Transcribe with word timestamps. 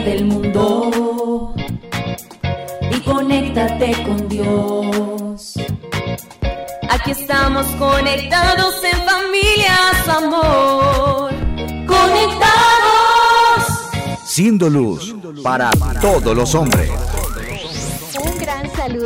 del 0.00 0.24
mundo 0.24 1.54
y 2.90 3.00
conéctate 3.00 3.92
con 4.04 4.28
Dios. 4.28 5.54
Aquí 6.90 7.12
estamos 7.12 7.66
conectados 7.78 8.74
en 8.82 8.98
familia, 9.04 9.76
su 10.04 10.10
amor. 10.10 11.32
Conectados. 11.86 12.54
Siendo 14.24 14.68
luz 14.68 15.14
para 15.42 15.70
todos 16.00 16.36
los 16.36 16.54
hombres. 16.54 16.90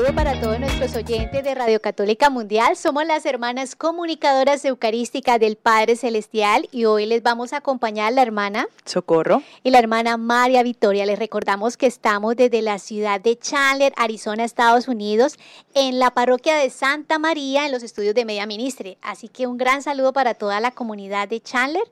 Saludo 0.08 0.24
para 0.24 0.40
todos 0.40 0.58
nuestros 0.58 0.96
oyentes 0.96 1.44
de 1.44 1.54
Radio 1.54 1.82
Católica 1.82 2.30
Mundial. 2.30 2.76
Somos 2.76 3.04
las 3.04 3.26
hermanas 3.26 3.76
comunicadoras 3.76 4.64
eucarísticas 4.64 5.38
del 5.38 5.56
Padre 5.56 5.96
Celestial 5.96 6.66
y 6.72 6.86
hoy 6.86 7.04
les 7.04 7.22
vamos 7.22 7.52
a 7.52 7.58
acompañar 7.58 8.14
la 8.14 8.22
hermana 8.22 8.68
Socorro 8.86 9.42
y 9.62 9.70
la 9.70 9.80
hermana 9.80 10.16
María 10.16 10.62
Victoria. 10.62 11.04
Les 11.04 11.18
recordamos 11.18 11.76
que 11.76 11.84
estamos 11.86 12.36
desde 12.36 12.62
la 12.62 12.78
ciudad 12.78 13.20
de 13.20 13.38
Chandler, 13.38 13.92
Arizona, 13.98 14.44
Estados 14.44 14.88
Unidos, 14.88 15.38
en 15.74 15.98
la 15.98 16.10
parroquia 16.12 16.56
de 16.56 16.70
Santa 16.70 17.18
María, 17.18 17.66
en 17.66 17.72
los 17.72 17.82
estudios 17.82 18.14
de 18.14 18.24
Media 18.24 18.46
Ministre. 18.46 18.96
Así 19.02 19.28
que 19.28 19.46
un 19.46 19.58
gran 19.58 19.82
saludo 19.82 20.14
para 20.14 20.32
toda 20.32 20.58
la 20.60 20.70
comunidad 20.70 21.28
de 21.28 21.42
Chandler 21.42 21.84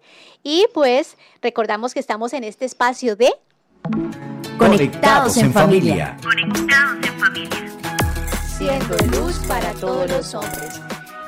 y 0.43 0.65
pues 0.73 1.19
recordamos 1.43 1.93
que 1.93 2.01
estamos 2.01 2.33
en 2.33 2.45
este 2.45 2.65
espacio 2.65 3.15
de 3.15 3.31
Conectados 4.57 5.37
en 5.37 5.53
familia. 5.53 6.17
Siendo 8.59 8.97
luz 9.19 9.39
para 9.47 9.75
todos 9.75 10.11
los 10.11 10.35
hombres. 10.35 10.81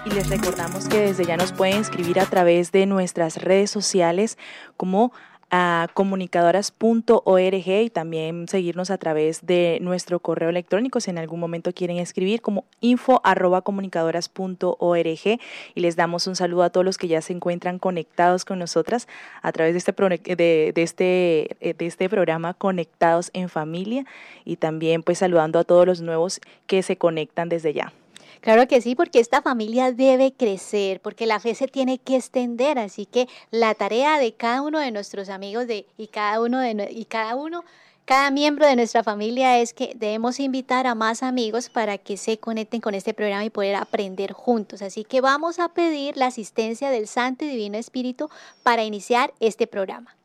y 0.06 0.10
les 0.10 0.30
recordamos 0.30 0.88
que 0.88 1.00
desde 1.00 1.26
ya 1.26 1.36
nos 1.36 1.52
pueden 1.52 1.82
escribir 1.82 2.18
a 2.20 2.24
través 2.24 2.72
de 2.72 2.86
nuestras 2.86 3.36
redes 3.36 3.70
sociales 3.70 4.38
como 4.78 5.12
a 5.50 5.88
comunicadoras.org 5.94 7.68
y 7.68 7.90
también 7.90 8.48
seguirnos 8.48 8.90
a 8.90 8.98
través 8.98 9.46
de 9.46 9.78
nuestro 9.80 10.20
correo 10.20 10.50
electrónico 10.50 11.00
si 11.00 11.10
en 11.10 11.18
algún 11.18 11.40
momento 11.40 11.72
quieren 11.72 11.98
escribir 11.98 12.42
como 12.42 12.64
info 12.80 13.20
arroba 13.24 13.62
comunicadoras.org 13.62 15.40
y 15.74 15.80
les 15.80 15.96
damos 15.96 16.26
un 16.26 16.36
saludo 16.36 16.64
a 16.64 16.70
todos 16.70 16.84
los 16.84 16.98
que 16.98 17.08
ya 17.08 17.22
se 17.22 17.32
encuentran 17.32 17.78
conectados 17.78 18.44
con 18.44 18.58
nosotras 18.58 19.08
a 19.42 19.52
través 19.52 19.72
de 19.72 19.78
este, 19.78 19.92
de, 20.36 20.72
de 20.74 20.82
este, 20.82 21.56
eh, 21.60 21.74
de 21.76 21.86
este 21.86 22.08
programa 22.08 22.54
Conectados 22.54 23.30
en 23.32 23.48
Familia 23.48 24.04
y 24.44 24.56
también 24.56 25.02
pues 25.02 25.18
saludando 25.18 25.58
a 25.58 25.64
todos 25.64 25.86
los 25.86 26.00
nuevos 26.00 26.40
que 26.66 26.82
se 26.82 26.96
conectan 26.96 27.48
desde 27.48 27.72
ya. 27.72 27.92
Claro 28.40 28.66
que 28.68 28.80
sí, 28.80 28.94
porque 28.94 29.20
esta 29.20 29.42
familia 29.42 29.92
debe 29.92 30.32
crecer, 30.32 31.00
porque 31.00 31.26
la 31.26 31.40
fe 31.40 31.54
se 31.54 31.68
tiene 31.68 31.98
que 31.98 32.16
extender, 32.16 32.78
así 32.78 33.06
que 33.06 33.28
la 33.50 33.74
tarea 33.74 34.18
de 34.18 34.32
cada 34.32 34.62
uno 34.62 34.78
de 34.78 34.90
nuestros 34.90 35.28
amigos 35.28 35.66
de, 35.66 35.86
y 35.96 36.08
cada 36.08 36.40
uno 36.40 36.58
de 36.60 36.88
y 36.90 37.04
cada 37.04 37.34
uno 37.36 37.64
cada 38.08 38.30
miembro 38.30 38.66
de 38.66 38.74
nuestra 38.74 39.04
familia 39.04 39.58
es 39.58 39.74
que 39.74 39.92
debemos 39.94 40.40
invitar 40.40 40.86
a 40.86 40.94
más 40.94 41.22
amigos 41.22 41.68
para 41.68 41.98
que 41.98 42.16
se 42.16 42.38
conecten 42.38 42.80
con 42.80 42.94
este 42.94 43.12
programa 43.12 43.44
y 43.44 43.50
poder 43.50 43.74
aprender 43.74 44.32
juntos. 44.32 44.80
Así 44.80 45.04
que 45.04 45.20
vamos 45.20 45.58
a 45.58 45.68
pedir 45.68 46.16
la 46.16 46.28
asistencia 46.28 46.88
del 46.88 47.06
Santo 47.06 47.44
y 47.44 47.48
Divino 47.48 47.76
Espíritu 47.76 48.30
para 48.62 48.82
iniciar 48.82 49.34
este 49.40 49.66
programa. 49.66 50.16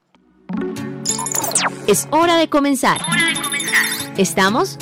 Es 1.86 2.08
hora 2.11 2.38
de 2.38 2.48
comenzar. 2.48 3.02
Estamos 4.16 4.77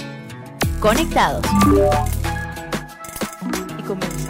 conectados. 0.79 1.41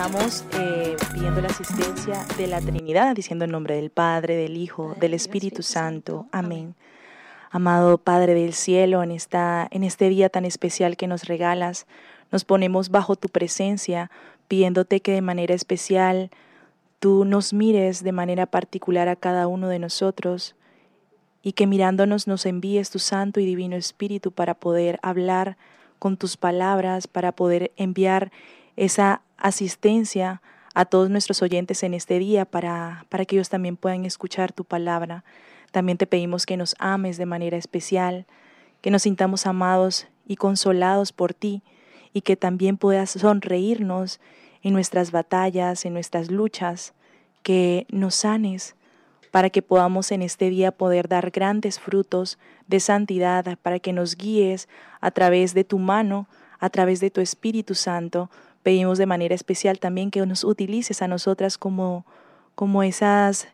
Comenzamos 0.01 0.45
eh, 0.59 0.95
pidiendo 1.13 1.41
la 1.41 1.49
asistencia 1.49 2.25
de 2.35 2.47
la 2.47 2.59
Trinidad, 2.59 3.15
diciendo 3.15 3.45
en 3.45 3.51
nombre 3.51 3.75
del 3.75 3.91
Padre, 3.91 4.35
del 4.35 4.57
Hijo, 4.57 4.95
del 4.99 5.13
Espíritu 5.13 5.61
Santo. 5.61 6.25
Amén. 6.31 6.73
Amado 7.51 7.99
Padre 7.99 8.33
del 8.33 8.53
cielo, 8.53 9.03
en, 9.03 9.11
esta, 9.11 9.67
en 9.69 9.83
este 9.83 10.09
día 10.09 10.29
tan 10.29 10.43
especial 10.43 10.97
que 10.97 11.05
nos 11.05 11.25
regalas, 11.25 11.85
nos 12.31 12.45
ponemos 12.45 12.89
bajo 12.89 13.15
tu 13.15 13.29
presencia, 13.29 14.09
pidiéndote 14.47 15.01
que 15.01 15.11
de 15.11 15.21
manera 15.21 15.53
especial 15.53 16.31
tú 16.99 17.23
nos 17.23 17.53
mires 17.53 18.03
de 18.03 18.11
manera 18.11 18.47
particular 18.47 19.07
a 19.07 19.15
cada 19.15 19.45
uno 19.45 19.67
de 19.67 19.77
nosotros 19.77 20.55
y 21.43 21.51
que 21.51 21.67
mirándonos 21.67 22.25
nos 22.25 22.47
envíes 22.47 22.89
tu 22.89 22.97
Santo 22.97 23.39
y 23.39 23.45
Divino 23.45 23.75
Espíritu 23.75 24.31
para 24.31 24.55
poder 24.55 24.97
hablar 25.03 25.57
con 25.99 26.17
tus 26.17 26.37
palabras, 26.37 27.05
para 27.05 27.33
poder 27.33 27.71
enviar 27.77 28.31
esa 28.81 29.21
asistencia 29.37 30.41
a 30.73 30.85
todos 30.85 31.11
nuestros 31.11 31.43
oyentes 31.43 31.83
en 31.83 31.93
este 31.93 32.17
día 32.17 32.45
para, 32.45 33.05
para 33.09 33.25
que 33.25 33.35
ellos 33.35 33.49
también 33.49 33.77
puedan 33.77 34.05
escuchar 34.05 34.51
tu 34.53 34.65
palabra. 34.65 35.23
También 35.71 35.99
te 35.99 36.07
pedimos 36.07 36.47
que 36.47 36.57
nos 36.57 36.75
ames 36.79 37.17
de 37.17 37.27
manera 37.27 37.57
especial, 37.57 38.25
que 38.81 38.89
nos 38.89 39.03
sintamos 39.03 39.45
amados 39.45 40.07
y 40.25 40.35
consolados 40.35 41.13
por 41.13 41.35
ti 41.35 41.61
y 42.11 42.21
que 42.21 42.35
también 42.35 42.77
puedas 42.77 43.11
sonreírnos 43.11 44.19
en 44.63 44.73
nuestras 44.73 45.11
batallas, 45.11 45.85
en 45.85 45.93
nuestras 45.93 46.31
luchas, 46.31 46.93
que 47.43 47.85
nos 47.91 48.15
sanes 48.15 48.75
para 49.29 49.51
que 49.51 49.61
podamos 49.61 50.11
en 50.11 50.23
este 50.23 50.49
día 50.49 50.71
poder 50.71 51.07
dar 51.07 51.29
grandes 51.29 51.79
frutos 51.79 52.39
de 52.65 52.79
santidad, 52.79 53.59
para 53.61 53.77
que 53.77 53.93
nos 53.93 54.17
guíes 54.17 54.67
a 55.01 55.11
través 55.11 55.53
de 55.53 55.65
tu 55.65 55.77
mano, 55.77 56.27
a 56.59 56.71
través 56.71 56.99
de 56.99 57.11
tu 57.11 57.21
Espíritu 57.21 57.75
Santo. 57.75 58.31
Pedimos 58.63 58.97
de 58.97 59.05
manera 59.05 59.33
especial 59.35 59.79
también 59.79 60.11
que 60.11 60.25
nos 60.25 60.43
utilices 60.43 61.01
a 61.01 61.07
nosotras 61.07 61.57
como, 61.57 62.05
como 62.55 62.83
esas, 62.83 63.47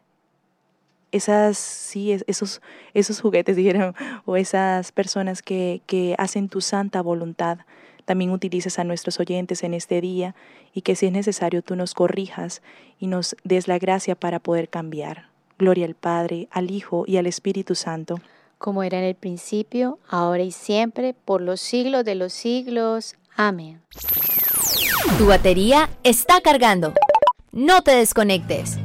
esas, 1.12 1.58
sí, 1.58 2.12
es- 2.12 2.24
esos, 2.28 2.62
esos 2.94 3.22
juguetes, 3.22 3.56
dijeron, 3.56 3.96
o 4.26 4.36
esas 4.38 4.92
personas 4.92 5.42
que, 5.42 5.82
que 5.86 6.16
hacen 6.18 6.50
tu 6.50 6.62
santa 6.62 7.02
voluntad. 7.02 7.60
También 8.06 8.32
utilices 8.32 8.80
a 8.80 8.84
nuestros 8.86 9.20
oyentes 9.20 9.64
en 9.64 9.74
este 9.74 10.00
día 10.00 10.34
y 10.74 10.82
que 10.82 10.96
si 10.96 11.08
es 11.08 11.12
necesario 11.12 11.62
tú 11.62 11.76
nos 11.76 11.94
corrijas 11.94 12.62
y 13.00 13.08
nos 13.08 13.36
des 13.44 13.68
la 13.68 13.80
gracia 13.80 14.16
para 14.16 14.40
poder 14.40 14.70
cambiar. 14.70 15.28
Gloria 15.60 15.86
al 15.86 15.96
Padre, 15.96 16.48
al 16.52 16.72
Hijo 16.72 17.04
y 17.08 17.18
al 17.18 17.26
Espíritu 17.28 17.76
Santo. 17.76 18.20
Como 18.60 18.82
era 18.84 18.98
en 19.00 19.04
el 19.06 19.16
principio, 19.16 20.00
ahora 20.08 20.44
y 20.44 20.52
siempre, 20.52 21.14
por 21.14 21.42
los 21.42 21.60
siglos 21.60 22.06
de 22.06 22.16
los 22.16 22.32
siglos. 22.34 23.16
Amén. 23.36 23.82
Tu 25.18 25.26
batería 25.26 25.90
está 26.04 26.42
cargando. 26.42 26.94
No 27.52 27.82
te 27.82 27.92
desconectes. 27.92 28.78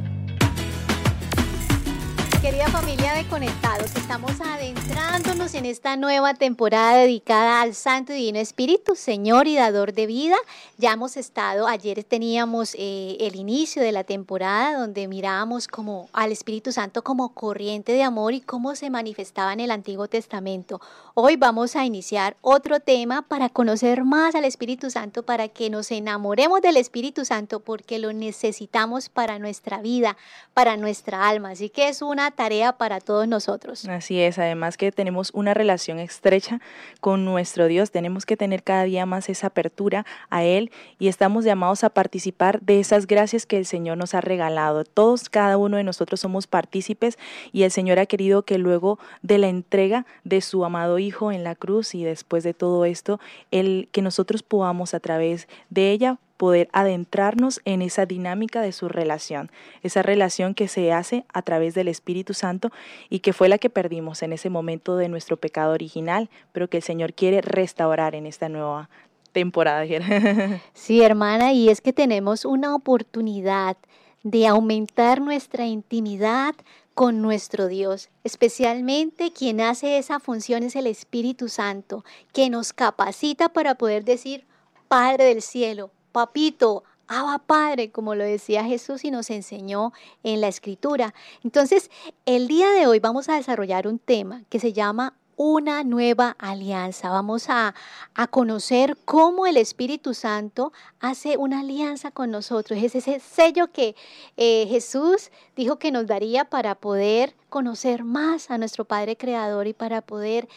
Querida 2.41 2.67
familia 2.67 3.13
de 3.13 3.25
Conectados, 3.27 3.95
estamos 3.95 4.41
adentrándonos 4.41 5.53
en 5.53 5.65
esta 5.65 5.95
nueva 5.95 6.33
temporada 6.33 6.97
dedicada 6.97 7.61
al 7.61 7.73
Santo 7.73 8.11
y 8.11 8.17
Divino 8.17 8.39
Espíritu, 8.39 8.95
Señor 8.95 9.47
y 9.47 9.55
Dador 9.55 9.93
de 9.93 10.07
vida. 10.07 10.35
Ya 10.77 10.91
hemos 10.91 11.15
estado, 11.15 11.67
ayer 11.67 12.03
teníamos 12.03 12.75
eh, 12.77 13.15
el 13.21 13.35
inicio 13.35 13.81
de 13.81 13.93
la 13.93 14.03
temporada 14.03 14.77
donde 14.77 15.07
mirábamos 15.07 15.67
como 15.69 16.09
al 16.11 16.33
Espíritu 16.33 16.73
Santo 16.73 17.01
como 17.01 17.33
corriente 17.33 17.93
de 17.93 18.03
amor 18.03 18.33
y 18.33 18.41
cómo 18.41 18.75
se 18.75 18.89
manifestaba 18.89 19.53
en 19.53 19.61
el 19.61 19.71
Antiguo 19.71 20.09
Testamento. 20.09 20.81
Hoy 21.15 21.35
vamos 21.35 21.75
a 21.75 21.85
iniciar 21.85 22.37
otro 22.41 22.79
tema 22.79 23.21
para 23.21 23.47
conocer 23.47 24.03
más 24.03 24.33
al 24.33 24.45
Espíritu 24.45 24.89
Santo, 24.89 25.21
para 25.21 25.47
que 25.47 25.69
nos 25.69 25.91
enamoremos 25.91 26.59
del 26.59 26.75
Espíritu 26.75 27.23
Santo 27.23 27.59
porque 27.59 27.99
lo 27.99 28.13
necesitamos 28.13 29.09
para 29.09 29.37
nuestra 29.37 29.79
vida, 29.79 30.17
para 30.55 30.75
nuestra 30.75 31.29
alma. 31.29 31.51
Así 31.51 31.69
que 31.69 31.87
es 31.87 32.01
una 32.01 32.31
tarea 32.31 32.79
para 32.79 32.99
todos 32.99 33.27
nosotros. 33.27 33.87
Así 33.87 34.19
es, 34.19 34.39
además 34.39 34.75
que 34.75 34.91
tenemos 34.91 35.29
una 35.35 35.53
relación 35.53 35.99
estrecha 35.99 36.61
con 36.99 37.25
nuestro 37.25 37.67
Dios, 37.67 37.91
tenemos 37.91 38.25
que 38.25 38.35
tener 38.35 38.63
cada 38.63 38.85
día 38.85 39.05
más 39.05 39.29
esa 39.29 39.47
apertura 39.47 40.07
a 40.31 40.43
Él 40.43 40.71
y 40.97 41.09
estamos 41.09 41.45
llamados 41.45 41.83
a 41.83 41.91
participar 41.91 42.59
de 42.61 42.79
esas 42.79 43.05
gracias 43.05 43.45
que 43.45 43.59
el 43.59 43.67
Señor 43.67 43.99
nos 43.99 44.15
ha 44.15 44.21
regalado. 44.21 44.83
Todos, 44.83 45.29
cada 45.29 45.57
uno 45.57 45.77
de 45.77 45.83
nosotros 45.83 46.21
somos 46.21 46.47
partícipes 46.47 47.19
y 47.51 47.61
el 47.61 47.69
Señor 47.69 47.99
ha 47.99 48.07
querido 48.07 48.41
que 48.45 48.57
luego 48.57 48.97
de 49.21 49.37
la 49.37 49.49
entrega 49.49 50.07
de 50.23 50.41
su 50.41 50.65
amado 50.65 51.02
Hijo 51.03 51.31
en 51.31 51.43
la 51.43 51.55
cruz 51.55 51.95
y 51.95 52.03
después 52.03 52.43
de 52.43 52.53
todo 52.53 52.85
esto, 52.85 53.19
el 53.51 53.89
que 53.91 54.01
nosotros 54.01 54.43
podamos 54.43 54.93
a 54.93 54.99
través 54.99 55.47
de 55.69 55.91
ella 55.91 56.17
poder 56.37 56.67
adentrarnos 56.73 57.61
en 57.63 57.81
esa 57.81 58.05
dinámica 58.05 58.61
de 58.61 58.71
su 58.71 58.89
relación, 58.89 59.51
esa 59.81 60.01
relación 60.01 60.55
que 60.55 60.67
se 60.67 60.91
hace 60.91 61.25
a 61.31 61.41
través 61.41 61.73
del 61.73 61.87
Espíritu 61.87 62.33
Santo 62.33 62.71
y 63.09 63.19
que 63.19 63.33
fue 63.33 63.47
la 63.49 63.57
que 63.57 63.69
perdimos 63.69 64.23
en 64.23 64.33
ese 64.33 64.49
momento 64.49 64.97
de 64.97 65.09
nuestro 65.09 65.37
pecado 65.37 65.73
original, 65.73 66.29
pero 66.51 66.69
que 66.69 66.77
el 66.77 66.83
Señor 66.83 67.13
quiere 67.13 67.41
restaurar 67.41 68.15
en 68.15 68.25
esta 68.25 68.49
nueva 68.49 68.89
temporada. 69.31 69.85
Sí, 70.73 71.01
hermana, 71.01 71.53
y 71.53 71.69
es 71.69 71.81
que 71.81 71.93
tenemos 71.93 72.45
una 72.45 72.75
oportunidad 72.75 73.77
de 74.23 74.47
aumentar 74.47 75.21
nuestra 75.21 75.65
intimidad 75.65 76.55
con 76.93 77.21
nuestro 77.21 77.67
Dios. 77.67 78.09
Especialmente 78.23 79.31
quien 79.31 79.61
hace 79.61 79.97
esa 79.97 80.19
función 80.19 80.63
es 80.63 80.75
el 80.75 80.87
Espíritu 80.87 81.49
Santo, 81.49 82.03
que 82.31 82.49
nos 82.49 82.73
capacita 82.73 83.49
para 83.49 83.75
poder 83.75 84.03
decir, 84.05 84.45
Padre 84.87 85.25
del 85.25 85.41
cielo, 85.41 85.91
papito, 86.11 86.83
Abba 87.07 87.39
Padre, 87.39 87.91
como 87.91 88.15
lo 88.15 88.23
decía 88.23 88.63
Jesús 88.63 89.03
y 89.03 89.11
nos 89.11 89.29
enseñó 89.29 89.91
en 90.23 90.41
la 90.41 90.47
Escritura. 90.47 91.13
Entonces, 91.43 91.91
el 92.25 92.47
día 92.47 92.69
de 92.71 92.87
hoy 92.87 92.99
vamos 92.99 93.29
a 93.29 93.35
desarrollar 93.35 93.87
un 93.87 93.99
tema 93.99 94.43
que 94.49 94.59
se 94.59 94.73
llama 94.73 95.15
una 95.35 95.83
nueva 95.83 96.35
alianza. 96.39 97.09
Vamos 97.09 97.47
a, 97.49 97.73
conocer 98.29 98.97
cómo 99.05 99.47
el 99.47 99.57
Espíritu 99.57 100.13
Santo 100.13 100.71
hace 100.99 101.37
una 101.37 101.61
alianza 101.61 102.11
con 102.11 102.31
nosotros. 102.31 102.81
Es 102.81 102.95
ese 102.95 103.19
sello 103.19 103.71
que 103.71 103.95
eh, 104.37 104.65
Jesús 104.69 105.31
dijo 105.55 105.77
que 105.77 105.91
nos 105.91 106.07
daría 106.07 106.45
para 106.45 106.75
poder 106.75 107.35
conocer 107.49 108.03
más 108.03 108.51
a 108.51 108.57
nuestro 108.57 108.85
Padre 108.85 109.17
Creador 109.17 109.67
y 109.67 109.73
para 109.73 110.01
poder 110.01 110.47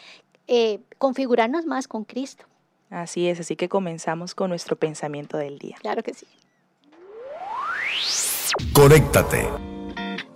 eh, 0.47 0.79
configurarnos 0.97 1.65
más 1.65 1.87
con 1.87 2.03
Cristo. 2.03 2.45
Así 2.89 3.27
es, 3.27 3.39
así 3.39 3.55
que 3.55 3.67
comenzamos 3.67 4.33
con 4.33 4.49
nuestro 4.49 4.75
pensamiento 4.75 5.37
del 5.37 5.59
día. 5.59 5.75
Claro 5.81 6.03
que 6.03 6.13
sí. 6.13 6.27
Conéctate 8.73 9.49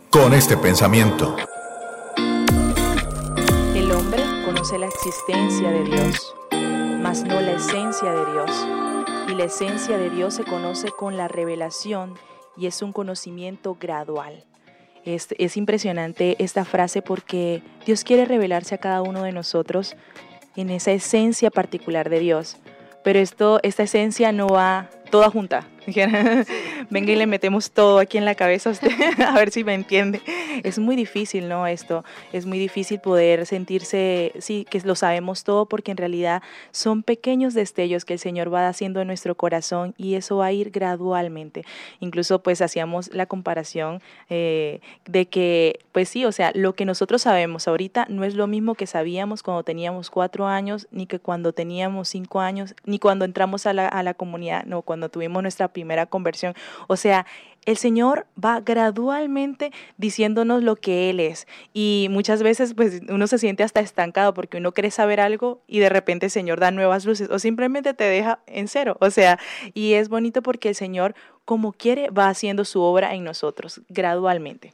con 0.10 0.34
este 0.34 0.58
pensamiento. 0.58 1.38
Conoce 4.62 4.78
la 4.78 4.86
existencia 4.86 5.72
de 5.72 5.84
Dios, 5.86 6.36
mas 7.02 7.24
no 7.24 7.42
la 7.42 7.54
esencia 7.54 8.14
de 8.14 8.32
Dios. 8.32 8.68
Y 9.28 9.34
la 9.34 9.46
esencia 9.46 9.98
de 9.98 10.12
Dios 10.12 10.36
se 10.36 10.44
conoce 10.44 10.92
con 10.92 11.18
la 11.18 11.28
revelación 11.28 12.14
y 12.56 12.68
es 12.68 12.84
un 12.84 12.94
conocimiento 12.94 13.76
gradual. 13.80 14.46
Es, 15.04 15.30
es, 15.40 15.58
impresionante 15.58 16.36
esta 16.38 16.64
frase 16.64 17.02
porque 17.02 17.64
Dios 17.88 18.04
quiere 18.04 18.26
revelarse 18.26 18.76
a 18.76 18.78
cada 18.78 19.02
uno 19.02 19.24
de 19.24 19.32
nosotros 19.32 19.96
en 20.56 20.70
esa 20.70 20.92
esencia 20.92 21.50
particular 21.50 22.12
de 22.12 22.20
Dios. 22.20 22.58
Pero 23.04 23.18
esto, 23.18 23.60
esta 23.64 23.82
esencia 23.82 24.32
no 24.32 24.46
va 24.46 24.92
toda 25.10 25.32
junta. 25.32 25.68
Venga 26.92 27.12
y 27.12 27.16
le 27.16 27.26
metemos 27.26 27.72
todo 27.72 27.98
aquí 27.98 28.20
en 28.20 28.26
la 28.26 28.36
cabeza 28.36 28.70
a 28.70 28.74
usted, 28.74 28.90
a 29.26 29.34
ver 29.34 29.52
si 29.52 29.64
me 29.64 29.74
entiende. 29.74 30.22
Es 30.64 30.78
muy 30.78 30.96
difícil, 30.96 31.50
¿no? 31.50 31.66
Esto, 31.66 32.04
es 32.32 32.46
muy 32.46 32.60
difícil 32.60 33.00
poder 33.00 33.48
sentirse, 33.48 34.34
sí, 34.40 34.68
que 34.70 34.80
lo 34.82 34.96
sabemos 34.96 35.44
todo, 35.44 35.66
porque 35.66 35.92
en 35.92 35.98
realidad 35.98 36.44
son 36.72 37.02
pequeños 37.02 37.56
destellos 37.56 38.06
que 38.06 38.14
el 38.14 38.20
Señor 38.20 38.54
va 38.54 38.68
haciendo 38.68 39.02
en 39.02 39.08
nuestro 39.08 39.36
corazón 39.36 39.96
y 39.98 40.16
eso 40.16 40.38
va 40.38 40.48
a 40.48 40.52
ir 40.52 40.70
gradualmente. 40.70 41.66
Incluso 42.00 42.44
pues 42.44 42.62
hacíamos 42.62 43.12
la 43.14 43.26
comparación 43.26 44.02
eh, 44.30 44.82
de 45.06 45.28
que, 45.28 45.80
pues 45.94 46.10
sí, 46.10 46.26
o 46.26 46.32
sea, 46.32 46.52
lo 46.54 46.74
que 46.74 46.86
nosotros 46.86 47.24
sabemos 47.24 47.68
ahorita 47.68 48.06
no 48.08 48.24
es 48.24 48.36
lo 48.36 48.46
mismo 48.46 48.76
que 48.76 48.86
sabíamos 48.86 49.42
cuando 49.42 49.64
teníamos 49.64 50.12
cuatro 50.12 50.46
años, 50.46 50.88
ni 50.92 51.08
que 51.08 51.20
cuando 51.20 51.54
teníamos 51.54 52.10
cinco 52.10 52.40
años, 52.40 52.76
ni 52.86 53.00
cuando 53.00 53.26
entramos 53.26 53.66
a 53.66 53.74
la, 53.74 53.88
a 53.88 54.04
la 54.04 54.14
comunidad, 54.14 54.66
no, 54.66 54.84
cuando 54.84 55.10
tuvimos 55.10 55.42
nuestra 55.42 55.71
primera 55.72 56.06
conversión. 56.06 56.54
O 56.88 56.96
sea, 56.96 57.26
el 57.66 57.78
Señor 57.78 58.26
va 58.44 58.60
gradualmente 58.60 59.72
diciéndonos 59.98 60.64
lo 60.64 60.76
que 60.76 61.10
Él 61.10 61.20
es. 61.20 61.48
Y 61.74 62.08
muchas 62.10 62.42
veces 62.42 62.74
pues 62.74 63.02
uno 63.08 63.28
se 63.28 63.38
siente 63.38 63.64
hasta 63.64 63.80
estancado 63.80 64.34
porque 64.34 64.58
uno 64.58 64.72
quiere 64.72 64.92
saber 64.92 65.20
algo 65.20 65.62
y 65.68 65.80
de 65.80 65.90
repente 65.90 66.28
el 66.28 66.32
Señor 66.32 66.60
da 66.60 66.72
nuevas 66.72 67.06
luces 67.06 67.30
o 67.30 67.40
simplemente 67.40 67.94
te 67.94 68.06
deja 68.06 68.40
en 68.48 68.68
cero. 68.68 68.98
O 69.00 69.10
sea, 69.10 69.40
y 69.74 69.94
es 69.94 70.10
bonito 70.10 70.42
porque 70.42 70.70
el 70.70 70.76
Señor 70.76 71.16
como 71.46 71.72
quiere 71.74 72.10
va 72.10 72.30
haciendo 72.30 72.66
su 72.66 72.82
obra 72.82 73.14
en 73.14 73.24
nosotros 73.24 73.82
gradualmente. 73.90 74.74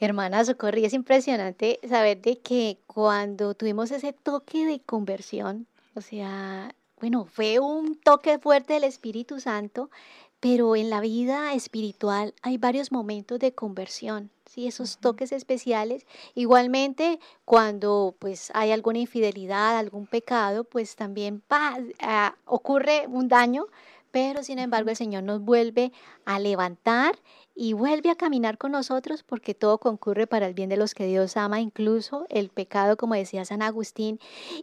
Hermana 0.00 0.44
Socorri, 0.44 0.86
es 0.86 0.94
impresionante 0.94 1.78
saber 1.86 2.22
de 2.22 2.38
que 2.38 2.78
cuando 2.86 3.54
tuvimos 3.54 3.90
ese 3.90 4.14
toque 4.14 4.64
de 4.64 4.80
conversión, 4.80 5.66
o 5.94 6.00
sea, 6.00 6.74
bueno, 7.00 7.24
fue 7.24 7.58
un 7.58 7.96
toque 7.96 8.38
fuerte 8.38 8.74
del 8.74 8.84
Espíritu 8.84 9.40
Santo, 9.40 9.90
pero 10.38 10.76
en 10.76 10.90
la 10.90 11.00
vida 11.00 11.54
espiritual 11.54 12.34
hay 12.42 12.58
varios 12.58 12.92
momentos 12.92 13.38
de 13.38 13.52
conversión, 13.52 14.30
¿sí? 14.46 14.66
esos 14.66 14.98
toques 14.98 15.32
especiales. 15.32 16.06
Igualmente, 16.34 17.20
cuando 17.44 18.14
pues 18.18 18.50
hay 18.54 18.70
alguna 18.70 18.98
infidelidad, 18.98 19.78
algún 19.78 20.06
pecado, 20.06 20.64
pues 20.64 20.94
también 20.96 21.42
ah, 21.50 22.34
ocurre 22.44 23.06
un 23.08 23.28
daño, 23.28 23.66
pero 24.10 24.42
sin 24.42 24.58
embargo 24.58 24.90
el 24.90 24.96
Señor 24.96 25.22
nos 25.22 25.40
vuelve 25.40 25.92
a 26.24 26.38
levantar 26.38 27.16
y 27.60 27.74
vuelve 27.74 28.08
a 28.08 28.14
caminar 28.14 28.56
con 28.56 28.72
nosotros 28.72 29.22
porque 29.22 29.52
todo 29.52 29.76
concurre 29.76 30.26
para 30.26 30.46
el 30.46 30.54
bien 30.54 30.70
de 30.70 30.78
los 30.78 30.94
que 30.94 31.04
Dios 31.04 31.36
ama, 31.36 31.60
incluso 31.60 32.24
el 32.30 32.48
pecado, 32.48 32.96
como 32.96 33.14
decía 33.14 33.44
San 33.44 33.60
Agustín. 33.60 34.18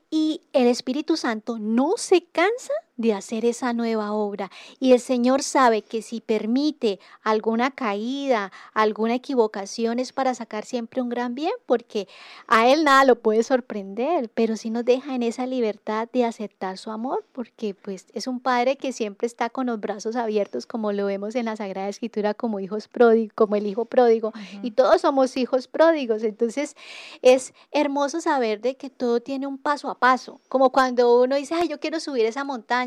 Y 0.09 0.41
el 0.51 0.65
Espíritu 0.65 1.15
Santo 1.15 1.59
no 1.59 1.93
se 1.97 2.23
cansa 2.23 2.73
de 2.97 3.13
hacer 3.13 3.45
esa 3.45 3.73
nueva 3.73 4.11
obra. 4.11 4.51
Y 4.79 4.91
el 4.93 4.99
Señor 4.99 5.43
sabe 5.43 5.83
que 5.83 6.01
si 6.01 6.19
permite 6.19 6.99
alguna 7.23 7.71
caída, 7.71 8.51
alguna 8.73 9.15
equivocación, 9.15 9.99
es 9.99 10.11
para 10.11 10.33
sacar 10.33 10.65
siempre 10.65 11.01
un 11.01 11.09
gran 11.09 11.35
bien, 11.35 11.53
porque 11.65 12.07
a 12.47 12.67
Él 12.67 12.83
nada 12.83 13.05
lo 13.05 13.19
puede 13.19 13.43
sorprender, 13.43 14.29
pero 14.33 14.57
si 14.57 14.71
nos 14.71 14.83
deja 14.83 15.15
en 15.15 15.23
esa 15.23 15.45
libertad 15.45 16.09
de 16.11 16.25
aceptar 16.25 16.77
su 16.77 16.89
amor, 16.91 17.23
porque 17.31 17.75
pues 17.75 18.07
es 18.13 18.27
un 18.27 18.39
Padre 18.39 18.77
que 18.77 18.91
siempre 18.91 19.27
está 19.27 19.49
con 19.49 19.67
los 19.67 19.79
brazos 19.79 20.15
abiertos, 20.15 20.65
como 20.65 20.91
lo 20.91 21.05
vemos 21.05 21.35
en 21.35 21.45
la 21.45 21.55
Sagrada 21.55 21.89
Escritura, 21.89 22.33
como 22.33 22.59
hijos 22.59 22.87
pródigos, 22.87 23.33
como 23.35 23.55
el 23.55 23.67
Hijo 23.67 23.85
pródigo, 23.85 24.33
y 24.63 24.71
todos 24.71 25.01
somos 25.01 25.37
hijos 25.37 25.67
pródigos. 25.67 26.23
Entonces 26.23 26.75
es 27.21 27.53
hermoso 27.71 28.21
saber 28.21 28.61
de 28.61 28.75
que 28.75 28.89
todo 28.89 29.21
tiene 29.21 29.45
un 29.45 29.57
paso 29.57 29.89
a 29.89 29.99
paso, 29.99 30.39
como 30.49 30.71
cuando 30.71 31.21
uno 31.21 31.35
dice, 31.35 31.53
ay, 31.53 31.67
yo 31.67 31.79
quiero 31.79 31.99
subir 31.99 32.25
esa 32.25 32.43
montaña 32.43 32.86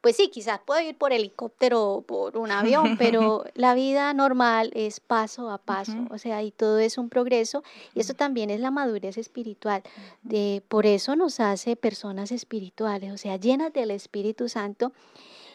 pues 0.00 0.16
sí, 0.16 0.28
quizás 0.28 0.60
puedo 0.64 0.80
ir 0.80 0.96
por 0.96 1.12
helicóptero 1.12 1.90
o 1.90 2.02
por 2.02 2.36
un 2.38 2.50
avión, 2.50 2.96
pero 2.98 3.44
la 3.54 3.74
vida 3.74 4.12
normal 4.14 4.70
es 4.74 5.00
paso 5.00 5.50
a 5.50 5.58
paso, 5.58 6.06
o 6.10 6.18
sea, 6.18 6.42
y 6.42 6.50
todo 6.50 6.78
es 6.78 6.96
un 6.96 7.08
progreso, 7.08 7.62
y 7.94 8.00
eso 8.00 8.14
también 8.14 8.50
es 8.50 8.60
la 8.60 8.70
madurez 8.70 9.18
espiritual. 9.18 9.82
De, 10.22 10.62
por 10.68 10.86
eso 10.86 11.16
nos 11.16 11.38
hace 11.40 11.76
personas 11.76 12.32
espirituales, 12.32 13.12
o 13.12 13.18
sea, 13.18 13.36
llenas 13.36 13.72
del 13.72 13.90
Espíritu 13.90 14.48
Santo. 14.48 14.92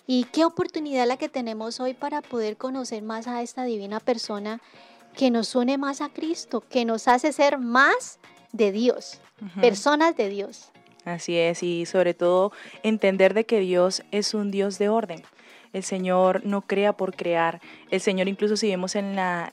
Y 0.07 0.25
qué 0.25 0.45
oportunidad 0.45 1.07
la 1.07 1.17
que 1.17 1.29
tenemos 1.29 1.79
hoy 1.79 1.95
para 1.95 2.21
poder 2.21 2.57
conocer 2.57 3.01
más 3.01 3.27
a 3.27 3.41
esta 3.41 3.63
divina 3.63 3.99
persona 3.99 4.61
que 5.15 5.31
nos 5.31 5.55
une 5.55 5.79
más 5.79 6.01
a 6.01 6.09
Cristo, 6.09 6.61
que 6.61 6.85
nos 6.85 7.07
hace 7.07 7.33
ser 7.33 7.57
más 7.57 8.19
de 8.51 8.71
Dios, 8.71 9.19
personas 9.59 10.15
de 10.15 10.29
Dios. 10.29 10.71
Así 11.05 11.37
es, 11.37 11.61
y 11.61 11.85
sobre 11.85 12.15
todo 12.15 12.51
entender 12.81 13.35
de 13.35 13.45
que 13.45 13.59
Dios 13.59 14.03
es 14.11 14.33
un 14.33 14.49
Dios 14.49 14.79
de 14.79 14.89
orden. 14.89 15.21
El 15.71 15.83
Señor 15.83 16.45
no 16.45 16.61
crea 16.61 16.93
por 16.93 17.15
crear. 17.15 17.61
El 17.91 17.99
Señor 17.99 18.27
incluso 18.27 18.57
si 18.57 18.69
vemos 18.69 18.95
en 18.95 19.15
la, 19.15 19.51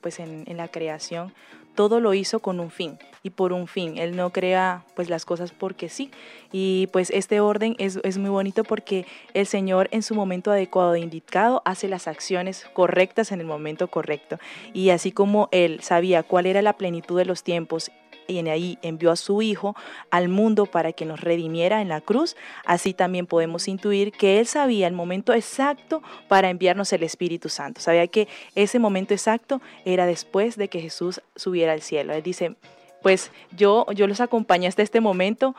pues 0.00 0.20
en, 0.20 0.56
la 0.56 0.68
creación, 0.68 1.32
todo 1.74 2.00
lo 2.00 2.14
hizo 2.14 2.38
con 2.40 2.60
un 2.60 2.70
fin 2.70 2.98
y 3.22 3.30
por 3.30 3.52
un 3.52 3.66
fin. 3.66 3.96
Él 3.96 4.14
no 4.14 4.30
crea 4.30 4.84
pues 4.94 5.08
las 5.08 5.24
cosas 5.24 5.52
porque 5.52 5.88
sí. 5.88 6.10
Y 6.52 6.88
pues 6.92 7.10
este 7.10 7.40
orden 7.40 7.76
es, 7.78 7.98
es, 8.04 8.18
muy 8.18 8.28
bonito 8.28 8.62
porque 8.62 9.06
el 9.32 9.46
Señor 9.46 9.88
en 9.90 10.02
su 10.02 10.14
momento 10.14 10.52
adecuado 10.52 10.94
e 10.94 11.00
indicado 11.00 11.62
hace 11.64 11.88
las 11.88 12.08
acciones 12.08 12.66
correctas 12.74 13.32
en 13.32 13.40
el 13.40 13.46
momento 13.46 13.88
correcto. 13.88 14.38
Y 14.74 14.90
así 14.90 15.12
como 15.12 15.48
Él 15.50 15.80
sabía 15.82 16.22
cuál 16.22 16.44
era 16.44 16.60
la 16.60 16.74
plenitud 16.74 17.16
de 17.16 17.24
los 17.24 17.42
tiempos 17.42 17.90
y 18.26 18.38
en 18.38 18.48
ahí 18.48 18.78
envió 18.82 19.10
a 19.10 19.16
su 19.16 19.42
Hijo 19.42 19.74
al 20.10 20.28
mundo 20.28 20.66
para 20.66 20.92
que 20.92 21.04
nos 21.04 21.20
redimiera 21.20 21.80
en 21.80 21.88
la 21.88 22.00
cruz, 22.00 22.36
así 22.64 22.94
también 22.94 23.26
podemos 23.26 23.68
intuir 23.68 24.12
que 24.12 24.40
Él 24.40 24.46
sabía 24.46 24.86
el 24.86 24.94
momento 24.94 25.32
exacto 25.32 26.02
para 26.28 26.50
enviarnos 26.50 26.92
el 26.92 27.02
Espíritu 27.02 27.48
Santo. 27.48 27.80
Sabía 27.80 28.06
que 28.06 28.28
ese 28.54 28.78
momento 28.78 29.14
exacto 29.14 29.60
era 29.84 30.06
después 30.06 30.56
de 30.56 30.68
que 30.68 30.80
Jesús 30.80 31.20
subiera 31.36 31.72
al 31.72 31.82
cielo. 31.82 32.12
Él 32.12 32.22
dice, 32.22 32.56
pues 33.02 33.30
yo, 33.56 33.86
yo 33.94 34.06
los 34.06 34.20
acompañé 34.20 34.66
hasta 34.66 34.82
este 34.82 35.00
momento, 35.00 35.54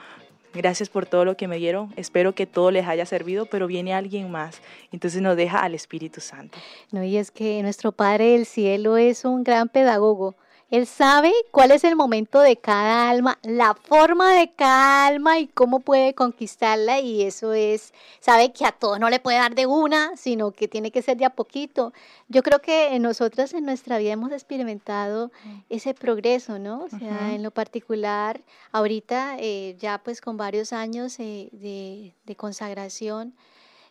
Gracias 0.55 0.87
por 0.87 1.05
todo 1.05 1.25
lo 1.25 1.35
que 1.35 1.49
me 1.49 1.57
dieron. 1.57 1.91
Espero 1.97 2.33
que 2.33 2.45
todo 2.45 2.71
les 2.71 2.87
haya 2.87 3.05
servido, 3.05 3.45
pero 3.45 3.67
viene 3.67 3.93
alguien 3.93 4.31
más. 4.31 4.61
Entonces 4.93 5.21
nos 5.21 5.35
deja 5.35 5.59
al 5.59 5.75
Espíritu 5.75 6.21
Santo. 6.21 6.57
No, 6.91 7.03
y 7.03 7.17
es 7.17 7.29
que 7.29 7.61
nuestro 7.61 7.91
Padre 7.91 8.29
del 8.29 8.45
Cielo 8.45 8.95
es 8.95 9.25
un 9.25 9.43
gran 9.43 9.67
pedagogo. 9.67 10.35
Él 10.71 10.87
sabe 10.87 11.31
cuál 11.51 11.69
es 11.71 11.83
el 11.83 11.95
momento 11.95 12.39
de 12.39 12.57
cada 12.57 13.09
alma, 13.09 13.37
la 13.43 13.75
forma 13.75 14.33
de 14.33 14.51
cada 14.51 15.05
alma 15.05 15.37
y 15.37 15.47
cómo 15.47 15.79
puede 15.79 16.15
conquistarla 16.15 16.99
y 16.99 17.21
eso 17.21 17.53
es, 17.53 17.93
sabe 18.19 18.51
que 18.51 18.65
a 18.65 18.71
todos 18.71 18.99
no 18.99 19.11
le 19.11 19.19
puede 19.19 19.37
dar 19.37 19.53
de 19.53 19.67
una, 19.67 20.17
sino 20.17 20.51
que 20.51 20.67
tiene 20.67 20.89
que 20.91 21.03
ser 21.03 21.17
de 21.17 21.25
a 21.25 21.29
poquito. 21.29 21.93
Yo 22.29 22.41
creo 22.41 22.61
que 22.61 22.97
nosotras 22.99 23.53
en 23.53 23.65
nuestra 23.65 23.99
vida 23.99 24.13
hemos 24.13 24.31
experimentado 24.31 25.31
ese 25.69 25.93
progreso, 25.93 26.57
¿no? 26.57 26.83
O 26.83 26.89
sea, 26.89 27.33
en 27.33 27.43
lo 27.43 27.51
particular, 27.51 28.41
ahorita 28.71 29.37
eh, 29.39 29.75
ya 29.79 29.99
pues 29.99 30.19
con 30.19 30.35
varios 30.35 30.73
años 30.73 31.19
eh, 31.19 31.49
de, 31.51 32.15
de 32.25 32.35
consagración, 32.35 33.35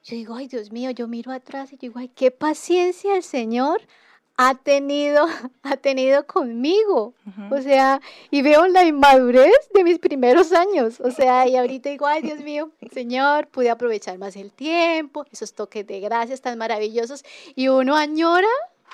yo 0.03 0.17
digo, 0.17 0.35
ay 0.35 0.49
Dios 0.49 0.73
mío, 0.73 0.91
yo 0.91 1.07
miro 1.07 1.31
atrás 1.31 1.73
y 1.73 1.77
digo, 1.77 2.01
ay, 2.01 2.09
qué 2.09 2.31
paciencia 2.31 3.17
el 3.17 3.23
Señor 3.23 3.81
ha 4.37 4.55
tenido, 4.55 5.27
ha 5.63 5.77
tenido 5.77 6.27
conmigo. 6.27 7.15
O 7.51 7.61
sea, 7.61 8.01
y 8.31 8.43
veo 8.43 8.67
la 8.67 8.85
inmadurez 8.85 9.53
de 9.73 9.85
mis 9.85 9.99
primeros 9.99 10.53
años. 10.53 11.01
O 11.01 11.11
sea, 11.11 11.47
y 11.49 11.57
ahorita 11.57 11.91
digo, 11.91 12.07
ay 12.07 12.23
Dios 12.23 12.41
mío, 12.41 12.71
Señor, 12.93 13.49
pude 13.49 13.71
aprovechar 13.71 14.19
más 14.19 14.37
el 14.37 14.53
tiempo, 14.53 15.25
esos 15.33 15.55
toques 15.55 15.87
de 15.87 16.01
gracias 16.01 16.41
tan 16.41 16.59
maravillosos. 16.59 17.25
Y 17.55 17.69
uno 17.69 17.97
añora, 17.97 18.49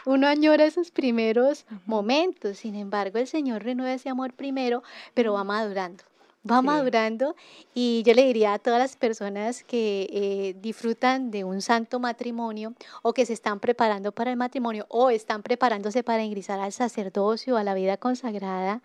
uno 0.04 0.26
añora 0.26 0.64
esos 0.64 0.90
primeros 0.90 1.66
momentos. 1.86 2.58
Sin 2.58 2.74
embargo, 2.74 3.18
el 3.18 3.26
Señor 3.26 3.62
renueva 3.64 3.94
ese 3.94 4.08
amor 4.08 4.32
primero, 4.32 4.82
pero 5.14 5.32
va 5.34 5.44
madurando 5.44 6.09
va 6.48 6.62
madurando 6.62 7.36
y 7.74 8.02
yo 8.04 8.14
le 8.14 8.24
diría 8.24 8.54
a 8.54 8.58
todas 8.58 8.78
las 8.78 8.96
personas 8.96 9.62
que 9.62 10.08
eh, 10.10 10.56
disfrutan 10.60 11.30
de 11.30 11.44
un 11.44 11.60
santo 11.60 12.00
matrimonio 12.00 12.74
o 13.02 13.12
que 13.12 13.26
se 13.26 13.32
están 13.32 13.60
preparando 13.60 14.12
para 14.12 14.30
el 14.30 14.36
matrimonio 14.36 14.86
o 14.88 15.10
están 15.10 15.42
preparándose 15.42 16.02
para 16.02 16.24
ingresar 16.24 16.60
al 16.60 16.72
sacerdocio, 16.72 17.56
a 17.56 17.64
la 17.64 17.74
vida 17.74 17.96
consagrada, 17.98 18.82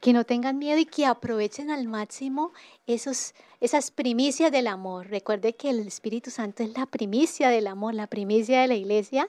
que 0.00 0.12
no 0.12 0.24
tengan 0.24 0.58
miedo 0.58 0.78
y 0.78 0.84
que 0.84 1.06
aprovechen 1.06 1.70
al 1.70 1.88
máximo 1.88 2.52
esos, 2.86 3.34
esas 3.60 3.90
primicias 3.90 4.52
del 4.52 4.66
amor. 4.66 5.08
Recuerde 5.08 5.54
que 5.54 5.70
el 5.70 5.86
Espíritu 5.86 6.30
Santo 6.30 6.62
es 6.62 6.76
la 6.76 6.86
primicia 6.86 7.48
del 7.48 7.66
amor, 7.66 7.94
la 7.94 8.06
primicia 8.06 8.60
de 8.60 8.68
la 8.68 8.74
iglesia 8.74 9.28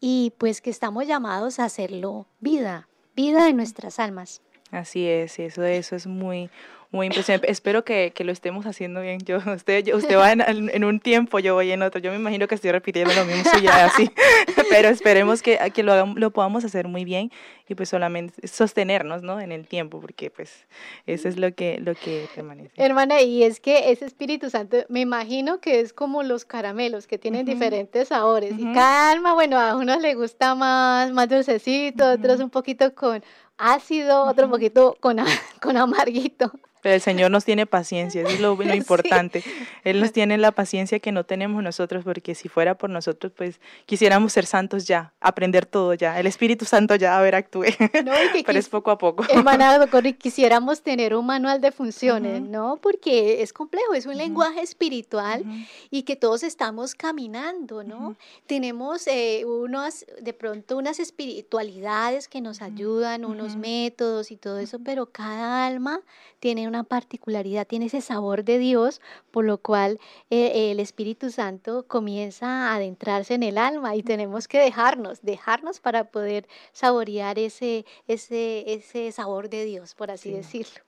y 0.00 0.32
pues 0.38 0.60
que 0.60 0.70
estamos 0.70 1.06
llamados 1.06 1.58
a 1.58 1.64
hacerlo 1.64 2.26
vida, 2.40 2.88
vida 3.16 3.44
de 3.44 3.52
nuestras 3.52 3.98
almas. 3.98 4.40
Así 4.70 5.06
es, 5.06 5.38
eso, 5.38 5.64
eso 5.64 5.96
es 5.96 6.06
muy, 6.06 6.48
muy 6.92 7.06
impresionante. 7.06 7.50
Espero 7.50 7.84
que, 7.84 8.12
que, 8.14 8.22
lo 8.22 8.32
estemos 8.32 8.66
haciendo 8.66 9.00
bien. 9.00 9.18
Yo, 9.20 9.38
usted, 9.54 9.92
usted 9.94 10.16
va 10.16 10.30
en, 10.30 10.42
en, 10.70 10.84
un 10.84 11.00
tiempo, 11.00 11.38
yo 11.38 11.54
voy 11.54 11.72
en 11.72 11.82
otro. 11.82 12.00
Yo 12.00 12.10
me 12.10 12.18
imagino 12.18 12.46
que 12.46 12.54
estoy 12.54 12.70
repitiendo 12.70 13.12
lo 13.14 13.24
mismo 13.24 13.50
ya 13.60 13.86
así, 13.86 14.10
pero 14.70 14.88
esperemos 14.88 15.42
que, 15.42 15.58
que 15.74 15.82
lo, 15.82 16.06
lo 16.06 16.30
podamos 16.30 16.64
hacer 16.64 16.86
muy 16.86 17.04
bien 17.04 17.32
y 17.68 17.74
pues 17.74 17.88
solamente 17.88 18.46
sostenernos, 18.46 19.22
¿no? 19.22 19.40
En 19.40 19.52
el 19.52 19.66
tiempo, 19.66 20.00
porque 20.00 20.30
pues 20.30 20.66
eso 21.06 21.28
es 21.28 21.38
lo 21.38 21.54
que, 21.54 21.78
lo 21.78 21.94
que 21.94 22.28
permanece. 22.34 22.70
Hermana, 22.76 23.22
y 23.22 23.42
es 23.42 23.60
que 23.60 23.90
ese 23.90 24.04
Espíritu 24.04 24.50
Santo, 24.50 24.78
me 24.88 25.00
imagino 25.00 25.60
que 25.60 25.80
es 25.80 25.92
como 25.92 26.22
los 26.22 26.44
caramelos 26.44 27.06
que 27.06 27.18
tienen 27.18 27.46
diferentes 27.46 28.08
sabores 28.08 28.52
y 28.58 28.72
calma, 28.72 29.32
bueno, 29.34 29.58
a 29.58 29.76
unos 29.76 30.02
le 30.02 30.14
gusta 30.14 30.54
más, 30.54 31.10
más 31.12 31.28
dulcecito, 31.28 32.12
otros 32.12 32.40
un 32.40 32.50
poquito 32.50 32.94
con 32.94 33.24
ácido, 33.58 34.24
otro 34.24 34.50
poquito 34.50 34.96
con, 35.00 35.18
con 35.60 35.76
amarguito. 35.76 36.52
Pero 36.82 36.96
el 36.96 37.00
Señor 37.00 37.30
nos 37.30 37.44
tiene 37.44 37.64
paciencia, 37.64 38.22
eso 38.22 38.30
es 38.30 38.40
lo, 38.40 38.60
importante. 38.74 39.44
Él 39.84 40.00
nos 40.00 40.12
tiene 40.12 40.36
la 40.36 40.50
paciencia 40.50 40.98
que 40.98 41.12
no 41.12 41.24
tenemos 41.24 41.62
nosotros, 41.62 42.02
porque 42.04 42.34
si 42.34 42.48
fuera 42.48 42.76
por 42.76 42.90
nosotros, 42.90 43.32
pues 43.34 43.60
quisiéramos 43.86 44.32
ser 44.32 44.46
santos 44.46 44.84
ya, 44.84 45.14
aprender 45.20 45.64
todo 45.64 45.94
ya. 45.94 46.18
El 46.18 46.26
Espíritu 46.26 46.64
Santo 46.64 46.96
ya, 46.96 47.16
a 47.16 47.22
ver, 47.22 47.36
actúe. 47.36 47.66
No, 48.04 48.12
Pero 48.44 48.58
es 48.58 48.68
poco 48.68 48.90
a 48.90 48.98
poco. 48.98 49.24
Hermana, 49.28 49.88
quisiéramos 50.18 50.82
tener 50.82 51.14
un 51.14 51.24
manual 51.24 51.60
de 51.60 51.70
funciones, 51.70 52.42
¿no? 52.42 52.78
Porque 52.82 53.42
es 53.42 53.52
complejo, 53.52 53.94
es 53.94 54.06
un 54.06 54.16
lenguaje 54.16 54.60
espiritual 54.60 55.44
y 55.90 56.02
que 56.02 56.16
todos 56.16 56.42
estamos 56.42 56.96
caminando, 56.96 57.84
¿no? 57.84 58.16
Tenemos 58.46 59.06
eh, 59.06 59.44
unos, 59.44 60.04
de 60.20 60.32
pronto, 60.32 60.76
unas 60.76 60.98
espiritualidades 60.98 62.26
que 62.26 62.40
nos 62.40 62.60
ayudan, 62.60 63.24
unos 63.24 63.41
métodos 63.56 64.30
y 64.30 64.36
todo 64.36 64.58
eso, 64.58 64.78
pero 64.78 65.06
cada 65.06 65.66
alma 65.66 66.00
tiene 66.40 66.66
una 66.68 66.84
particularidad, 66.84 67.66
tiene 67.66 67.86
ese 67.86 68.00
sabor 68.00 68.44
de 68.44 68.58
Dios, 68.58 69.00
por 69.30 69.44
lo 69.44 69.58
cual 69.58 70.00
eh, 70.30 70.70
el 70.70 70.80
Espíritu 70.80 71.30
Santo 71.30 71.86
comienza 71.86 72.70
a 72.70 72.76
adentrarse 72.76 73.34
en 73.34 73.42
el 73.42 73.58
alma 73.58 73.94
y 73.96 74.02
tenemos 74.02 74.48
que 74.48 74.58
dejarnos, 74.58 75.22
dejarnos 75.22 75.80
para 75.80 76.04
poder 76.04 76.46
saborear 76.72 77.38
ese, 77.38 77.84
ese, 78.08 78.72
ese 78.72 79.12
sabor 79.12 79.48
de 79.48 79.64
Dios, 79.64 79.94
por 79.94 80.10
así 80.10 80.32
decirlo 80.32 80.82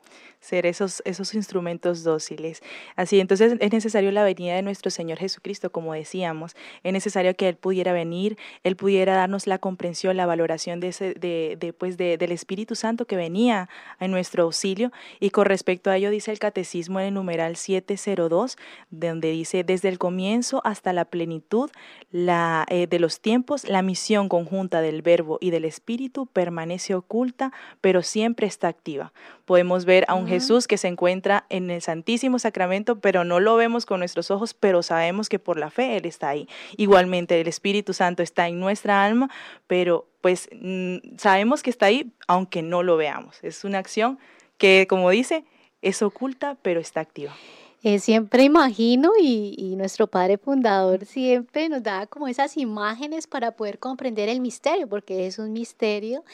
ser 0.45 0.67
esos, 0.67 1.03
esos 1.05 1.35
instrumentos 1.35 2.05
dóciles. 2.05 2.63
Así, 2.97 3.21
entonces 3.21 3.57
es 3.59 3.73
necesario 3.73 4.13
la 4.13 4.25
venida 4.25 4.55
de 4.55 4.63
nuestro 4.63 4.91
Señor 4.91 5.19
Jesucristo, 5.19 5.71
como 5.71 5.95
decíamos, 5.95 6.55
es 6.83 6.93
necesario 6.93 7.35
que 7.35 7.49
Él 7.49 7.57
pudiera 7.57 7.93
venir, 7.93 8.37
Él 8.63 8.77
pudiera 8.77 9.15
darnos 9.15 9.47
la 9.47 9.59
comprensión, 9.59 10.17
la 10.17 10.27
valoración 10.27 10.81
de 10.81 10.85
de, 10.91 11.57
de, 11.59 11.73
pues 11.73 11.97
de, 11.97 12.17
del 12.19 12.33
Espíritu 12.33 12.75
Santo 12.75 13.07
que 13.07 13.17
venía 13.17 13.69
en 14.01 14.11
nuestro 14.11 14.45
auxilio. 14.45 14.93
Y 15.21 15.31
con 15.31 15.47
respecto 15.47 15.91
a 15.91 15.97
ello 15.97 16.11
dice 16.11 16.31
el 16.31 16.39
Catecismo 16.39 17.01
en 17.01 17.07
el 17.07 17.15
numeral 17.15 17.57
702, 17.57 18.57
donde 18.91 19.31
dice, 19.31 19.65
desde 19.65 19.89
el 19.89 19.99
comienzo 19.99 20.61
hasta 20.65 20.93
la 20.93 21.05
plenitud 21.07 21.71
la, 22.11 22.67
eh, 22.69 22.87
de 22.87 22.99
los 22.99 23.21
tiempos, 23.21 23.69
la 23.69 23.83
misión 23.83 24.29
conjunta 24.29 24.81
del 24.81 25.03
Verbo 25.03 25.39
y 25.41 25.51
del 25.51 25.65
Espíritu 25.65 26.27
permanece 26.27 26.95
oculta, 26.95 27.53
pero 27.81 28.03
siempre 28.03 28.47
está 28.47 28.69
activa. 28.69 29.13
Podemos 29.45 29.85
ver 29.85 30.05
a 30.09 30.15
un 30.15 30.27
Jesús 30.35 30.67
que 30.67 30.79
se 30.79 30.89
encuentra 30.89 31.47
en 31.49 31.71
el 31.71 31.83
Santísimo 31.83 32.39
Sacramento, 32.39 33.01
pero 33.01 33.25
no 33.25 33.41
lo 33.41 33.57
vemos 33.57 33.87
con 33.87 34.01
nuestros 34.01 34.31
ojos, 34.31 34.55
pero 34.55 34.83
sabemos 34.83 35.29
que 35.29 35.39
por 35.39 35.59
la 35.59 35.71
fe 35.71 35.97
Él 35.97 36.07
está 36.07 36.29
ahí. 36.29 36.49
Igualmente, 36.77 37.41
el 37.41 37.49
Espíritu 37.49 37.93
Santo 37.93 38.23
está 38.23 38.49
en 38.49 38.61
nuestra 38.61 39.05
alma, 39.05 39.31
pero 39.67 40.07
pues 40.21 40.49
mm, 40.53 41.17
sabemos 41.19 41.63
que 41.63 41.71
está 41.71 41.87
ahí, 41.87 42.13
aunque 42.27 42.63
no 42.63 42.83
lo 42.83 42.97
veamos. 42.97 43.39
Es 43.43 43.65
una 43.65 43.79
acción 43.79 44.19
que, 44.59 44.87
como 44.89 45.11
dice, 45.11 45.45
es 45.83 46.03
oculta, 46.03 46.57
pero 46.63 46.81
está 46.81 47.01
activa. 47.01 47.35
Eh, 47.83 47.99
siempre 47.99 48.45
imagino 48.45 49.13
y, 49.21 49.55
y, 49.59 49.77
nuestro 49.77 50.07
padre 50.07 50.39
fundador 50.39 51.05
siempre 51.05 51.69
nos 51.69 51.83
da 51.83 52.07
como 52.07 52.29
esas 52.29 52.57
imágenes 52.57 53.27
para 53.27 53.51
poder 53.51 53.79
comprender 53.79 54.31
el 54.31 54.41
misterio, 54.41 54.89
porque 54.89 55.27
es 55.27 55.39
un 55.39 55.53
misterio, 55.53 56.25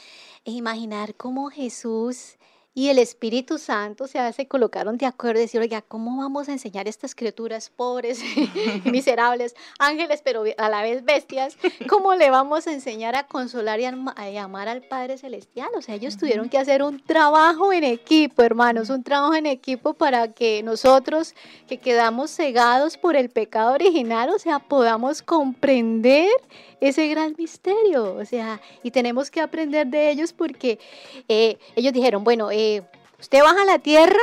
e 0.44 0.52
imaginar 0.52 1.16
cómo 1.16 1.50
Jesús 1.50 2.38
y 2.72 2.88
el 2.88 3.00
Espíritu 3.00 3.58
Santo, 3.58 4.04
o 4.04 4.06
sea, 4.06 4.32
se 4.32 4.46
colocaron 4.46 4.96
de 4.96 5.04
acuerdo 5.04 5.40
y 5.40 5.42
decir, 5.42 5.60
oiga, 5.60 5.82
¿cómo 5.82 6.18
vamos 6.18 6.48
a 6.48 6.52
enseñar 6.52 6.86
a 6.86 6.90
estas 6.90 7.16
criaturas 7.16 7.68
pobres 7.68 8.22
miserables, 8.84 9.56
ángeles, 9.80 10.22
pero 10.24 10.44
a 10.56 10.68
la 10.68 10.82
vez 10.82 11.04
bestias? 11.04 11.56
¿Cómo 11.88 12.14
le 12.14 12.30
vamos 12.30 12.68
a 12.68 12.72
enseñar 12.72 13.16
a 13.16 13.26
consolar 13.26 13.80
y 13.80 13.86
a, 13.86 14.42
amar 14.42 14.68
al 14.68 14.82
Padre 14.82 15.18
Celestial? 15.18 15.68
O 15.76 15.82
sea, 15.82 15.96
ellos 15.96 16.16
tuvieron 16.16 16.48
que 16.48 16.58
hacer 16.58 16.84
un 16.84 17.00
trabajo 17.00 17.72
en 17.72 17.82
equipo, 17.82 18.42
hermanos, 18.42 18.88
un 18.88 19.02
trabajo 19.02 19.34
en 19.34 19.46
equipo 19.46 19.94
para 19.94 20.32
que 20.32 20.62
nosotros, 20.62 21.34
que 21.66 21.78
quedamos 21.78 22.30
cegados 22.30 22.96
por 22.96 23.16
el 23.16 23.30
pecado 23.30 23.74
original, 23.74 24.30
o 24.30 24.38
sea, 24.38 24.60
podamos 24.60 25.22
comprender 25.22 26.30
ese 26.80 27.08
gran 27.08 27.34
misterio, 27.36 28.14
o 28.14 28.24
sea, 28.24 28.60
y 28.82 28.90
tenemos 28.90 29.30
que 29.30 29.40
aprender 29.40 29.86
de 29.86 30.10
ellos 30.10 30.32
porque 30.32 30.78
eh, 31.28 31.58
ellos 31.76 31.92
dijeron, 31.92 32.24
bueno, 32.24 32.50
eh, 32.50 32.82
usted 33.18 33.42
baja 33.42 33.62
a 33.62 33.64
la 33.64 33.78
tierra 33.78 34.20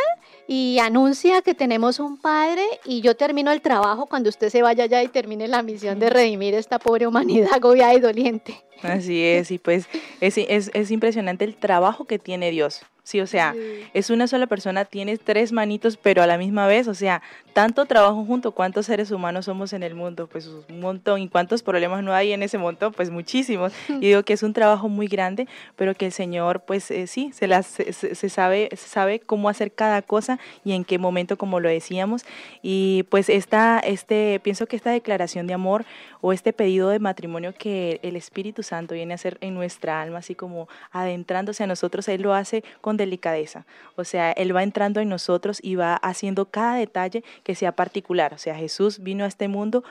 y 0.48 0.80
anuncia 0.80 1.42
que 1.42 1.54
tenemos 1.54 2.00
un 2.00 2.18
Padre 2.18 2.64
y 2.86 3.02
yo 3.02 3.16
termino 3.16 3.52
el 3.52 3.62
trabajo 3.62 4.06
cuando 4.06 4.30
usted 4.30 4.50
se 4.50 4.62
vaya 4.62 4.86
allá 4.86 5.04
y 5.04 5.08
termine 5.08 5.48
la 5.48 5.62
misión 5.62 6.00
de 6.00 6.10
redimir 6.10 6.54
esta 6.56 6.80
pobre 6.80 7.06
humanidad 7.06 7.54
agobiada 7.54 7.94
y 7.94 8.00
doliente. 8.00 8.64
Así 8.82 9.24
es, 9.24 9.52
y 9.52 9.58
pues 9.58 9.88
es, 10.22 10.38
es, 10.38 10.72
es 10.74 10.92
impresionante 10.92 11.46
el 11.46 11.56
trabajo 11.56 12.06
que 12.06 12.20
tiene 12.20 12.52
Dios. 12.52 12.82
Sí, 13.08 13.22
o 13.22 13.26
sea, 13.26 13.56
es 13.94 14.10
una 14.10 14.28
sola 14.28 14.48
persona, 14.48 14.84
tiene 14.84 15.18
tres 15.18 15.54
manitos, 15.54 15.96
pero 15.96 16.22
a 16.22 16.28
la 16.28 16.38
misma 16.38 16.68
vez, 16.68 16.90
o 16.90 16.94
sea, 16.94 17.22
tanto 17.54 17.86
trabajo 17.86 18.26
junto, 18.26 18.52
¿cuántos 18.52 18.88
seres 18.88 19.12
humanos 19.12 19.46
somos 19.46 19.72
en 19.72 19.82
el 19.82 19.96
mundo? 19.96 20.28
Pues 20.28 20.48
un 20.48 20.82
montón, 20.82 21.22
¿y 21.22 21.30
cuántos 21.30 21.64
problemas 21.64 22.04
no 22.04 22.14
hay 22.14 22.34
en 22.34 22.44
ese 22.44 22.58
montón? 22.58 22.92
Pues 22.92 23.10
muchísimos. 23.10 23.72
Y 23.88 24.08
digo 24.08 24.24
que 24.24 24.34
es 24.34 24.44
un 24.44 24.52
trabajo 24.52 24.90
muy 24.90 25.08
grande, 25.08 25.48
pero 25.78 25.96
que 25.96 26.08
el 26.08 26.12
Señor, 26.12 26.64
pues 26.66 26.92
eh, 26.92 27.08
sí, 27.08 27.32
se, 27.34 27.48
las, 27.48 27.66
se, 27.66 28.30
sabe, 28.30 28.68
se 28.74 28.90
sabe 28.90 29.22
cómo 29.22 29.48
hacer 29.48 29.72
cada 29.72 30.02
cosa 30.02 30.38
y 30.66 30.74
en 30.74 30.84
qué 30.84 31.00
momento, 31.00 31.38
como 31.38 31.62
lo 31.62 31.70
decíamos. 31.70 32.26
Y 32.62 33.04
pues 33.10 33.30
esta, 33.30 33.80
este, 33.80 34.42
pienso 34.44 34.66
que 34.66 34.76
esta 34.76 34.92
declaración 34.92 35.48
de 35.48 35.54
amor 35.54 35.86
o 36.20 36.34
este 36.34 36.52
pedido 36.52 36.90
de 36.90 37.00
matrimonio 37.00 37.54
que 37.58 38.02
el 38.04 38.18
Espíritu 38.18 38.64
Santo 38.64 38.96
viene 38.96 39.14
a 39.14 39.16
hacer 39.16 39.38
en 39.40 39.54
nuestra 39.54 40.02
alma, 40.02 40.18
así 40.18 40.36
como 40.36 40.68
adentrándose 40.92 41.64
a 41.64 41.68
nosotros, 41.68 42.08
Él 42.10 42.24
lo 42.24 42.34
hace 42.34 42.66
con 42.82 42.97
delicadeza. 42.98 43.66
O 43.96 44.04
sea, 44.04 44.32
Él 44.32 44.56
va 44.56 44.64
entrando 44.64 45.00
en 45.00 45.10
nosotros 45.10 45.60
y 45.62 45.76
va 45.76 45.96
haciendo 45.96 46.46
cada 46.46 46.76
detalle 46.76 47.24
que 47.44 47.56
sea 47.56 47.72
particular. 47.72 48.34
O 48.34 48.38
sea, 48.38 48.56
Jesús 48.56 49.00
vino 49.00 49.24
a 49.24 49.28
este 49.28 49.48
mundo 49.48 49.84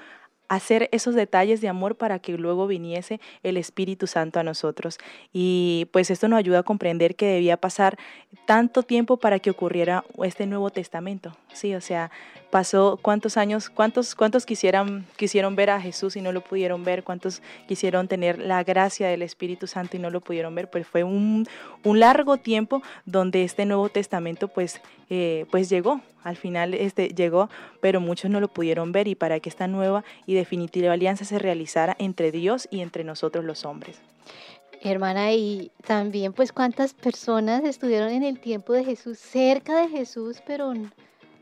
hacer 0.49 0.89
esos 0.93 1.15
detalles 1.15 1.61
de 1.61 1.69
amor 1.69 1.97
para 1.97 2.19
que 2.19 2.37
luego 2.37 2.67
viniese 2.67 3.21
el 3.43 3.57
Espíritu 3.57 4.07
Santo 4.07 4.41
a 4.41 4.43
nosotros. 4.43 4.99
Y 5.33 5.89
pues 5.93 6.11
esto 6.11 6.29
nos 6.29 6.39
ayuda 6.39 6.61
a 6.61 6.63
comprender 6.63 7.17
que 7.17 7.27
debía 7.27 7.57
pasar 7.57 7.99
tanto 8.47 8.83
tiempo 8.83 9.17
para 9.17 9.39
que 9.39 9.51
ocurriera 9.51 10.05
este 10.23 10.47
Nuevo 10.47 10.71
Testamento. 10.71 11.37
Sí, 11.53 11.75
o 11.75 11.81
sea, 11.81 12.11
pasó 12.51 12.99
cuántos 13.03 13.37
años, 13.37 13.69
cuántos, 13.69 14.15
cuántos 14.15 14.47
quisieran, 14.47 15.05
quisieron 15.17 15.57
ver 15.57 15.71
a 15.71 15.81
Jesús 15.81 16.17
y 16.17 16.23
no 16.23 16.33
lo 16.33 16.43
pudieron 16.43 16.85
ver, 16.85 17.03
cuántos 17.03 17.43
quisieron 17.67 18.09
tener 18.09 18.39
la 18.39 18.63
gracia 18.65 19.09
del 19.09 19.23
Espíritu 19.23 19.67
Santo 19.67 19.97
y 19.97 20.01
no 20.01 20.11
lo 20.11 20.21
pudieron 20.21 20.55
ver, 20.55 20.71
pues 20.71 20.87
fue 20.87 21.05
un, 21.05 21.47
un 21.85 22.01
largo 22.01 22.37
tiempo 22.37 22.83
donde 23.05 23.43
este 23.45 23.67
Nuevo 23.67 23.89
Testamento 23.89 24.49
pues, 24.49 24.81
eh, 25.11 25.47
pues 25.51 25.69
llegó, 25.69 26.01
al 26.23 26.37
final 26.37 26.75
este 26.75 27.09
llegó, 27.09 27.49
pero 27.81 28.01
muchos 28.01 28.31
no 28.31 28.41
lo 28.41 28.49
pudieron 28.49 28.91
ver 28.91 29.07
y 29.07 29.15
para 29.15 29.39
que 29.41 29.49
esta 29.49 29.67
nueva 29.67 30.05
y 30.27 30.35
definitiva 30.37 30.93
alianza 30.93 31.25
se 31.25 31.39
realizara 31.39 31.97
entre 31.99 32.31
Dios 32.31 32.69
y 32.71 32.81
entre 32.81 33.05
nosotros 33.05 33.45
los 33.45 33.65
hombres. 33.65 33.99
Hermana, 34.83 35.33
y 35.33 35.73
también 35.87 36.33
pues 36.33 36.53
cuántas 36.53 36.95
personas 36.95 37.65
estuvieron 37.65 38.11
en 38.11 38.23
el 38.23 38.39
tiempo 38.39 38.73
de 38.73 38.85
Jesús, 38.85 39.19
cerca 39.19 39.81
de 39.81 39.89
Jesús, 39.89 40.43
pero 40.47 40.73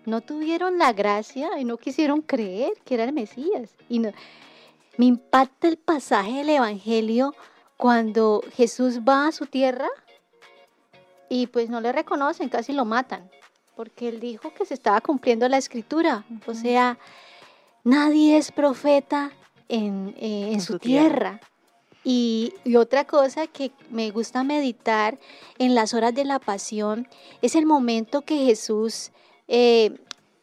no 0.06 0.20
tuvieron 0.20 0.78
la 0.78 0.92
gracia 0.92 1.50
y 1.58 1.64
no 1.64 1.76
quisieron 1.76 2.22
creer 2.22 2.72
que 2.84 2.94
era 2.94 3.04
el 3.04 3.12
Mesías. 3.12 3.74
Y 3.88 3.98
no, 3.98 4.12
me 4.96 5.06
impacta 5.06 5.68
el 5.68 5.76
pasaje 5.76 6.38
del 6.38 6.50
Evangelio 6.50 7.34
cuando 7.76 8.42
Jesús 8.54 9.00
va 9.00 9.26
a 9.26 9.32
su 9.32 9.46
tierra 9.46 9.88
y 11.28 11.48
pues 11.48 11.68
no 11.68 11.80
le 11.80 11.92
reconocen, 11.92 12.48
casi 12.48 12.72
lo 12.72 12.84
matan. 12.84 13.30
porque 13.74 14.08
él 14.08 14.20
dijo 14.20 14.54
que 14.54 14.64
se 14.64 14.74
estaba 14.74 15.00
cumpliendo 15.00 15.48
la 15.48 15.56
escritura. 15.56 16.24
O 16.46 16.54
sea, 16.54 16.96
nadie 17.84 18.36
es 18.36 18.50
profeta 18.50 19.30
en, 19.68 20.14
eh, 20.18 20.58
su, 20.60 20.78
tierra. 20.78 21.40
Y, 22.02 22.52
otra 22.76 23.06
cosa 23.06 23.46
que 23.46 23.70
me 23.90 24.10
gusta 24.10 24.42
meditar 24.42 25.18
en 25.58 25.74
las 25.74 25.94
horas 25.94 26.14
de 26.14 26.24
la 26.24 26.38
pasión 26.38 27.08
es 27.40 27.54
el 27.54 27.64
momento 27.64 28.22
que 28.22 28.44
Jesús 28.44 29.12
eh, 29.48 29.96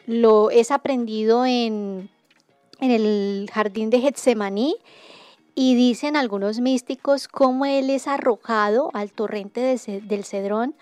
lo 0.08 0.50
es 0.50 0.72
aprendido 0.72 1.46
en, 1.46 2.10
en 2.80 2.92
el 2.92 3.50
jardín 3.54 3.90
de 3.90 4.02
Getsemaní 4.02 4.76
y 5.54 5.76
dicen 5.76 6.16
algunos 6.16 6.60
místicos 6.60 7.28
cómo 7.28 7.66
él 7.66 7.90
es 7.90 8.08
arrojado 8.08 8.90
al 8.94 9.12
torrente 9.12 9.62
del 9.62 10.24
Cedrón, 10.26 10.76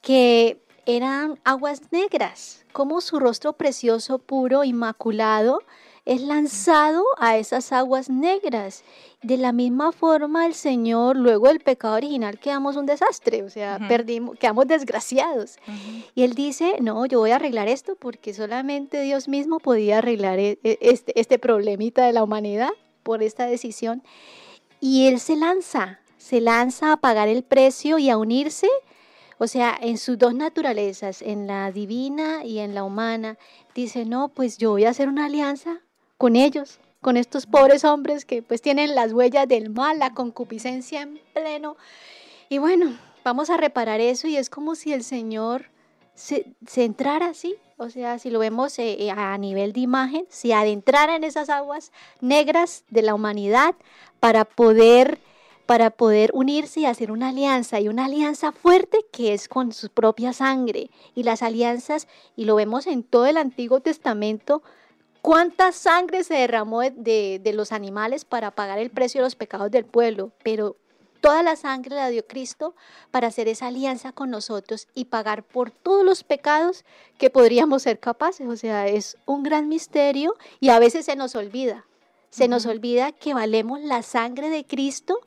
que 0.00 0.62
eran 0.86 1.38
aguas 1.44 1.92
negras, 1.92 2.64
como 2.72 3.00
su 3.00 3.20
rostro 3.20 3.52
precioso, 3.52 4.18
puro, 4.18 4.64
inmaculado, 4.64 5.60
es 6.04 6.20
lanzado 6.20 7.04
a 7.18 7.36
esas 7.36 7.72
aguas 7.72 8.10
negras. 8.10 8.82
De 9.22 9.36
la 9.36 9.52
misma 9.52 9.92
forma, 9.92 10.46
el 10.46 10.54
Señor, 10.54 11.16
luego 11.16 11.46
del 11.46 11.60
pecado 11.60 11.94
original, 11.94 12.40
quedamos 12.40 12.76
un 12.76 12.86
desastre, 12.86 13.44
o 13.44 13.50
sea, 13.50 13.78
perdimos, 13.88 14.36
quedamos 14.36 14.66
desgraciados. 14.66 15.58
Y 16.14 16.24
Él 16.24 16.34
dice, 16.34 16.76
no, 16.80 17.06
yo 17.06 17.20
voy 17.20 17.30
a 17.30 17.36
arreglar 17.36 17.68
esto 17.68 17.94
porque 17.94 18.34
solamente 18.34 19.00
Dios 19.02 19.28
mismo 19.28 19.60
podía 19.60 19.98
arreglar 19.98 20.40
e, 20.40 20.58
e, 20.64 20.78
este, 20.80 21.18
este 21.20 21.38
problemita 21.38 22.04
de 22.04 22.12
la 22.12 22.24
humanidad 22.24 22.70
por 23.04 23.22
esta 23.22 23.46
decisión. 23.46 24.02
Y 24.80 25.06
Él 25.06 25.20
se 25.20 25.36
lanza, 25.36 26.00
se 26.16 26.40
lanza 26.40 26.92
a 26.92 26.96
pagar 26.96 27.28
el 27.28 27.44
precio 27.44 27.98
y 27.98 28.10
a 28.10 28.18
unirse 28.18 28.68
o 29.38 29.48
sea, 29.48 29.76
en 29.82 29.98
sus 29.98 30.18
dos 30.18 30.34
naturalezas, 30.34 31.20
en 31.20 31.48
la 31.48 31.72
divina 31.72 32.44
y 32.44 32.60
en 32.60 32.76
la 32.76 32.84
humana, 32.84 33.38
dice, 33.74 34.04
no, 34.04 34.28
pues 34.28 34.56
yo 34.56 34.70
voy 34.70 34.84
a 34.84 34.90
hacer 34.90 35.08
una 35.08 35.24
alianza 35.24 35.80
con 36.22 36.36
ellos, 36.36 36.78
con 37.00 37.16
estos 37.16 37.46
pobres 37.46 37.84
hombres 37.84 38.24
que 38.24 38.42
pues 38.42 38.62
tienen 38.62 38.94
las 38.94 39.12
huellas 39.12 39.48
del 39.48 39.70
mal, 39.70 39.98
la 39.98 40.14
concupiscencia 40.14 41.02
en 41.02 41.20
pleno. 41.34 41.76
Y 42.48 42.58
bueno, 42.58 42.96
vamos 43.24 43.50
a 43.50 43.56
reparar 43.56 44.00
eso 44.00 44.28
y 44.28 44.36
es 44.36 44.48
como 44.48 44.76
si 44.76 44.92
el 44.92 45.02
Señor 45.02 45.64
se, 46.14 46.54
entrara 46.76 47.26
así, 47.26 47.56
o 47.76 47.90
sea, 47.90 48.20
si 48.20 48.30
lo 48.30 48.38
vemos 48.38 48.78
eh, 48.78 48.98
eh, 49.00 49.10
a 49.10 49.36
nivel 49.36 49.72
de 49.72 49.80
imagen, 49.80 50.24
si 50.28 50.52
adentrara 50.52 51.16
en 51.16 51.24
esas 51.24 51.50
aguas 51.50 51.90
negras 52.20 52.84
de 52.88 53.02
la 53.02 53.16
humanidad 53.16 53.74
para 54.20 54.44
poder 54.44 55.18
para 55.66 55.90
poder 55.90 56.30
unirse 56.34 56.80
y 56.80 56.84
hacer 56.84 57.10
una 57.10 57.30
alianza 57.30 57.80
y 57.80 57.88
una 57.88 58.04
alianza 58.04 58.52
fuerte 58.52 58.98
que 59.10 59.32
es 59.32 59.48
con 59.48 59.72
su 59.72 59.88
propia 59.90 60.32
sangre 60.32 60.90
y 61.16 61.24
las 61.24 61.42
alianzas 61.42 62.06
y 62.36 62.44
lo 62.44 62.54
vemos 62.54 62.86
en 62.86 63.02
todo 63.02 63.26
el 63.26 63.36
Antiguo 63.36 63.80
Testamento 63.80 64.62
cuánta 65.22 65.70
sangre 65.72 66.24
se 66.24 66.34
derramó 66.34 66.80
de, 66.82 67.40
los 67.54 67.72
animales 67.72 68.24
para 68.24 68.50
pagar 68.50 68.78
el 68.78 68.90
precio 68.90 69.20
de 69.20 69.26
los 69.26 69.36
pecados 69.36 69.70
del 69.70 69.86
pueblo, 69.86 70.32
pero 70.42 70.76
toda 71.20 71.44
la 71.44 71.54
sangre 71.54 71.94
la 71.94 72.08
dio 72.08 72.26
Cristo 72.26 72.74
para 73.12 73.28
hacer 73.28 73.46
esa 73.46 73.68
alianza 73.68 74.12
con 74.12 74.30
nosotros 74.30 74.88
y 74.94 75.06
pagar 75.06 75.44
por 75.44 75.70
todos 75.70 76.04
los 76.04 76.24
pecados 76.24 76.84
que 77.16 77.30
podríamos 77.30 77.84
ser 77.84 78.00
capaces. 78.00 78.48
O 78.48 78.56
sea, 78.56 78.88
es 78.88 79.16
un 79.24 79.44
gran 79.44 79.68
misterio 79.68 80.34
y 80.58 80.70
a 80.70 80.80
veces 80.80 81.06
se 81.06 81.16
nos 81.16 81.36
olvida. 81.36 81.86
Se 82.30 82.48
nos 82.48 82.66
olvida 82.66 83.12
que 83.12 83.34
valemos 83.34 83.80
la 83.80 84.02
sangre 84.02 84.50
de 84.50 84.66
Cristo 84.66 85.20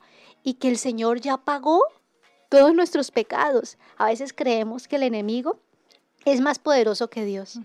y 0.43 0.55
que 0.55 0.67
el 0.67 0.77
Señor 0.77 1.21
ya 1.21 1.37
pagó 1.37 1.81
todos 2.49 2.73
nuestros 2.73 3.11
pecados. 3.11 3.77
A 3.95 4.07
veces 4.07 4.33
creemos 4.33 4.87
que 4.87 4.97
el 4.97 5.03
enemigo 5.03 5.59
es 6.25 6.41
más 6.41 6.59
poderoso 6.59 7.09
que 7.09 7.23
Dios. 7.23 7.59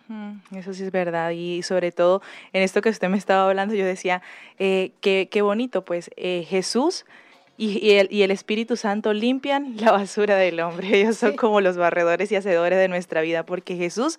Eso 0.55 0.75
sí 0.75 0.85
es 0.85 0.93
verdad. 0.93 1.31
Y 1.31 1.63
sobre 1.63 1.93
todo 1.93 2.23
en 2.53 2.63
esto 2.63 2.83
que 2.83 2.91
usted 2.91 3.09
me 3.09 3.17
estaba 3.17 3.49
hablando, 3.49 3.75
yo 3.75 3.85
decía, 3.85 4.23
eh, 4.59 4.93
qué, 5.01 5.43
bonito, 5.43 5.85
pues 5.85 6.11
eh, 6.17 6.47
Jesús 6.49 7.07
y, 7.57 7.93
el, 7.93 8.09
y, 8.11 8.23
el, 8.23 8.31
Espíritu 8.31 8.77
Santo 8.77 9.13
limpian 9.13 9.77
la 9.79 9.93
basura 9.93 10.37
del 10.37 10.61
hombre. 10.61 10.89
Ellos 11.01 11.17
son 11.17 11.37
como 11.37 11.61
los 11.61 11.77
barredores 11.77 12.31
y 12.33 12.37
hacedores 12.37 12.79
de 12.79 12.89
nuestra 12.89 13.23
vida, 13.23 13.45
porque 13.45 13.77
Jesús 13.77 14.19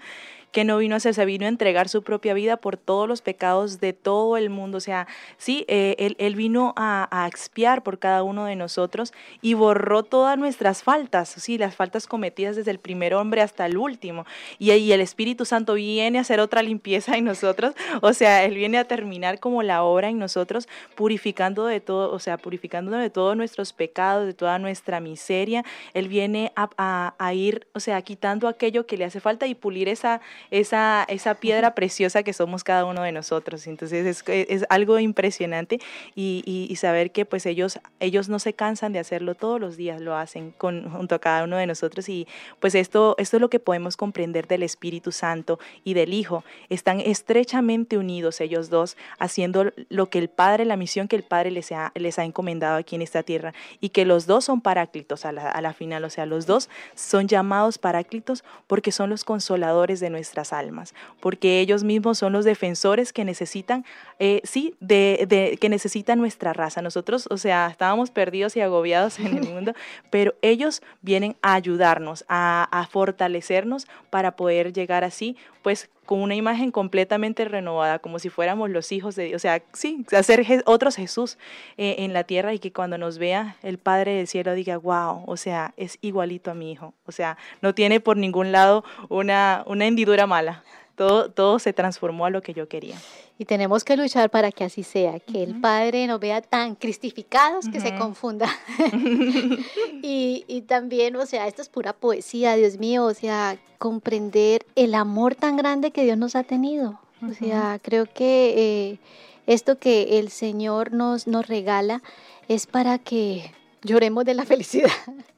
que 0.52 0.64
no 0.64 0.78
vino 0.78 0.96
a 0.96 0.98
hacerse, 0.98 1.26
vino 1.26 1.46
a 1.46 1.50
entregar 1.50 1.90
su 1.90 2.04
propia 2.04 2.34
vida 2.34 2.58
por 2.58 2.78
todos 2.78 3.08
los 3.08 3.22
pecados 3.22 3.80
de 3.80 3.94
todo 3.94 4.38
el 4.38 4.50
mundo. 4.50 4.78
O 4.78 4.82
sea, 4.82 5.08
sí, 5.38 5.66
eh, 5.68 5.96
él, 5.98 6.16
él, 6.20 6.36
vino 6.36 6.74
a, 6.76 7.28
expiar 7.28 7.84
por 7.84 8.00
cada 8.00 8.24
uno 8.24 8.46
de 8.46 8.56
nosotros 8.56 9.14
y 9.42 9.54
borró 9.54 10.04
todas 10.04 10.38
nuestras 10.38 10.84
faltas, 10.84 11.30
sí, 11.30 11.58
las 11.58 11.76
faltas 11.76 12.08
cometidas 12.08 12.56
desde 12.56 12.72
el 12.72 12.80
primer 12.80 13.14
hombre 13.14 13.42
hasta 13.42 13.66
el 13.66 13.78
último. 13.78 14.26
Y 14.60 14.72
ahí 14.72 14.92
el 14.92 15.02
Espíritu 15.02 15.46
Santo 15.46 15.76
viene 15.76 16.18
a 16.18 16.22
hacer 16.22 16.40
otra 16.40 16.62
limpieza 16.62 17.16
en 17.18 17.26
nosotros, 17.26 17.74
o 18.02 18.14
sea, 18.14 18.44
Él 18.44 18.56
viene 18.56 18.78
a 18.78 18.86
terminar 18.86 19.40
como 19.40 19.64
la 19.64 19.84
obra 19.84 20.10
en 20.10 20.20
nosotros, 20.20 20.68
purificando 20.96 21.66
de 21.66 21.80
todo, 21.80 22.12
o 22.12 22.20
sea, 22.20 22.38
purificando 22.38 22.92
de 22.92 23.10
todos 23.10 23.38
nuestros 23.38 23.74
pecados, 23.74 24.26
de 24.26 24.34
toda 24.34 24.60
nuestra 24.60 25.00
miseria. 25.00 25.64
Él 25.94 26.08
viene 26.08 26.52
a, 26.56 27.14
a 27.18 27.34
ir, 27.34 27.68
o 27.74 27.80
sea, 27.80 28.02
quitando 28.02 28.48
aquello 28.48 28.86
que 28.86 28.98
le 28.98 29.06
hace 29.06 29.20
falta 29.20 29.48
y 29.48 29.56
pulir 29.56 29.88
esa, 29.88 30.22
esa, 30.50 31.06
esa 31.08 31.36
piedra 31.36 31.76
preciosa 31.76 32.24
que 32.24 32.34
somos 32.34 32.64
cada 32.64 32.86
uno 32.86 33.04
de 33.04 33.12
nosotros. 33.12 33.68
Entonces 33.68 34.06
es, 34.06 34.24
es 34.28 34.66
algo 34.70 35.00
impresionante 35.00 35.80
y, 36.16 36.44
y, 36.46 36.76
saber 36.76 37.12
que 37.12 37.26
pues 37.26 37.46
ellos, 37.46 37.80
ellos 38.00 38.28
no 38.30 38.40
se 38.40 38.54
cansan 38.54 38.94
de 38.94 39.00
hacerlo 39.00 39.36
todos 39.36 39.60
los 39.60 39.78
días, 39.78 40.02
lo 40.02 40.16
hacen 40.16 40.52
con, 40.58 40.90
junto 40.90 41.16
a 41.16 41.20
cada 41.20 41.44
uno 41.44 41.58
de 41.58 41.68
nosotros 41.68 42.10
y 42.10 42.28
pues 42.60 42.74
esto, 42.76 43.16
esto 43.20 43.38
es 43.38 43.42
lo 43.42 43.50
que 43.50 43.60
podemos 43.60 43.98
comprender 43.98 44.48
del 44.48 44.64
Espíritu 44.64 45.12
Santo 45.12 45.60
y 45.84 45.94
del 45.94 46.14
Hijo. 46.14 46.44
Están 46.70 47.00
estrechamente 47.02 47.98
unidos 47.98 48.42
ellos 48.42 48.70
dos, 48.70 48.98
haciendo 49.20 49.72
lo 49.90 50.10
que 50.10 50.20
el 50.20 50.30
Padre, 50.30 50.66
la 50.66 50.78
misión 50.78 51.08
que 51.08 51.16
el 51.16 51.24
Padre 51.24 51.52
les 51.52 51.72
ha, 51.72 51.92
les 51.96 52.18
ha 52.18 52.24
encomendado 52.24 52.78
aquí 52.78 52.96
en 52.96 53.02
esta 53.02 53.24
tierra 53.24 53.54
y 53.80 53.90
que 53.90 54.06
los 54.06 54.26
dos 54.26 54.46
son 54.46 54.62
paráclitos 54.62 55.26
a 55.26 55.32
la, 55.32 55.50
a 55.50 55.62
la 55.62 55.74
final, 55.74 56.04
o 56.04 56.10
sea, 56.10 56.26
los 56.26 56.46
dos 56.46 56.70
son 56.96 57.28
llamados 57.28 57.78
paráclitos 57.78 58.44
porque 58.68 58.92
son 58.92 59.10
los 59.10 59.24
consoladores 59.24 60.00
de 60.00 60.10
nuestra 60.10 60.31
almas, 60.54 60.94
porque 61.20 61.60
ellos 61.60 61.84
mismos 61.84 62.18
son 62.18 62.34
los 62.34 62.46
defensores 62.46 63.14
que 63.14 63.26
necesitan, 63.26 63.86
eh, 64.20 64.42
sí, 64.44 64.76
de, 64.80 65.58
que 65.60 65.70
necesita 65.70 66.16
nuestra 66.16 66.54
raza. 66.54 66.82
Nosotros, 66.82 67.28
o 67.30 67.38
sea, 67.38 67.68
estábamos 67.70 68.12
perdidos 68.12 68.56
y 68.56 68.62
agobiados 68.62 69.20
en 69.20 69.38
el 69.38 69.44
mundo, 69.54 69.74
pero 70.10 70.34
ellos 70.42 70.82
vienen 71.02 71.36
a 71.42 71.54
ayudarnos, 71.54 72.26
a, 72.28 72.68
a 72.72 72.88
fortalecernos 72.88 73.88
para 74.10 74.36
poder 74.36 74.74
llegar 74.74 75.04
así, 75.04 75.38
pues 75.62 75.90
con 76.12 76.22
una 76.22 76.36
imagen 76.36 76.72
completamente 76.72 77.46
renovada, 77.46 78.00
como 78.00 78.20
si 78.20 78.28
fuéramos 78.28 78.70
los 78.70 78.92
hijos 78.92 79.16
de 79.16 79.28
Dios. 79.28 79.38
O 79.38 79.40
sea, 79.40 79.64
sí, 79.72 80.06
hacer 80.12 80.46
otros 80.66 80.98
Jesús 80.98 81.38
eh, 81.78 81.96
en 82.00 82.12
la 82.12 82.26
tierra 82.26 82.54
y 82.54 82.60
que 82.60 82.74
cuando 82.74 82.98
nos 82.98 83.18
vea 83.18 83.56
el 83.64 83.78
Padre 83.78 84.16
del 84.16 84.28
cielo 84.28 84.54
diga, 84.54 84.76
wow, 84.76 85.24
o 85.26 85.38
sea, 85.38 85.74
es 85.78 86.00
igualito 86.02 86.52
a 86.52 86.54
mi 86.54 86.70
hijo. 86.70 86.94
O 87.06 87.14
sea, 87.14 87.38
no 87.62 87.74
tiene 87.74 88.02
por 88.02 88.18
ningún 88.18 88.52
lado 88.52 88.84
una, 89.08 89.64
una 89.68 89.88
hendidura 89.88 90.28
mala. 90.28 90.66
Todo, 91.02 91.32
todo 91.32 91.58
se 91.58 91.74
transformó 91.74 92.28
a 92.28 92.30
lo 92.30 92.44
que 92.44 92.54
yo 92.54 92.68
quería. 92.68 92.96
Y 93.40 93.46
tenemos 93.46 93.84
que 93.84 93.98
luchar 93.98 94.30
para 94.30 94.52
que 94.52 94.64
así 94.64 94.84
sea, 94.84 95.20
que 95.20 95.42
el 95.42 95.60
Padre 95.60 96.06
nos 96.06 96.20
vea 96.20 96.44
tan 96.44 96.76
cristificados 96.76 97.68
que 97.70 97.80
se 97.80 97.96
confunda. 97.96 98.48
y, 100.04 100.46
y, 100.48 100.62
también, 100.62 101.16
o 101.16 101.26
sea, 101.26 101.48
esto 101.48 101.64
es 101.64 101.70
pura 101.70 101.94
poesía, 101.94 102.56
Dios 102.56 102.78
mío, 102.78 103.04
o 103.06 103.16
sea, 103.16 103.58
comprender 103.80 104.64
el 104.76 104.94
amor 104.94 105.34
tan 105.34 105.58
grande 105.58 105.90
que 105.90 106.04
Dios 106.04 106.20
nos 106.20 106.36
ha 106.36 106.44
tenido. 106.44 107.00
O 107.28 107.34
sea, 107.34 107.80
creo 107.82 108.06
que 108.06 108.54
eh, 108.56 109.00
esto 109.48 109.80
que 109.80 110.20
el 110.20 110.30
Señor 110.30 110.94
nos, 110.94 111.26
nos 111.26 111.48
regala 111.48 112.04
es 112.48 112.68
para 112.68 113.00
que 113.00 113.52
lloremos 113.82 114.24
de 114.24 114.36
la 114.36 114.46
felicidad. 114.52 114.92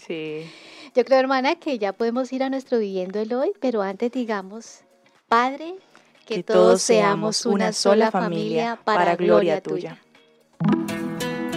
Sí. 0.05 0.45
Yo 0.93 1.05
creo, 1.05 1.19
hermana, 1.19 1.55
que 1.55 1.79
ya 1.79 1.93
podemos 1.93 2.33
ir 2.33 2.43
a 2.43 2.49
nuestro 2.49 2.79
viviendo 2.79 3.21
el 3.21 3.33
hoy, 3.33 3.53
pero 3.61 3.81
antes 3.81 4.11
digamos, 4.11 4.81
Padre, 5.33 5.73
que, 6.27 6.43
todos 6.43 6.83
seamos 6.83 7.47
una 7.47 7.73
sola 7.73 8.11
familia 8.11 8.77
para 8.83 9.15
gloria 9.15 9.61
tuya. 9.61 9.97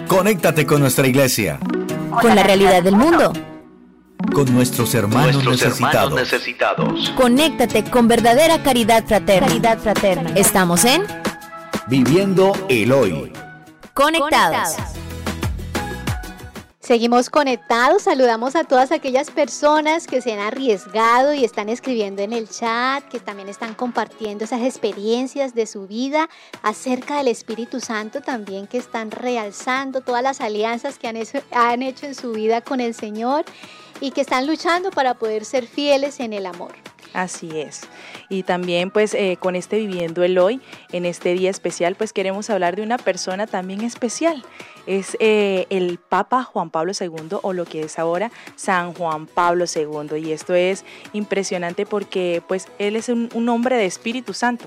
Conéctate 0.09 0.65
con 0.65 0.81
nuestra 0.81 1.07
iglesia. 1.07 1.59
Con 2.23 2.35
la 2.35 2.43
realidad 2.43 2.83
del 2.83 2.97
mundo. 2.97 3.35
Con 4.33 4.55
nuestros 4.55 4.95
hermanos, 4.95 5.45
necesitados. 5.45 7.11
Conéctate 7.19 7.85
con 7.85 8.09
verdadera 8.09 8.63
caridad 8.63 9.05
fraterna. 9.05 9.47
Caridad 9.47 9.79
fraterna. 9.79 10.31
Estamos 10.37 10.87
en 10.87 11.03
Viviendo 11.87 12.55
el 12.71 12.91
Hoy. 12.93 13.31
Conectados. 13.93 14.96
Seguimos 16.87 17.31
conectados, 17.31 18.03
saludamos 18.03 18.55
a 18.55 18.63
todas 18.63 18.93
aquellas 18.93 19.33
personas 19.33 20.07
que 20.07 20.23
se 20.23 20.33
han 20.33 20.39
arriesgado 20.39 21.35
y 21.35 21.45
están 21.45 21.69
escribiendo 21.69 22.23
en 22.23 22.33
el 22.33 22.49
chat, 22.49 23.03
que 23.09 23.19
también 23.19 23.49
están 23.49 23.75
compartiendo 23.75 24.45
esas 24.45 24.63
experiencias 24.63 25.53
de 25.53 25.67
su 25.67 25.89
vida 25.89 26.29
acerca 26.63 27.17
del 27.17 27.27
Espíritu 27.27 27.81
Santo, 27.81 28.21
también 28.21 28.69
que 28.69 28.79
están 28.79 29.11
realzando 29.11 30.01
todas 30.01 30.23
las 30.23 30.41
alianzas 30.41 30.97
que 30.97 31.09
han 31.09 31.17
hecho, 31.83 32.07
en 32.07 32.15
su 32.15 32.31
vida 32.31 32.61
con 32.61 32.79
el 32.79 32.95
Señor 32.95 33.45
y 34.01 34.13
que 34.13 34.21
están 34.21 34.47
luchando 34.47 34.93
para 34.93 35.15
poder 35.15 35.45
ser 35.45 35.67
fieles 35.67 36.21
en 36.21 36.33
el 36.35 36.47
amor. 36.47 36.71
Así 37.15 37.59
es. 37.59 37.81
Y 38.29 38.45
también 38.45 38.93
pues 38.93 39.13
eh, 39.15 39.39
con 39.41 39.57
este 39.57 39.79
Viviendo 39.79 40.23
el 40.23 40.39
Hoy, 40.39 40.61
en 40.93 41.05
este 41.05 41.33
día 41.33 41.51
especial, 41.51 41.97
pues 41.97 42.13
queremos 42.13 42.49
hablar 42.49 42.77
de 42.77 42.83
una 42.83 42.99
persona 42.99 43.49
también 43.49 43.81
especial. 43.81 44.45
Es 44.87 45.17
eh, 45.21 45.67
el 45.71 45.99
Papa 45.99 46.45
Juan 46.45 46.71
Pablo 46.71 46.93
II 46.99 47.39
o 47.43 47.53
lo 47.53 47.65
que 47.65 47.83
es 47.83 47.99
ahora 47.99 48.31
San 48.55 48.95
Juan 48.95 49.27
Pablo 49.27 49.65
II. 49.65 50.19
Y 50.19 50.33
esto 50.33 50.55
es 50.55 50.85
impresionante 51.13 51.87
porque 51.87 52.43
pues 52.47 52.69
él 52.79 52.97
es 52.97 53.09
un, 53.09 53.49
hombre 53.49 53.77
de 53.77 53.87
Espíritu 53.87 54.33
Santo. 54.33 54.67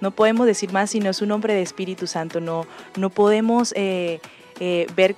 No 0.00 0.10
podemos 0.10 0.46
decir 0.46 0.72
más 0.72 0.90
si 0.90 1.00
no 1.00 1.10
es 1.10 1.22
un 1.22 1.32
hombre 1.32 1.54
de 1.54 1.62
Espíritu 1.62 2.06
Santo. 2.06 2.40
No, 2.40 2.66
no 2.96 3.10
podemos 3.10 3.72
eh, 3.76 4.20
ver 4.94 5.16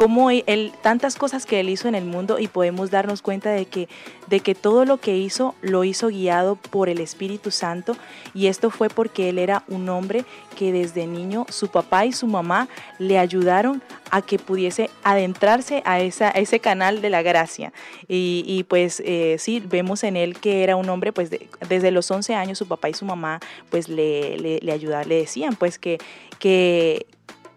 cómo 0.00 0.30
e, 0.30 0.44
él, 0.46 0.72
tantas 0.80 1.14
cosas 1.16 1.44
que 1.44 1.60
él 1.60 1.68
hizo 1.68 1.86
en 1.86 1.94
el 1.94 2.06
mundo 2.06 2.38
y 2.38 2.48
podemos 2.48 2.90
darnos 2.90 3.20
cuenta 3.20 3.50
de 3.50 3.66
que, 3.66 3.86
de 4.28 4.40
que 4.40 4.54
todo 4.54 4.86
lo 4.86 4.96
que 4.96 5.18
hizo 5.18 5.54
lo 5.60 5.84
hizo 5.84 6.08
guiado 6.08 6.56
por 6.56 6.88
el 6.88 7.00
Espíritu 7.00 7.50
Santo 7.50 7.94
y 8.32 8.46
esto 8.46 8.70
fue 8.70 8.88
porque 8.88 9.28
él 9.28 9.38
era 9.38 9.62
un 9.68 9.90
hombre 9.90 10.24
que 10.56 10.72
desde 10.72 11.06
niño 11.06 11.44
su 11.50 11.68
papá 11.68 12.06
y 12.06 12.12
su 12.12 12.26
mamá 12.26 12.66
le 12.98 13.18
ayudaron 13.18 13.82
a 14.10 14.22
que 14.22 14.38
pudiese 14.38 14.88
adentrarse 15.04 15.82
a, 15.84 16.00
esa, 16.00 16.30
ese 16.30 16.60
canal 16.60 17.02
de 17.02 17.10
la 17.10 17.20
gracia. 17.20 17.72
Y, 18.08 18.64
pues 18.68 19.02
eh, 19.04 19.36
sí, 19.38 19.62
vemos 19.64 20.02
en 20.02 20.16
él 20.16 20.38
que 20.38 20.64
era 20.64 20.76
un 20.76 20.88
hombre, 20.88 21.12
pues 21.12 21.30
desde 21.68 21.90
los 21.90 22.10
11 22.10 22.34
años 22.34 22.56
su 22.56 22.66
papá 22.66 22.88
y 22.88 22.94
su 22.94 23.04
mamá 23.04 23.38
pues 23.68 23.88
le, 23.88 24.38
le, 24.38 24.60
le 24.60 24.78
le 24.78 25.14
decían 25.14 25.56
pues 25.56 25.78
que, 25.78 25.98
que, 26.38 27.06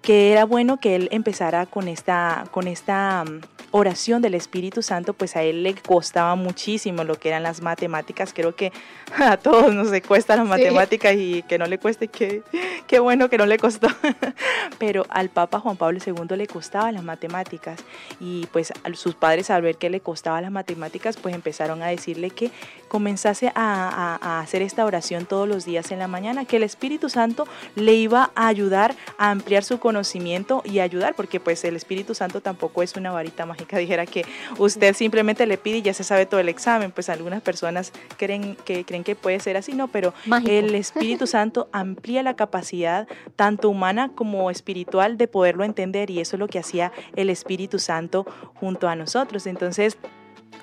que 0.04 0.34
era 0.34 0.46
bueno 0.46 0.78
que 0.78 0.96
él 0.96 1.08
empezara 1.12 1.66
con 1.66 1.88
esta, 1.88 2.46
con 2.52 2.68
esta 2.68 3.24
mm, 3.24 3.39
oración 3.76 4.22
del 4.22 4.36
Espíritu 4.36 4.84
Santo, 4.84 5.14
pues 5.14 5.36
a 5.36 5.42
él 5.42 5.64
le 5.64 5.74
costaba 5.74 6.36
muchísimo 6.36 7.04
lo 7.04 7.16
que 7.16 7.30
eran 7.30 7.42
las 7.42 7.62
matemáticas. 7.62 8.32
Creo 8.32 8.56
que 8.56 8.72
a 9.18 9.36
todos 9.38 9.74
nos 9.74 9.90
cuesta 10.02 10.36
las 10.36 10.46
matemáticas 10.48 11.16
y 11.18 11.42
que 11.44 11.58
no 11.58 11.66
le 11.66 11.80
cueste, 11.80 12.08
qué, 12.08 12.44
qué 12.86 13.00
bueno 13.00 13.30
que 13.30 13.38
no 13.40 13.48
le 13.48 13.58
costó. 13.58 13.88
Pero 14.78 15.08
al 15.10 15.30
Papa 15.30 15.60
Juan 15.60 15.76
Pablo 15.76 16.00
II 16.06 16.38
le 16.38 16.46
costaba 16.46 16.92
las 16.92 17.04
matemáticas 17.04 17.80
y 18.20 18.46
pues 18.52 18.72
sus 18.94 19.16
padres 19.16 19.50
al 19.50 19.64
ver 19.64 19.78
que 19.78 19.90
le 19.90 20.02
costaba 20.02 20.40
las 20.40 20.52
matemáticas, 20.52 21.18
pues 21.18 21.34
empezaron 21.34 21.82
a 21.82 21.88
decirle 21.88 22.30
que 22.30 22.52
comenzase 22.88 23.52
a, 23.56 24.20
a 24.22 24.40
hacer 24.40 24.62
esta 24.62 24.86
oración 24.86 25.26
todos 25.26 25.48
los 25.48 25.66
días 25.66 25.92
en 25.92 25.98
la 25.98 26.08
mañana, 26.08 26.46
que 26.46 26.58
el 26.58 26.64
Espíritu 26.64 27.10
Santo 27.10 27.48
le 27.76 27.94
iba 27.94 28.30
a 28.36 28.48
ayudar 28.48 28.96
a 29.18 29.32
ampliar 29.32 29.64
su 29.64 29.80
conocimiento 29.80 30.62
y 30.64 30.78
ayudar, 30.78 31.16
porque 31.16 31.40
pues 31.40 31.64
el 31.64 31.76
Espíritu 31.76 32.14
Santo 32.14 32.40
tampoco 32.40 32.84
es 32.84 32.96
una 32.96 33.12
varita 33.12 33.48
mágica 33.48 33.62
dijera 33.78 34.06
que 34.06 34.26
usted 34.58 34.93
simplemente 34.95 35.45
le 35.45 35.58
pide 35.58 35.78
y 35.78 35.82
ya 35.82 35.93
se 35.93 36.04
sabe 36.04 36.26
todo 36.26 36.39
el 36.39 36.49
examen, 36.49 36.91
pues 36.91 37.10
algunas 37.10 37.41
personas 37.41 37.91
creen 38.17 38.56
que, 38.65 38.86
creen 38.86 39.04
que 39.04 39.15
puede 39.15 39.39
ser 39.39 39.58
así, 39.58 39.73
no, 39.73 39.88
pero 39.88 40.13
el 40.47 40.76
Espíritu 40.76 41.28
Santo 41.28 41.69
amplía 41.71 42.23
la 42.23 42.36
capacidad 42.36 43.08
tanto 43.36 43.69
humana 43.69 44.12
como 44.13 44.49
espiritual 44.49 45.17
de 45.17 45.28
poderlo 45.28 45.63
entender 45.63 46.10
y 46.10 46.19
eso 46.19 46.36
es 46.36 46.39
lo 46.39 46.47
que 46.47 46.60
hacía 46.60 46.91
el 47.15 47.30
Espíritu 47.30 47.80
Santo 47.80 48.26
junto 48.56 48.88
a 48.88 48.95
nosotros. 48.95 49.47
Entonces, 49.47 49.97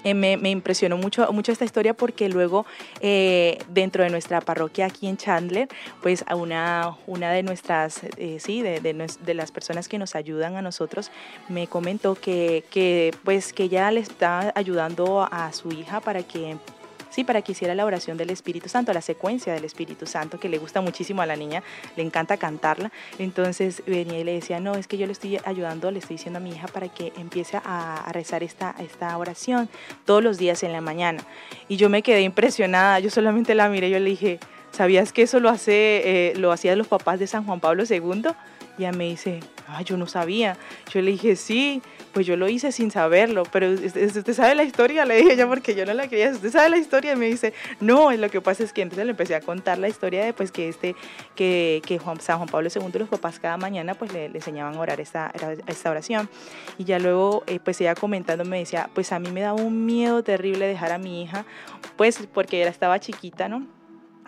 eh, 0.04 0.14
me, 0.14 0.50
impresionó 0.50 0.96
mucho, 0.96 1.30
mucho 1.32 1.52
esta 1.52 1.64
historia 1.64 1.94
porque 1.94 2.28
luego 2.28 2.66
eh, 3.00 3.58
dentro 3.68 4.02
de 4.04 4.10
nuestra 4.10 4.40
parroquia 4.40 4.86
aquí 4.86 5.06
en 5.06 5.16
Chandler, 5.16 5.68
pues 6.02 6.24
una, 6.34 6.96
una 7.06 7.32
de 7.32 7.42
nuestras, 7.42 8.00
eh, 8.16 8.38
sí, 8.40 8.62
de, 8.62 8.80
de, 8.80 9.34
las 9.34 9.52
personas 9.52 9.88
que 9.88 9.98
nos 9.98 10.14
ayudan 10.14 10.56
a 10.56 10.62
nosotros, 10.62 11.10
me 11.48 11.66
comentó 11.66 12.14
que, 12.14 12.64
que 12.70 13.14
pues 13.24 13.52
que 13.52 13.64
ella 13.64 13.90
le 13.90 14.00
está 14.00 14.52
ayudando 14.54 15.26
a 15.30 15.52
su 15.52 15.70
hija 15.70 16.00
para 16.00 16.22
que 16.22 16.56
para 17.24 17.42
que 17.42 17.52
hiciera 17.52 17.74
la 17.74 17.84
oración 17.84 18.16
del 18.16 18.30
Espíritu 18.30 18.68
Santo, 18.68 18.92
la 18.92 19.00
secuencia 19.00 19.52
del 19.52 19.64
Espíritu 19.64 20.06
Santo, 20.06 20.38
que 20.38 20.48
le 20.48 20.58
gusta 20.58 20.80
muchísimo 20.80 21.22
a 21.22 21.26
la 21.26 21.36
niña, 21.36 21.62
le 21.96 22.02
encanta 22.02 22.36
cantarla. 22.36 22.90
Entonces 23.18 23.82
venía 23.86 24.18
y 24.18 24.24
le 24.24 24.32
decía, 24.32 24.60
no, 24.60 24.74
es 24.74 24.86
que 24.86 24.98
yo 24.98 25.06
le 25.06 25.12
estoy 25.12 25.38
ayudando, 25.44 25.90
le 25.90 25.98
estoy 25.98 26.16
diciendo 26.16 26.38
a 26.38 26.40
mi 26.40 26.50
hija 26.50 26.68
para 26.68 26.88
que 26.88 27.12
empiece 27.16 27.58
a, 27.62 28.10
rezar 28.12 28.42
esta, 28.42 28.74
esta 28.78 29.16
oración 29.16 29.68
todos 30.04 30.22
los 30.22 30.38
días 30.38 30.62
en 30.62 30.72
la 30.72 30.80
mañana. 30.80 31.24
Y 31.68 31.76
yo 31.76 31.88
me 31.88 32.02
quedé 32.02 32.22
impresionada, 32.22 32.98
yo 33.00 33.10
solamente 33.10 33.54
la 33.54 33.68
miré, 33.68 33.90
yo 33.90 33.98
le 33.98 34.10
dije, 34.10 34.40
¿sabías 34.72 35.12
que 35.12 35.22
eso 35.22 35.40
lo, 35.40 35.48
hace, 35.48 36.30
eh, 36.32 36.48
hacían 36.50 36.78
los 36.78 36.88
papás 36.88 37.18
de 37.18 37.26
San 37.26 37.44
Juan 37.44 37.60
Pablo 37.60 37.84
II? 37.88 38.28
Y 38.78 38.82
ella 38.82 38.92
me 38.92 39.04
dice, 39.04 39.40
ah, 39.68 39.82
yo 39.82 39.96
no 39.96 40.06
sabía. 40.06 40.56
Yo 40.92 41.02
le 41.02 41.10
dije, 41.10 41.36
sí, 41.36 41.82
pues 42.12 42.26
yo 42.26 42.36
lo 42.36 42.48
hice 42.48 42.72
sin 42.72 42.90
saberlo, 42.90 43.44
pero 43.44 43.70
usted 43.70 44.32
sabe 44.32 44.54
la 44.54 44.64
historia, 44.64 45.04
le 45.04 45.16
dije 45.16 45.36
yo 45.36 45.48
porque 45.48 45.74
yo 45.74 45.86
no 45.86 45.94
la 45.94 46.08
quería, 46.08 46.30
usted 46.30 46.50
sabe 46.50 46.70
la 46.70 46.78
historia 46.78 47.12
y 47.12 47.16
me 47.16 47.26
dice, 47.26 47.52
no, 47.78 48.10
lo 48.12 48.30
que 48.30 48.40
pasa 48.40 48.64
es 48.64 48.72
que 48.72 48.82
entonces 48.82 49.04
le 49.04 49.12
empecé 49.12 49.34
a 49.34 49.40
contar 49.40 49.78
la 49.78 49.88
historia 49.88 50.24
de 50.24 50.32
pues 50.32 50.50
que 50.50 50.68
este, 50.68 50.96
que, 51.34 52.00
San 52.20 52.38
Juan 52.38 52.48
Pablo 52.48 52.68
II, 52.74 52.98
los 52.98 53.08
papás 53.08 53.38
cada 53.38 53.56
mañana 53.56 53.94
pues 53.94 54.12
le, 54.12 54.26
enseñaban 54.26 54.74
a 54.74 54.80
orar 54.80 55.00
esta, 55.00 55.32
esta 55.66 55.90
oración 55.90 56.28
y 56.78 56.84
ya 56.84 56.98
luego 56.98 57.44
eh, 57.46 57.60
pues 57.62 57.80
ella 57.80 57.94
comentando 57.94 58.44
me 58.44 58.58
decía, 58.58 58.90
pues 58.94 59.12
a 59.12 59.18
mí 59.18 59.30
me 59.30 59.42
da 59.42 59.52
un 59.52 59.86
miedo 59.86 60.22
terrible 60.24 60.66
dejar 60.66 60.92
a 60.92 60.98
mi 60.98 61.22
hija, 61.22 61.44
pues 61.96 62.18
porque 62.32 62.60
ella 62.60 62.70
estaba 62.70 62.98
chiquita, 62.98 63.48
¿no? 63.48 63.79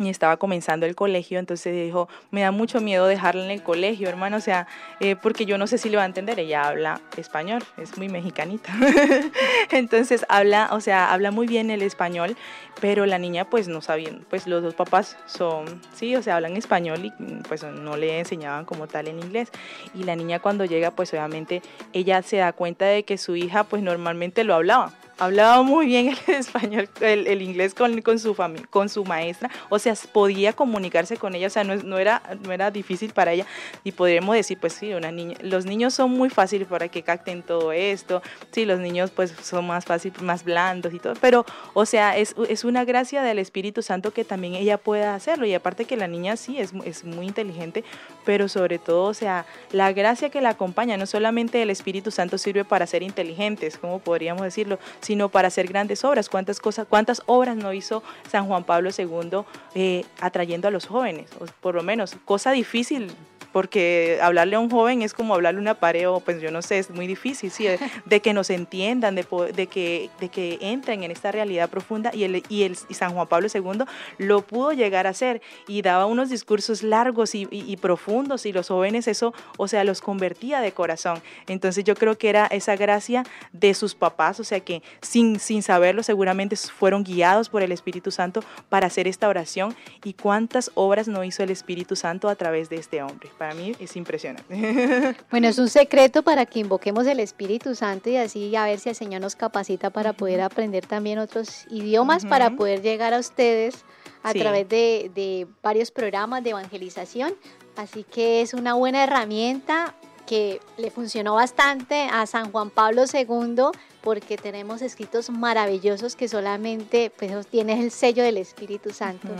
Y 0.06 0.10
estaba 0.10 0.36
comenzando 0.36 0.86
el 0.86 0.94
colegio, 0.94 1.38
entonces 1.38 1.74
dijo, 1.74 2.08
me 2.30 2.42
da 2.42 2.50
mucho 2.50 2.80
miedo 2.80 3.06
dejarla 3.06 3.44
en 3.44 3.50
el 3.50 3.62
colegio, 3.62 4.08
hermano, 4.08 4.36
o 4.36 4.40
sea, 4.40 4.66
eh, 5.00 5.16
porque 5.16 5.46
yo 5.46 5.58
no 5.58 5.66
sé 5.66 5.78
si 5.78 5.88
le 5.88 5.96
va 5.96 6.02
a 6.02 6.06
entender, 6.06 6.38
ella 6.40 6.68
habla 6.68 7.00
español, 7.16 7.62
es 7.76 7.96
muy 7.98 8.08
mexicanita, 8.08 8.72
entonces 9.70 10.24
habla, 10.28 10.68
o 10.72 10.80
sea, 10.80 11.12
habla 11.12 11.30
muy 11.30 11.46
bien 11.46 11.70
el 11.70 11.82
español, 11.82 12.36
pero 12.80 13.06
la 13.06 13.18
niña 13.18 13.48
pues 13.48 13.68
no 13.68 13.80
sabía, 13.80 14.10
pues 14.28 14.46
los 14.46 14.62
dos 14.62 14.74
papás 14.74 15.16
son, 15.26 15.80
sí, 15.94 16.16
o 16.16 16.22
sea, 16.22 16.36
hablan 16.36 16.56
español 16.56 17.04
y 17.04 17.12
pues 17.48 17.62
no 17.62 17.96
le 17.96 18.18
enseñaban 18.18 18.64
como 18.64 18.86
tal 18.86 19.08
en 19.08 19.18
inglés, 19.18 19.50
y 19.94 20.04
la 20.04 20.16
niña 20.16 20.40
cuando 20.40 20.64
llega 20.64 20.90
pues 20.90 21.12
obviamente 21.12 21.62
ella 21.92 22.22
se 22.22 22.38
da 22.38 22.52
cuenta 22.52 22.86
de 22.86 23.04
que 23.04 23.18
su 23.18 23.36
hija 23.36 23.64
pues 23.64 23.82
normalmente 23.82 24.44
lo 24.44 24.54
hablaba, 24.54 24.92
hablaba 25.18 25.62
muy 25.62 25.86
bien 25.86 26.08
el 26.08 26.34
español, 26.34 26.88
el, 27.00 27.42
inglés 27.42 27.74
con, 27.74 28.00
con, 28.02 28.18
su 28.18 28.36
con 28.70 28.88
su 28.88 29.04
maestra, 29.04 29.50
o 29.68 29.78
sea, 29.78 29.94
podía 30.12 30.52
comunicarse 30.52 31.16
con 31.16 31.34
ella, 31.34 31.46
o 31.46 31.50
sea, 31.50 31.64
no, 31.64 31.76
no, 31.76 31.98
era, 31.98 32.22
no 32.42 32.52
era 32.52 32.70
difícil 32.70 33.12
para 33.12 33.32
ella. 33.32 33.46
Y 33.84 33.92
podríamos 33.92 34.34
decir, 34.34 34.58
pues 34.60 34.72
sí, 34.74 34.92
una 34.92 35.10
niña, 35.10 35.36
los 35.42 35.64
niños 35.64 35.94
son 35.94 36.10
muy 36.10 36.30
fáciles 36.30 36.68
para 36.68 36.88
que 36.88 37.02
capten 37.02 37.42
todo 37.42 37.72
esto, 37.72 38.22
sí, 38.50 38.64
los 38.64 38.80
niños 38.80 39.10
pues 39.10 39.34
son 39.42 39.66
más 39.66 39.84
fáciles, 39.84 40.20
más 40.22 40.44
blandos 40.44 40.92
y 40.94 40.98
todo, 40.98 41.14
pero, 41.20 41.44
o 41.74 41.86
sea, 41.86 42.16
es, 42.16 42.34
es 42.48 42.64
una 42.64 42.84
gracia 42.84 43.22
del 43.22 43.38
Espíritu 43.38 43.82
Santo 43.82 44.12
que 44.12 44.24
también 44.24 44.54
ella 44.54 44.78
pueda 44.78 45.14
hacerlo. 45.14 45.46
Y 45.46 45.54
aparte 45.54 45.84
que 45.84 45.96
la 45.96 46.08
niña 46.08 46.36
sí 46.36 46.58
es, 46.58 46.72
es 46.84 47.04
muy 47.04 47.26
inteligente, 47.26 47.84
pero 48.24 48.48
sobre 48.48 48.78
todo, 48.78 49.04
o 49.04 49.14
sea, 49.14 49.46
la 49.70 49.92
gracia 49.92 50.30
que 50.30 50.40
la 50.40 50.50
acompaña, 50.50 50.96
no 50.96 51.06
solamente 51.06 51.62
el 51.62 51.70
Espíritu 51.70 52.10
Santo 52.10 52.38
sirve 52.38 52.64
para 52.64 52.86
ser 52.86 53.02
inteligentes, 53.02 53.78
como 53.78 53.98
podríamos 53.98 54.42
decirlo, 54.42 54.78
sino 55.02 55.28
para 55.28 55.48
hacer 55.48 55.66
grandes 55.66 56.04
obras. 56.04 56.28
¿Cuántas 56.28 56.60
cosas, 56.60 56.86
cuántas 56.88 57.22
obras 57.26 57.56
no 57.56 57.72
hizo 57.72 58.02
San 58.30 58.46
Juan 58.46 58.64
Pablo 58.64 58.90
II 58.96 59.42
eh, 59.74 60.04
atrayendo 60.20 60.68
a 60.68 60.70
los 60.70 60.86
jóvenes? 60.86 61.30
O 61.40 61.46
por 61.60 61.74
lo 61.74 61.82
menos, 61.82 62.16
cosa 62.24 62.52
difícil 62.52 63.12
porque 63.52 64.18
hablarle 64.22 64.56
a 64.56 64.60
un 64.60 64.70
joven 64.70 65.02
es 65.02 65.14
como 65.14 65.34
hablarle 65.34 65.58
a 65.58 65.62
una 65.62 65.74
pared 65.74 66.08
o 66.08 66.20
pues 66.20 66.40
yo 66.40 66.50
no 66.50 66.62
sé, 66.62 66.78
es 66.78 66.90
muy 66.90 67.06
difícil, 67.06 67.50
sí, 67.50 67.66
de, 68.04 68.20
que 68.22 68.32
nos 68.32 68.50
entiendan, 68.50 69.14
de, 69.14 69.26
de, 69.54 69.66
que, 69.66 70.10
de 70.20 70.28
que 70.28 70.58
entren 70.60 71.02
en 71.02 71.10
esta 71.10 71.32
realidad 71.32 71.68
profunda 71.68 72.10
y, 72.14 72.24
el, 72.24 72.42
y, 72.48 72.62
el, 72.62 72.76
San 72.76 73.12
Juan 73.14 73.26
Pablo 73.26 73.48
II 73.52 73.84
lo 74.18 74.42
pudo 74.42 74.72
llegar 74.72 75.06
a 75.06 75.10
hacer 75.10 75.42
y 75.66 75.82
daba 75.82 76.06
unos 76.06 76.30
discursos 76.30 76.82
largos 76.82 77.34
y, 77.34 77.48
y, 77.50 77.76
profundos 77.76 78.46
y 78.46 78.52
los 78.52 78.68
jóvenes 78.68 79.08
eso, 79.08 79.34
o 79.58 79.68
sea, 79.68 79.84
los 79.84 80.00
convertía 80.00 80.60
de 80.60 80.72
corazón. 80.72 81.20
Entonces 81.48 81.84
yo 81.84 81.94
creo 81.94 82.16
que 82.16 82.28
era 82.28 82.46
esa 82.46 82.76
gracia 82.76 83.24
de 83.52 83.74
sus 83.74 83.94
papás, 83.94 84.40
o 84.40 84.44
sea 84.44 84.60
que 84.60 84.82
sin, 85.00 85.38
sin 85.38 85.62
saberlo 85.62 86.02
seguramente 86.02 86.56
fueron 86.56 87.04
guiados 87.04 87.48
por 87.48 87.62
el 87.62 87.72
Espíritu 87.72 88.10
Santo 88.10 88.42
para 88.68 88.86
hacer 88.86 89.08
esta 89.08 89.28
oración 89.28 89.74
y 90.04 90.14
cuántas 90.14 90.70
obras 90.74 91.08
no 91.08 91.24
hizo 91.24 91.42
el 91.42 91.50
Espíritu 91.50 91.96
Santo 91.96 92.28
a 92.28 92.34
través 92.34 92.68
de 92.68 92.76
este 92.76 93.02
hombre 93.02 93.30
para 93.42 93.54
mí 93.54 93.74
es 93.80 93.96
impresionante. 93.96 95.16
Bueno, 95.32 95.48
es 95.48 95.58
un 95.58 95.68
secreto 95.68 96.22
para 96.22 96.46
que 96.46 96.60
invoquemos 96.60 97.08
el 97.08 97.18
Espíritu 97.18 97.74
Santo 97.74 98.08
y 98.08 98.16
así 98.16 98.54
a 98.54 98.66
ver 98.66 98.78
si 98.78 98.90
el 98.90 98.94
Señor 98.94 99.20
nos 99.20 99.34
capacita 99.34 99.90
para 99.90 100.12
poder 100.12 100.40
aprender 100.42 100.86
también 100.86 101.18
otros 101.18 101.66
idiomas, 101.68 102.24
para 102.24 102.50
poder 102.50 102.82
llegar 102.82 103.14
a 103.14 103.18
ustedes 103.18 103.84
a 104.22 104.32
través 104.32 104.68
de, 104.68 105.10
de 105.12 105.48
varios 105.60 105.90
programas 105.90 106.44
de 106.44 106.50
evangelización. 106.50 107.34
Así 107.74 108.04
que 108.04 108.42
es 108.42 108.54
una 108.54 108.74
buena 108.74 109.02
herramienta 109.02 109.96
que 110.24 110.60
le 110.76 110.92
funcionó 110.92 111.34
bastante 111.34 112.08
a 112.12 112.26
San 112.26 112.52
Juan 112.52 112.70
Pablo 112.70 113.06
II 113.12 113.76
porque 114.02 114.36
tenemos 114.36 114.82
escritos 114.82 115.30
maravillosos 115.30 116.14
que 116.14 116.28
solamente 116.28 117.10
pues, 117.18 117.44
tiene 117.48 117.80
el 117.80 117.90
sello 117.90 118.22
del 118.22 118.36
Espíritu 118.36 118.90
Santo. 118.90 119.30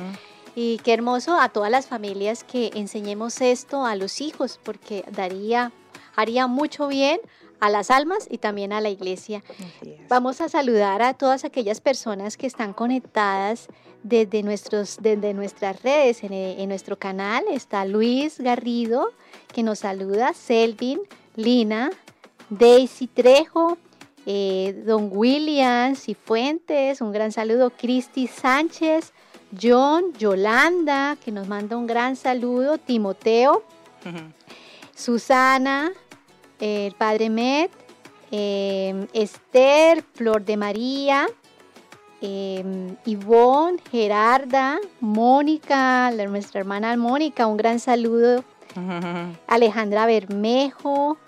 Y 0.55 0.79
qué 0.79 0.93
hermoso 0.93 1.39
a 1.39 1.49
todas 1.49 1.71
las 1.71 1.87
familias 1.87 2.45
que 2.45 2.71
enseñemos 2.75 3.41
esto 3.41 3.87
a 3.87 3.97
los 3.97 4.21
hijos, 4.21 4.61
porque 4.63 5.05
daría, 5.11 5.73
haría 6.15 6.47
mucho 6.47 6.89
bien 6.89 7.21
a 7.61 7.71
las 7.71 7.91
almas 7.91 8.27
y 8.29 8.39
también 8.39 8.73
a 8.73 8.81
la 8.81 8.91
iglesia. 8.91 9.43
Vamos 10.09 10.41
a 10.41 10.49
saludar 10.49 11.01
a 11.01 11.15
todas 11.15 11.45
aquellas 11.45 11.81
personas 11.81 12.37
que 12.37 12.47
están 12.47 12.73
conectadas 12.73 13.69
desde, 14.03 14.43
nuestros, 14.43 14.99
desde 15.01 15.33
nuestras 15.33 15.83
redes, 15.83 16.25
en, 16.25 16.33
en 16.33 16.69
nuestro 16.69 16.99
canal. 16.99 17.45
Está 17.51 17.85
Luis 17.85 18.41
Garrido, 18.41 19.13
que 19.55 19.63
nos 19.63 19.79
saluda, 19.79 20.35
Selvin, 20.35 21.01
Lina, 21.37 21.91
Daisy 22.51 23.07
Trejo, 23.07 23.79
eh, 24.27 24.83
don 24.85 25.09
Williams 25.11 26.09
y 26.09 26.15
Fuentes, 26.15 27.01
un 27.01 27.13
gran 27.13 27.33
saludo, 27.33 27.71
Cristi 27.71 28.27
Sánchez, 28.27 29.13
John, 29.61 30.13
Yolanda, 30.19 31.17
que 31.23 31.31
nos 31.31 31.47
manda 31.49 31.77
un 31.77 31.87
gran 31.87 32.17
saludo, 32.17 32.79
Timoteo, 32.79 33.63
Susana, 34.95 35.93
el 36.61 36.93
padre 36.95 37.29
Met, 37.31 37.71
em, 38.31 39.07
Esther, 39.13 40.03
Flor 40.15 40.45
de 40.45 40.57
María, 40.57 41.27
eh, 42.21 42.95
Ivonne, 43.05 43.79
Gerarda, 43.91 44.79
Mónica, 45.01 46.11
nuestra 46.29 46.61
hermana 46.61 46.97
Mónica, 46.97 47.47
un 47.47 47.57
gran 47.57 47.79
saludo, 47.81 48.45
Alejandra 49.49 50.07
Bermejo, 50.07 51.19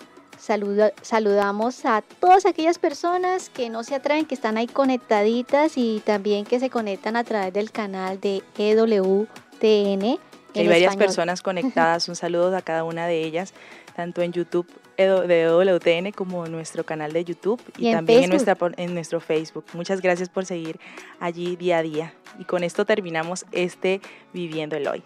saludamos 1.01 1.85
a 1.85 2.03
todas 2.19 2.45
aquellas 2.45 2.77
personas 2.77 3.49
que 3.49 3.69
no 3.69 3.83
se 3.83 3.95
atreven, 3.95 4.25
que 4.25 4.35
están 4.35 4.57
ahí 4.57 4.67
conectaditas 4.67 5.77
y 5.77 6.01
también 6.05 6.45
que 6.45 6.59
se 6.59 6.69
conectan 6.69 7.15
a 7.15 7.23
través 7.23 7.53
del 7.53 7.71
canal 7.71 8.19
de 8.19 8.43
EWTN. 8.57 10.19
Hay 10.53 10.67
varias 10.67 10.95
personas 10.95 11.41
conectadas, 11.43 12.07
un 12.07 12.15
saludo 12.15 12.55
a 12.55 12.61
cada 12.61 12.83
una 12.83 13.07
de 13.07 13.23
ellas, 13.23 13.53
tanto 13.95 14.21
en 14.21 14.31
YouTube 14.31 14.67
de 14.97 15.41
EWTN 15.41 16.11
como 16.11 16.45
en 16.45 16.51
nuestro 16.51 16.85
canal 16.85 17.11
de 17.11 17.25
YouTube 17.25 17.61
y, 17.77 17.91
también 17.91 18.25
en, 18.25 18.29
nuestra, 18.29 18.57
en 18.77 18.93
nuestro 18.93 19.19
Facebook. 19.19 19.65
Muchas 19.73 20.01
gracias 20.01 20.29
por 20.29 20.45
seguir 20.45 20.79
allí 21.19 21.55
día 21.55 21.79
a 21.79 21.81
día. 21.81 22.13
Y 22.39 22.45
con 22.45 22.63
esto 22.63 22.85
terminamos 22.85 23.45
este 23.51 24.01
Viviendo 24.33 24.75
el 24.75 24.87
Hoy. 24.87 25.03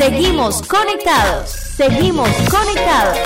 Seguimos 0.00 0.62
conectados. 0.62 1.50
Seguimos 1.50 2.30
conectados. 2.50 3.18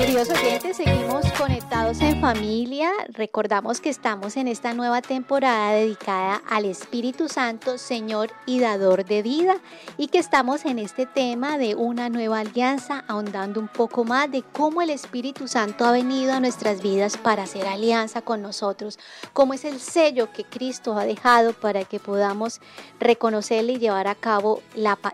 Queridos 0.00 0.30
oyentes, 0.30 0.78
seguimos 0.78 1.30
conectados 1.32 2.00
en 2.00 2.22
familia. 2.22 2.90
Recordamos 3.10 3.82
que 3.82 3.90
estamos 3.90 4.38
en 4.38 4.48
esta 4.48 4.72
nueva 4.72 5.02
temporada 5.02 5.72
dedicada 5.72 6.40
al 6.48 6.64
Espíritu 6.64 7.28
Santo, 7.28 7.76
Señor 7.76 8.30
y 8.46 8.60
Dador 8.60 9.04
de 9.04 9.20
vida, 9.20 9.58
y 9.98 10.06
que 10.06 10.16
estamos 10.16 10.64
en 10.64 10.78
este 10.78 11.04
tema 11.04 11.58
de 11.58 11.74
una 11.74 12.08
nueva 12.08 12.40
alianza, 12.40 13.04
ahondando 13.08 13.60
un 13.60 13.68
poco 13.68 14.04
más 14.04 14.30
de 14.30 14.42
cómo 14.42 14.80
el 14.80 14.88
Espíritu 14.88 15.48
Santo 15.48 15.84
ha 15.84 15.92
venido 15.92 16.32
a 16.32 16.40
nuestras 16.40 16.80
vidas 16.80 17.18
para 17.18 17.42
hacer 17.42 17.66
alianza 17.66 18.22
con 18.22 18.40
nosotros, 18.40 18.98
cómo 19.34 19.52
es 19.52 19.66
el 19.66 19.80
sello 19.80 20.32
que 20.32 20.44
Cristo 20.44 20.98
ha 20.98 21.04
dejado 21.04 21.52
para 21.52 21.84
que 21.84 22.00
podamos 22.00 22.62
reconocerle 22.98 23.74
y 23.74 23.78
llevar 23.78 24.08
a 24.08 24.14
cabo 24.14 24.62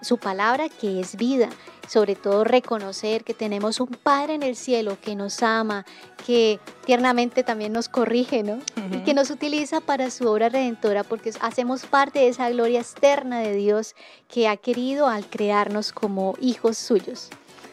su 0.02 0.18
palabra 0.18 0.68
que 0.68 1.00
es 1.00 1.16
vida 1.16 1.48
sobre 1.86 2.14
todo 2.14 2.44
reconocer 2.44 3.24
que 3.24 3.34
tenemos 3.34 3.80
un 3.80 3.88
Padre 3.88 4.34
en 4.34 4.42
el 4.42 4.56
cielo 4.56 4.98
que 5.00 5.14
nos 5.14 5.42
ama, 5.42 5.84
que 6.26 6.58
tiernamente 6.84 7.42
también 7.42 7.72
nos 7.72 7.88
corrige, 7.88 8.42
¿no? 8.42 8.58
Y 8.92 8.98
que 9.04 9.14
nos 9.14 9.30
utiliza 9.30 9.80
para 9.80 10.10
su 10.10 10.28
obra 10.28 10.48
redentora 10.48 11.04
porque 11.04 11.32
hacemos 11.40 11.86
parte 11.86 12.20
de 12.20 12.28
esa 12.28 12.50
gloria 12.50 12.80
externa 12.80 13.40
de 13.40 13.54
Dios 13.54 13.94
que 14.28 14.48
ha 14.48 14.56
querido 14.56 15.06
al 15.06 15.26
crearnos 15.26 15.92
como 15.92 16.34
hijos 16.40 16.78
suyos. 16.78 17.30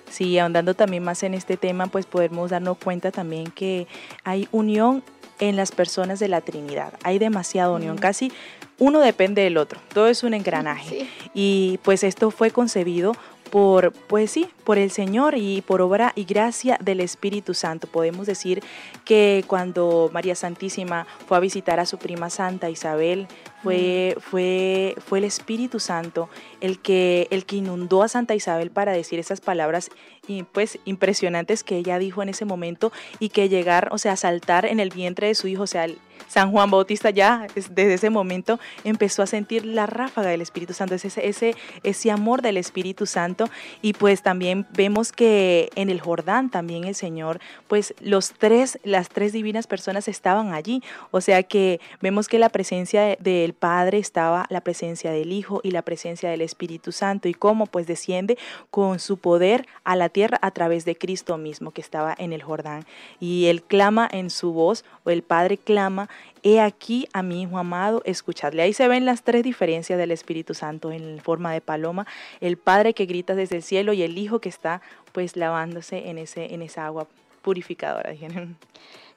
Sí, 0.10 0.38
ahondando 0.38 0.76
también 0.76 1.04
más 1.04 1.24
en 1.24 1.34
este 1.34 1.58
tema, 1.58 1.88
pues 1.88 2.06
podemos 2.06 2.52
darnos 2.52 2.78
cuenta 2.78 3.12
también 3.12 3.50
que 3.50 3.88
hay 4.24 4.48
unión 4.52 5.04
en 5.40 5.56
las 5.56 5.72
personas 5.72 6.20
de 6.20 6.28
la 6.28 6.42
Trinidad. 6.42 6.94
Hay 7.04 7.18
demasiada 7.18 7.72
unión, 7.72 7.98
casi 7.98 8.32
uno 8.80 9.00
depende 9.00 9.42
del 9.42 9.58
otro, 9.58 9.80
todo 9.94 10.08
es 10.08 10.24
un 10.24 10.34
engranaje. 10.34 11.08
Y 11.34 11.80
pues 11.84 12.04
esto 12.04 12.32
fue 12.32 12.52
concebido 12.52 13.14
por, 13.52 13.92
pues 13.92 14.32
sí, 14.32 14.48
por 14.64 14.78
el 14.78 14.92
Señor 14.92 15.36
y 15.38 15.62
por 15.62 15.82
obra 15.82 16.12
y 16.16 16.24
gracia 16.24 16.78
del 16.82 17.00
Espíritu 17.00 17.54
Santo. 17.54 17.88
Podemos 17.88 18.28
decir 18.28 18.64
que 19.06 19.44
cuando 19.48 20.10
María 20.14 20.36
Santísima 20.36 21.06
fue 21.28 21.38
a 21.38 21.40
visitar 21.40 21.80
a 21.80 21.86
su 21.86 21.98
prima 21.98 22.30
Santa 22.30 22.70
Isabel, 22.70 23.28
fue, 23.62 24.16
mm. 24.18 24.20
fue, 24.22 24.96
fue 25.06 25.20
el 25.20 25.26
Espíritu 25.26 25.80
Santo 25.80 26.30
el 26.62 26.80
que, 26.80 27.28
el 27.32 27.46
que 27.46 27.58
inundó 27.58 28.04
a 28.04 28.08
Santa 28.08 28.36
Isabel 28.36 28.72
para 28.72 28.92
decir 28.92 29.20
esas 29.20 29.42
palabras 29.42 29.90
y 30.28 30.44
pues 30.44 30.80
impresionantes 30.86 31.64
que 31.64 31.78
ella 31.78 32.00
dijo 32.00 32.24
en 32.24 32.30
ese 32.30 32.46
momento 32.46 32.92
y 33.20 33.30
que 33.30 33.50
llegar, 33.50 33.90
o 33.92 33.98
sea, 33.98 34.16
saltar 34.16 34.66
en 34.66 34.80
el 34.80 34.90
vientre 34.90 35.28
de 35.28 35.36
su 35.36 35.48
hijo, 35.48 35.64
o 35.64 35.68
sea, 35.68 35.88
San 36.28 36.52
Juan 36.52 36.72
Bautista 36.72 37.10
ya 37.10 37.48
desde 37.56 37.94
ese 37.94 38.10
momento 38.10 38.60
empezó 38.84 39.22
a 39.22 39.28
sentir 39.28 39.66
la 39.66 39.86
ráfaga 39.86 40.30
del 40.30 40.42
Espíritu 40.42 40.74
Santo, 40.74 40.96
ese, 40.96 41.28
ese, 41.28 41.56
ese 41.84 42.12
amor 42.12 42.42
del 42.42 42.58
Espíritu 42.58 43.06
Santo 43.06 43.33
y 43.82 43.94
pues 43.94 44.22
también 44.22 44.66
vemos 44.76 45.12
que 45.12 45.70
en 45.76 45.90
el 45.90 46.00
Jordán 46.02 46.50
también 46.50 46.86
el 46.86 46.96
Señor, 46.96 47.40
pues 47.68 47.94
los 48.00 48.32
tres, 48.34 48.80
las 48.84 49.10
tres 49.10 49.34
divinas 49.34 49.68
personas 49.68 50.08
estaban 50.08 50.54
allí, 50.54 50.82
o 51.12 51.22
sea 51.22 51.44
que 51.44 51.80
vemos 52.02 52.28
que 52.28 52.40
la 52.40 52.50
presencia 52.50 53.16
del 53.20 53.54
Padre 53.54 53.98
estaba, 53.98 54.46
la 54.50 54.62
presencia 54.62 55.12
del 55.12 55.32
Hijo 55.32 55.62
y 55.64 55.72
la 55.72 55.82
presencia 55.82 56.30
del 56.30 56.42
Espíritu 56.42 56.92
Santo 56.92 57.28
y 57.28 57.34
cómo 57.34 57.66
pues 57.66 57.88
desciende 57.88 58.38
con 58.70 59.00
su 59.00 59.18
poder 59.18 59.68
a 59.84 59.96
la 59.96 60.10
tierra 60.10 60.38
a 60.42 60.52
través 60.52 60.86
de 60.86 60.96
Cristo 60.96 61.38
mismo 61.38 61.72
que 61.72 61.82
estaba 61.82 62.16
en 62.18 62.34
el 62.34 62.44
Jordán. 62.44 62.86
Y 63.20 63.46
él 63.46 63.64
clama 63.64 64.08
en 64.12 64.30
su 64.30 64.54
voz, 64.54 64.84
o 65.04 65.10
el 65.10 65.24
Padre 65.24 65.58
clama, 65.58 66.10
he 66.44 66.60
aquí 66.60 67.08
a 67.14 67.24
mi 67.24 67.42
Hijo 67.44 67.58
amado, 67.58 68.02
escuchadle. 68.06 68.62
Ahí 68.62 68.74
se 68.74 68.88
ven 68.88 69.06
las 69.06 69.24
tres 69.24 69.44
diferencias 69.44 69.98
del 69.98 70.12
Espíritu 70.12 70.54
Santo 70.54 70.92
en 70.92 71.20
forma 71.20 71.54
de 71.54 71.62
paloma, 71.62 72.06
el 72.42 72.58
Padre 72.58 72.94
que 72.94 73.06
grita 73.06 73.23
desde 73.26 73.58
el 73.58 73.64
cielo 73.64 73.94
y 73.94 74.04
el 74.04 74.18
Hijo 74.18 74.40
que 74.40 74.50
está 74.50 74.82
pues 75.14 75.36
lavándose 75.36 76.10
en, 76.10 76.18
ese, 76.18 76.54
en 76.54 76.62
esa 76.62 76.86
agua 76.86 77.08
purificadora. 77.42 78.14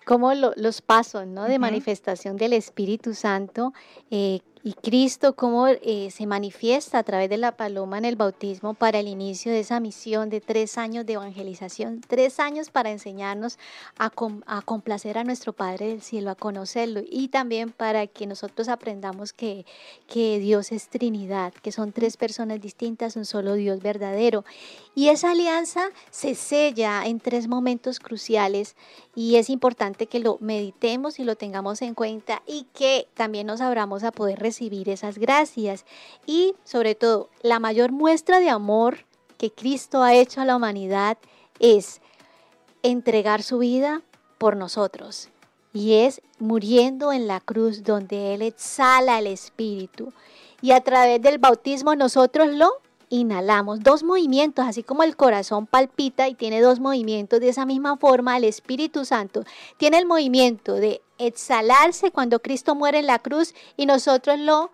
Como 0.04 0.32
los 0.34 0.82
pasos 0.82 1.26
¿no? 1.26 1.44
de 1.44 1.58
manifestación 1.58 2.36
del 2.36 2.52
Espíritu 2.52 3.12
Santo 3.12 3.72
eh, 4.10 4.40
y 4.66 4.72
Cristo 4.72 5.37
cómo 5.37 5.68
eh, 5.68 6.09
se 6.11 6.26
manifiesta 6.26 6.98
a 6.98 7.05
través 7.05 7.31
de 7.31 7.37
la 7.37 7.57
paloma 7.57 7.98
en 7.98 8.05
el 8.05 8.16
bautismo 8.16 8.74
para 8.74 8.98
el 8.98 9.07
inicio 9.07 9.52
de 9.52 9.61
esa 9.61 9.79
misión 9.79 10.29
de 10.29 10.40
tres 10.40 10.76
años 10.76 11.07
de 11.07 11.12
evangelización, 11.12 12.00
tres 12.00 12.40
años 12.40 12.70
para 12.70 12.90
enseñarnos 12.90 13.61
a, 13.96 14.11
complacer 14.11 15.18
a 15.18 15.22
nuestro 15.22 15.52
Padre 15.52 15.87
del 15.87 16.02
Cielo, 16.02 16.33
a 16.33 16.35
conocerlo 16.35 17.00
y 17.09 17.29
también 17.29 17.70
para 17.70 18.09
que 18.09 18.26
nosotros 18.26 18.68
aprendamos 18.68 19.33
que, 19.33 19.64
que 20.09 20.40
Dios 20.40 20.72
es 20.72 20.88
Trinidad, 20.88 21.55
que 21.55 21.70
son 21.70 21.92
tres 21.92 22.16
personas 22.16 22.61
distintas, 22.61 23.14
un 23.14 23.24
solo 23.24 23.55
Dios 23.55 23.81
verdadero. 23.81 24.44
Y 24.96 25.11
esa 25.11 25.31
alianza 25.31 25.90
se 26.11 26.35
sella 26.35 27.07
en 27.07 27.20
tres 27.20 27.46
momentos 27.46 28.00
cruciales 28.00 28.74
y 29.14 29.37
es 29.37 29.48
importante 29.48 30.09
que 30.09 30.18
lo 30.18 30.38
meditemos 30.40 31.20
y 31.20 31.24
lo 31.24 31.37
tengamos 31.37 31.83
en 31.83 31.94
cuenta 31.94 32.42
y 32.48 32.66
que 32.74 33.07
también 33.14 33.46
nos 33.46 33.61
abramos 33.61 34.02
a 34.02 34.11
poder 34.11 34.40
recibir 34.40 34.55
recibir 34.56 34.88
esas 34.88 35.18
gracias. 35.18 35.84
Y 36.26 36.54
sobre 36.64 36.94
todo 36.94 37.28
la 37.42 37.60
mayor 37.60 37.92
muestra 37.92 38.40
de 38.40 38.48
amor 38.48 39.04
que 39.36 39.50
Cristo 39.50 40.02
ha 40.02 40.14
hecho 40.14 40.40
a 40.40 40.46
la 40.46 40.56
humanidad 40.56 41.18
es 41.58 42.00
entregar 42.82 43.42
su 43.42 43.58
vida 43.58 44.02
por 44.38 44.56
nosotros. 44.56 45.28
Y 45.74 45.94
es 45.94 46.22
muriendo 46.38 47.12
en 47.12 47.26
la 47.26 47.40
cruz 47.40 47.82
donde 47.82 48.32
Él 48.34 48.40
exhala 48.40 49.18
el 49.18 49.26
Espíritu. 49.26 50.12
Y 50.62 50.70
a 50.70 50.80
través 50.80 51.20
del 51.20 51.38
bautismo 51.38 51.94
nosotros 51.94 52.48
lo 52.48 52.72
inhalamos. 53.10 53.80
Dos 53.80 54.02
movimientos, 54.02 54.64
así 54.64 54.82
como 54.82 55.02
el 55.02 55.16
corazón 55.16 55.66
palpita 55.66 56.28
y 56.28 56.34
tiene 56.34 56.62
dos 56.62 56.80
movimientos, 56.80 57.40
de 57.40 57.50
esa 57.50 57.66
misma 57.66 57.98
forma 57.98 58.38
el 58.38 58.44
Espíritu 58.44 59.04
Santo 59.04 59.44
tiene 59.76 59.98
el 59.98 60.06
movimiento 60.06 60.74
de 60.74 61.02
exhalarse 61.18 62.11
cuando 62.11 62.40
Cristo 62.40 62.74
muere 62.74 62.98
en 62.98 63.07
la 63.07 63.18
cruz 63.18 63.55
y 63.76 63.87
nosotros 63.87 64.38
lo 64.38 64.70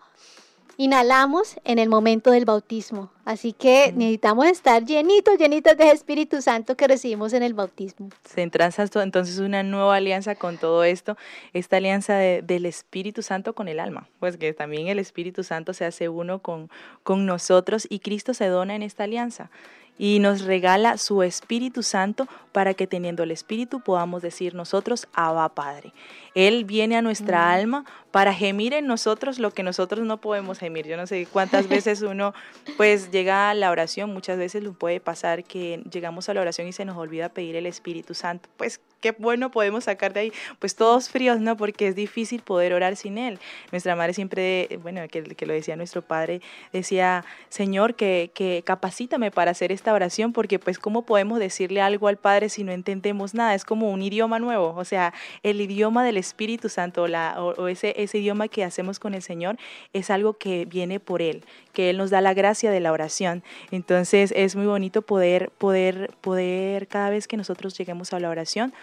inhalamos 0.77 1.55
en 1.63 1.79
el 1.79 1.89
momento 1.89 2.31
del 2.31 2.45
bautismo. 2.45 3.11
Así 3.25 3.53
que 3.53 3.93
necesitamos 3.95 4.47
estar 4.47 4.83
llenitos, 4.83 5.37
llenitos 5.37 5.77
de 5.77 5.91
Espíritu 5.91 6.41
Santo 6.41 6.75
que 6.75 6.87
recibimos 6.87 7.33
en 7.33 7.43
el 7.43 7.53
bautismo. 7.53 8.09
Se 8.25 8.41
entranza 8.41 8.85
entonces 8.95 9.39
una 9.39 9.63
nueva 9.63 9.95
alianza 9.95 10.35
con 10.35 10.57
todo 10.57 10.83
esto, 10.83 11.15
esta 11.53 11.77
alianza 11.77 12.15
del 12.17 12.65
Espíritu 12.65 13.21
Santo 13.21 13.53
con 13.53 13.67
el 13.67 13.79
alma, 13.79 14.09
pues 14.19 14.37
que 14.37 14.53
también 14.53 14.87
el 14.87 14.99
Espíritu 14.99 15.43
Santo 15.43 15.73
se 15.73 15.85
hace 15.85 16.09
uno 16.09 16.39
con, 16.39 16.69
con 17.03 17.25
nosotros 17.25 17.87
y 17.89 17.99
Cristo 17.99 18.33
se 18.33 18.47
dona 18.47 18.75
en 18.75 18.83
esta 18.83 19.05
alianza. 19.05 19.51
Y 19.97 20.19
nos 20.19 20.41
regala 20.41 20.97
su 20.97 21.23
Espíritu 21.23 21.83
Santo 21.83 22.27
para 22.51 22.73
que 22.73 22.87
teniendo 22.87 23.23
el 23.23 23.31
Espíritu 23.31 23.79
podamos 23.79 24.21
decir 24.21 24.55
nosotros, 24.55 25.07
Abba 25.13 25.49
Padre. 25.49 25.93
Él 26.35 26.65
viene 26.65 26.97
a 26.97 27.01
nuestra 27.01 27.39
mm. 27.39 27.49
alma 27.49 27.85
para 28.11 28.33
gemir 28.33 28.73
en 28.73 28.87
nosotros 28.87 29.39
lo 29.39 29.51
que 29.51 29.63
nosotros 29.63 30.05
no 30.05 30.17
podemos 30.17 30.59
gemir. 30.59 30.87
Yo 30.87 30.97
no 30.97 31.07
sé 31.07 31.27
cuántas 31.31 31.67
veces 31.69 32.01
uno 32.01 32.33
pues 32.77 33.11
llega 33.11 33.49
a 33.49 33.53
la 33.53 33.71
oración, 33.71 34.13
muchas 34.13 34.37
veces 34.37 34.63
lo 34.63 34.73
puede 34.73 34.99
pasar 34.99 35.43
que 35.43 35.83
llegamos 35.91 36.29
a 36.29 36.33
la 36.33 36.41
oración 36.41 36.67
y 36.67 36.73
se 36.73 36.85
nos 36.85 36.97
olvida 36.97 37.29
pedir 37.29 37.55
el 37.55 37.65
Espíritu 37.65 38.13
Santo. 38.13 38.49
Pues 38.57 38.81
qué 39.03 39.11
bueno 39.19 39.51
podemos 39.51 39.83
sacar 39.83 40.13
de 40.13 40.21
ahí, 40.21 40.33
pues 40.59 40.75
todos 40.75 41.09
fríos, 41.09 41.41
¿no? 41.41 41.57
Porque 41.57 41.89
es 41.89 41.95
difícil 41.95 42.41
poder 42.41 42.73
orar 42.73 42.95
sin 42.95 43.17
Él. 43.17 43.37
Nuestra 43.73 43.97
madre 43.97 44.13
siempre, 44.13 44.79
bueno, 44.81 45.01
que, 45.09 45.21
que 45.23 45.45
lo 45.45 45.53
decía 45.53 45.75
nuestro 45.75 46.01
padre, 46.01 46.41
decía, 46.71 47.25
Señor, 47.49 47.95
que, 47.95 48.63
capacítame 48.65 49.29
para 49.29 49.51
hacer 49.51 49.73
esta 49.73 49.93
oración, 49.93 50.31
porque 50.31 50.57
pues 50.57 50.79
cómo 50.79 51.05
podemos 51.05 51.37
decirle 51.39 51.81
algo 51.81 52.07
al 52.07 52.15
Padre 52.15 52.47
si 52.47 52.63
no 52.63 52.71
entendemos 52.71 53.33
nada, 53.33 53.55
es 53.55 53.65
como 53.65 53.91
un 53.91 54.01
idioma 54.01 54.39
nuevo, 54.39 54.73
o 54.77 54.85
sea, 54.85 55.13
el 55.43 55.59
idioma 55.59 56.05
del 56.05 56.15
Espíritu 56.15 56.69
Santo 56.69 57.07
la, 57.07 57.35
o, 57.43 57.67
ese, 57.67 57.93
ese 57.97 58.19
idioma 58.19 58.47
que 58.47 58.63
hacemos 58.63 58.99
con 58.99 59.13
el 59.15 59.21
Señor 59.21 59.57
es 59.91 60.09
algo 60.09 60.35
que 60.35 60.63
viene 60.63 61.01
por 61.01 61.21
Él, 61.21 61.43
que 61.73 61.89
Él 61.89 61.97
nos 61.97 62.09
da 62.09 62.21
la 62.21 62.33
gracia 62.33 62.71
de 62.71 62.79
la 62.79 62.93
oración. 62.93 63.43
Entonces 63.71 64.33
es 64.35 64.55
muy 64.55 64.65
bonito 64.65 65.01
poder, 65.01 65.51
poder, 65.57 66.11
poder 66.21 66.87
cada 66.87 67.09
vez 67.09 67.27
que 67.27 67.35
nosotros 67.35 67.77
lleguemos 67.77 68.13
a 68.13 68.19
la 68.19 68.29
oración, 68.29 68.73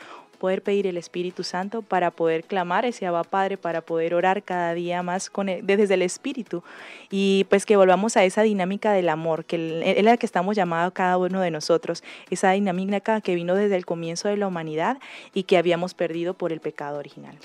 poder 0.41 0.63
pedir 0.63 0.89
el 0.89 0.97
Espíritu 0.97 1.45
Santo 1.45 1.83
para 1.83 2.11
poder 2.11 2.43
clamar 2.43 2.85
ese 2.85 3.07
Abba 3.07 3.23
Padre, 3.23 3.57
para 3.57 3.83
poder 3.83 4.15
orar 4.15 4.43
cada 4.43 4.75
día 4.75 5.05
más 5.05 5.31
con 5.31 5.47
desde 5.47 5.95
el 5.95 6.03
Espíritu 6.03 6.65
y 7.11 7.45
pues 7.49 7.65
que 7.67 7.77
volvamos 7.77 8.17
a 8.17 8.25
esa 8.25 8.43
dinámica 8.43 8.93
del 8.93 9.09
amor, 9.09 9.45
que 9.45 9.83
es 9.99 10.05
la 10.05 10.17
que 10.17 10.27
estamos 10.27 10.57
llamados 10.57 10.93
cada 10.93 11.17
uno 11.19 11.41
de 11.41 11.53
nosotros, 11.53 12.03
esa 12.31 12.51
dinámica 12.51 13.21
que 13.21 13.35
vino 13.35 13.55
desde 13.55 13.77
el 13.77 13.85
comienzo 13.87 14.29
de 14.29 14.37
la 14.37 14.47
humanidad 14.47 14.99
y 15.35 15.45
que 15.45 15.59
habíamos 15.59 15.95
perdido 15.95 16.35
por 16.35 16.53
el 16.53 16.61
pecado 16.61 16.99
original. 16.99 17.37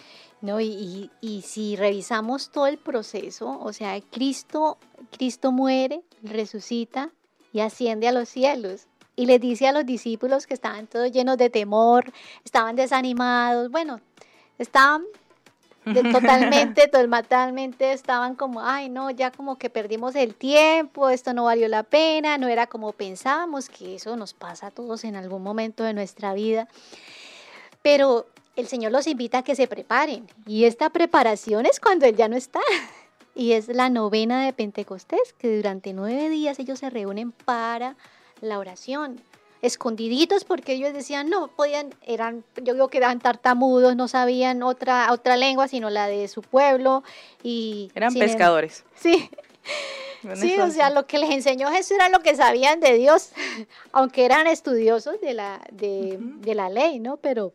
No, 0.41 0.62
y, 0.62 1.10
y, 1.21 1.41
si 1.41 1.75
revisamos 1.75 2.51
todo 2.51 2.67
el 2.67 2.77
proceso, 2.77 3.60
o 3.60 3.73
sea, 3.73 3.99
Cristo, 4.01 4.77
Cristo 5.12 5.51
muere, 5.51 6.01
resucita 6.23 7.10
y 7.51 7.62
asciende 7.62 8.08
a 8.08 8.12
los 8.12 8.29
cielos 8.29 8.88
y 9.15 9.25
les 9.25 9.39
dice 9.39 9.67
a 9.67 9.71
los 9.71 9.86
discípulos 9.86 10.47
que 10.47 10.54
estaban 10.54 10.88
todos 10.88 11.12
llenos 11.12 11.38
de 11.38 11.49
temor, 11.49 12.12
estaban 12.43 12.75
desanimados, 12.75 13.71
bueno, 13.71 14.01
estaban 14.58 15.04
totalmente, 16.12 16.88
totalmente 16.88 17.93
estaban 17.93 18.36
como, 18.36 18.62
ay 18.62 18.89
no, 18.89 19.12
ya 19.12 19.32
como 19.32 19.58
que 19.58 19.69
perdimos 19.69 20.15
el 20.15 20.34
tiempo, 20.34 21.10
esto 21.10 21.34
no 21.34 21.43
valió 21.43 21.67
la 21.67 21.84
pena, 21.84 22.38
no 22.38 22.47
era 22.47 22.67
como 22.67 22.91
pensábamos, 22.91 23.69
que 23.69 23.95
eso 23.95 24.15
nos 24.15 24.34
pasa 24.34 24.67
a 24.67 24.71
todos 24.71 25.04
en 25.04 25.15
algún 25.15 25.43
momento 25.43 25.84
de 25.84 25.93
nuestra 25.93 26.34
vida. 26.34 26.67
Pero 27.84 28.25
el 28.56 28.67
Señor 28.67 28.91
los 28.91 29.06
invita 29.06 29.39
a 29.39 29.43
que 29.43 29.56
se 29.56 29.67
preparen 29.67 30.28
y 30.47 30.63
esta 30.63 30.89
preparación 30.89 31.65
es 31.67 31.80
cuando 31.80 32.06
Él 32.06 32.15
ya 32.15 32.28
no 32.28 32.36
está. 32.36 32.60
Y 33.38 33.51
es 33.51 33.67
la 33.67 33.89
novena 33.89 34.45
de 34.45 34.54
Pentecostés, 34.54 35.34
que 35.38 35.58
durante 35.58 35.91
nueve 35.91 36.30
días 36.30 36.58
ellos 36.58 36.80
se 36.80 36.89
reúnen 36.89 37.34
para 37.34 37.97
la 38.45 38.60
oración. 38.60 39.19
Escondiditos 39.62 40.43
porque 40.43 40.73
ellos 40.73 40.93
decían 40.93 41.29
no 41.29 41.47
podían 41.47 41.95
eran 42.05 42.43
yo 42.62 42.73
digo 42.73 42.89
que 42.89 42.99
eran 42.99 43.19
tartamudos 43.19 43.95
no 43.95 44.08
sabían 44.08 44.62
otra 44.62 45.12
otra 45.12 45.38
lengua 45.38 45.67
sino 45.67 45.89
la 45.89 46.08
de 46.08 46.27
su 46.27 46.41
pueblo 46.41 47.03
y 47.41 47.91
eran 47.95 48.13
pescadores. 48.13 48.84
Sí. 48.95 49.29
Sí 50.36 50.60
o 50.60 50.69
sea 50.69 50.89
lo 50.89 51.08
que 51.08 51.17
les 51.17 51.31
enseñó 51.31 51.71
Jesús 51.71 51.93
era 51.93 52.10
lo 52.10 52.19
que 52.19 52.36
sabían 52.36 52.79
de 52.79 52.93
Dios 52.93 53.29
aunque 53.91 54.25
eran 54.25 54.45
estudiosos 54.45 55.19
de 55.21 55.34
la 55.34 55.62
de, 55.71 56.17
de 56.19 56.55
la 56.55 56.69
ley 56.69 56.99
no 56.99 57.17
pero 57.17 57.53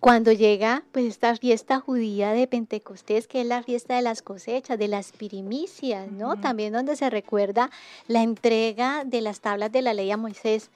cuando 0.00 0.32
llega 0.32 0.84
pues 0.92 1.06
esta 1.06 1.36
fiesta 1.36 1.80
judía 1.80 2.32
de 2.32 2.46
Pentecostés, 2.46 3.26
que 3.26 3.40
es 3.40 3.46
la 3.46 3.62
fiesta 3.62 3.96
de 3.96 4.02
las 4.02 4.22
cosechas, 4.22 4.78
de 4.78 4.88
las 4.88 5.12
primicias, 5.12 6.10
¿no? 6.10 6.40
También 6.40 6.72
donde 6.72 6.96
se 6.96 7.10
recuerda 7.10 7.70
la 8.06 8.22
entrega 8.22 9.04
de 9.04 9.20
las 9.20 9.40
tablas 9.40 9.72
de 9.72 9.82
la 9.82 9.94
ley 9.94 10.10
a 10.10 10.16
Moisés. 10.16 10.70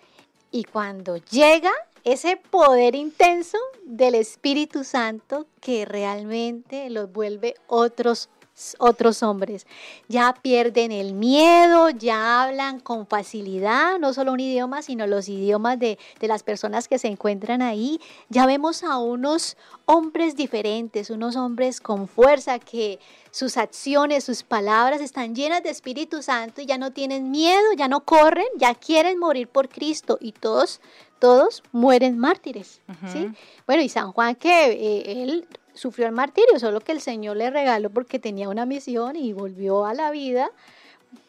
Y 0.50 0.64
cuando 0.64 1.16
llega 1.16 1.72
ese 2.04 2.36
poder 2.36 2.94
intenso 2.94 3.58
del 3.84 4.14
Espíritu 4.14 4.84
Santo 4.84 5.46
que 5.60 5.84
realmente 5.84 6.88
los 6.88 7.12
vuelve 7.12 7.54
otros 7.66 8.30
otros 8.78 9.22
hombres. 9.22 9.66
Ya 10.08 10.34
pierden 10.40 10.92
el 10.92 11.14
miedo, 11.14 11.90
ya 11.90 12.42
hablan 12.42 12.80
con 12.80 13.06
facilidad, 13.06 13.98
no 13.98 14.12
solo 14.12 14.32
un 14.32 14.40
idioma, 14.40 14.82
sino 14.82 15.06
los 15.06 15.28
idiomas 15.28 15.78
de, 15.78 15.98
de, 16.20 16.28
las 16.28 16.42
personas 16.42 16.88
que 16.88 16.98
se 16.98 17.08
encuentran 17.08 17.62
ahí. 17.62 18.00
Ya 18.28 18.46
vemos 18.46 18.82
a 18.82 18.98
unos 18.98 19.56
hombres 19.86 20.36
diferentes, 20.36 21.10
unos 21.10 21.36
hombres 21.36 21.80
con 21.80 22.08
fuerza 22.08 22.58
que 22.58 22.98
sus 23.30 23.56
acciones, 23.56 24.24
sus 24.24 24.42
palabras 24.42 25.00
están 25.00 25.34
llenas 25.34 25.62
de 25.62 25.70
Espíritu 25.70 26.22
Santo 26.22 26.60
y 26.60 26.66
ya 26.66 26.78
no 26.78 26.92
tienen 26.92 27.30
miedo, 27.30 27.72
ya 27.76 27.88
no 27.88 28.00
corren, 28.00 28.46
ya 28.56 28.74
quieren 28.74 29.18
morir 29.18 29.48
por 29.48 29.68
Cristo 29.68 30.18
y 30.20 30.32
todos, 30.32 30.80
todos 31.18 31.62
mueren 31.72 32.18
mártires. 32.18 32.80
¿sí? 33.12 33.30
Bueno, 33.66 33.82
y 33.82 33.88
San 33.88 34.12
Juan 34.12 34.34
que 34.34 34.72
eh, 34.72 35.22
él 35.22 35.46
sufrió 35.78 36.06
el 36.06 36.12
martirio, 36.12 36.58
solo 36.58 36.80
que 36.80 36.92
el 36.92 37.00
Señor 37.00 37.36
le 37.36 37.50
regaló 37.50 37.88
porque 37.90 38.18
tenía 38.18 38.48
una 38.48 38.66
misión 38.66 39.16
y 39.16 39.32
volvió 39.32 39.86
a 39.86 39.94
la 39.94 40.10
vida 40.10 40.50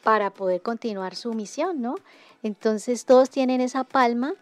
para 0.03 0.31
poder 0.31 0.62
continuar 0.62 1.15
su 1.15 1.33
misión, 1.33 1.81
¿no? 1.81 1.95
Entonces 2.41 3.05
todos 3.05 3.29
tienen 3.29 3.62
esa 3.62 3.83
palma 3.83 4.33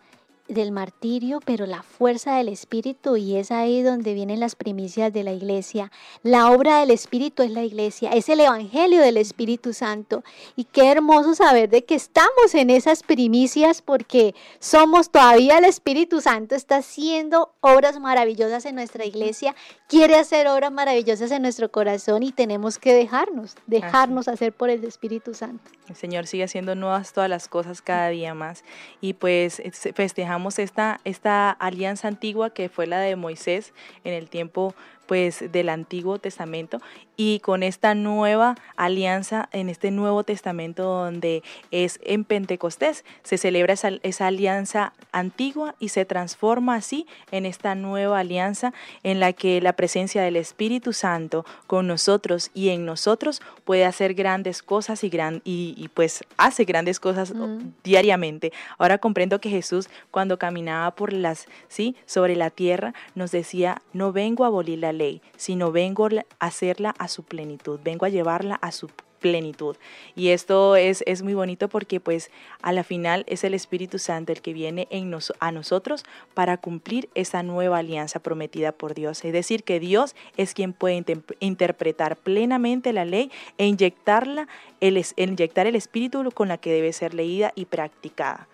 del 0.47 0.71
martirio, 0.71 1.39
pero 1.43 1.65
la 1.65 1.83
fuerza 1.83 2.35
del 2.35 2.47
Espíritu 2.47 3.17
y 3.17 3.35
es 3.35 3.51
ahí 3.51 3.81
donde 3.81 4.13
vienen 4.13 4.39
las 4.39 4.55
primicias 4.55 5.11
de 5.11 5.23
la 5.23 5.33
iglesia. 5.33 5.91
La 6.23 6.51
obra 6.51 6.79
del 6.79 6.91
Espíritu 6.91 7.43
es 7.43 7.51
la 7.51 7.63
iglesia, 7.63 8.11
es 8.11 8.29
el 8.29 8.39
Evangelio 8.39 9.01
del 9.01 9.17
Espíritu 9.17 9.73
Santo. 9.73 10.23
Y 10.55 10.63
qué 10.63 10.89
hermoso 10.91 11.35
saber 11.35 11.69
de 11.69 11.83
que 11.83 11.95
estamos 11.95 12.53
en 12.53 12.69
esas 12.69 13.03
primicias 13.03 13.81
porque 13.81 14.35
somos 14.59 15.09
todavía 15.09 15.57
el 15.57 15.65
Espíritu 15.65 16.21
Santo, 16.21 16.55
está 16.55 16.77
haciendo 16.77 17.53
obras 17.59 17.99
maravillosas 17.99 18.65
en 18.65 18.75
nuestra 18.75 19.05
iglesia, 19.05 19.55
quiere 19.87 20.15
hacer 20.15 20.47
obras 20.47 20.71
maravillosas 20.71 21.31
en 21.31 21.41
nuestro 21.41 21.71
corazón 21.71 22.23
y 22.23 22.31
tenemos 22.31 22.77
que 22.77 22.93
dejarnos, 22.93 23.55
dejarnos 23.65 24.27
hacer 24.27 24.53
por 24.53 24.69
el 24.69 24.83
Espíritu 24.85 25.33
Santo. 25.33 25.71
El 25.89 25.95
Señor 25.95 26.27
sigue 26.27 26.43
haciendo 26.43 26.75
nuevas 26.75 27.13
todas 27.13 27.29
las 27.29 27.47
cosas 27.47 27.81
cada 27.81 28.09
día 28.09 28.33
más 28.33 28.63
y 29.01 29.13
pues 29.13 29.61
festejamos 29.93 30.36
esta, 30.59 30.99
esta 31.03 31.51
alianza 31.51 32.07
antigua 32.07 32.49
que 32.51 32.69
fue 32.69 32.87
la 32.87 32.99
de 32.99 33.15
Moisés 33.15 33.73
en 34.03 34.13
el 34.13 34.29
tiempo 34.29 34.73
pues 35.07 35.51
del 35.51 35.69
Antiguo 35.69 36.19
Testamento 36.19 36.79
y 37.15 37.39
con 37.39 37.63
esta 37.63 37.95
nueva 37.95 38.55
alianza 38.75 39.49
en 39.51 39.69
este 39.69 39.89
Nuevo 39.91 40.23
Testamento 40.23 40.83
donde 40.83 41.43
es 41.71 41.99
en 42.03 42.23
Pentecostés 42.23 43.03
se 43.23 43.37
celebra 43.37 43.73
esa, 43.73 43.89
esa, 44.03 44.27
alianza 44.27 44.93
antigua 45.11 45.75
y 45.79 45.89
se 45.89 46.05
transforma 46.05 46.75
así 46.75 47.07
en 47.31 47.45
esta 47.45 47.73
nueva 47.75 48.19
alianza 48.19 48.73
en 49.03 49.19
la 49.19 49.33
que 49.33 49.61
la 49.61 49.73
presencia 49.73 50.21
del 50.21 50.35
Espíritu 50.35 50.93
Santo 50.93 51.45
con 51.65 51.87
nosotros 51.87 52.51
y 52.53 52.69
en 52.69 52.85
nosotros 52.85 53.41
puede 53.65 53.85
hacer 53.85 54.13
grandes 54.13 54.61
cosas 54.61 55.03
y, 55.03 55.09
gran, 55.09 55.41
y, 55.43 55.89
pues 55.93 56.23
hace 56.37 56.65
grandes 56.65 56.99
cosas 56.99 57.33
mm. 57.33 57.73
diariamente. 57.83 58.53
Ahora 58.77 58.97
comprendo 58.97 59.41
que 59.41 59.49
Jesús 59.49 59.89
cuando 60.11 60.37
caminaba 60.37 60.91
por 60.91 61.13
las, 61.13 61.47
sí, 61.67 61.95
sobre 62.05 62.35
la 62.35 62.49
tierra 62.49 62.93
nos 63.15 63.31
decía, 63.31 63.81
no 63.93 64.11
vengo 64.11 64.43
a 64.43 64.47
abolir 64.47 64.79
la 64.79 64.93
ley, 64.97 65.21
sino 65.37 65.71
vengo 65.71 66.07
a 66.07 66.45
hacerla 66.45 66.93
a 66.97 67.07
su 67.07 67.23
plenitud, 67.23 67.79
vengo 67.83 68.05
a 68.05 68.09
llevarla 68.09 68.55
a 68.55 68.71
su 68.71 68.89
plenitud. 69.19 69.75
Y 70.15 70.29
esto 70.29 70.75
es, 70.75 71.03
es 71.05 71.21
muy 71.23 71.33
bonito 71.33 71.67
porque 71.69 71.99
pues 71.99 72.31
a 72.61 72.71
la 72.71 72.83
final 72.83 73.23
es 73.27 73.43
el 73.43 73.53
Espíritu 73.53 73.99
Santo 73.99 74.31
el 74.31 74.41
que 74.41 74.53
viene 74.53 74.87
en 74.89 75.07
a 75.39 75.51
nosotros 75.51 76.03
para 76.33 76.57
cumplir 76.57 77.09
esa 77.15 77.41
nueva 77.43 77.79
alianza 77.79 78.19
prometida 78.19 78.71
por 78.71 78.93
Dios. 78.93 79.23
Es 79.23 79.33
decir, 79.33 79.63
que 79.63 79.79
Dios 79.79 80.15
es 80.35 80.53
quien 80.53 80.73
puede 80.73 81.03
interpretar 81.39 82.17
plenamente 82.17 82.93
la 82.93 83.05
ley 83.05 83.31
e 83.57 83.65
inyectarla, 83.65 84.47
el, 84.81 85.03
inyectar 85.15 85.65
el 85.65 85.75
Espíritu 85.75 86.29
con 86.31 86.49
la 86.49 86.57
que 86.57 86.71
debe 86.71 86.93
ser 86.93 87.13
leída 87.13 87.51
y 87.55 87.65
practicada. 87.65 88.47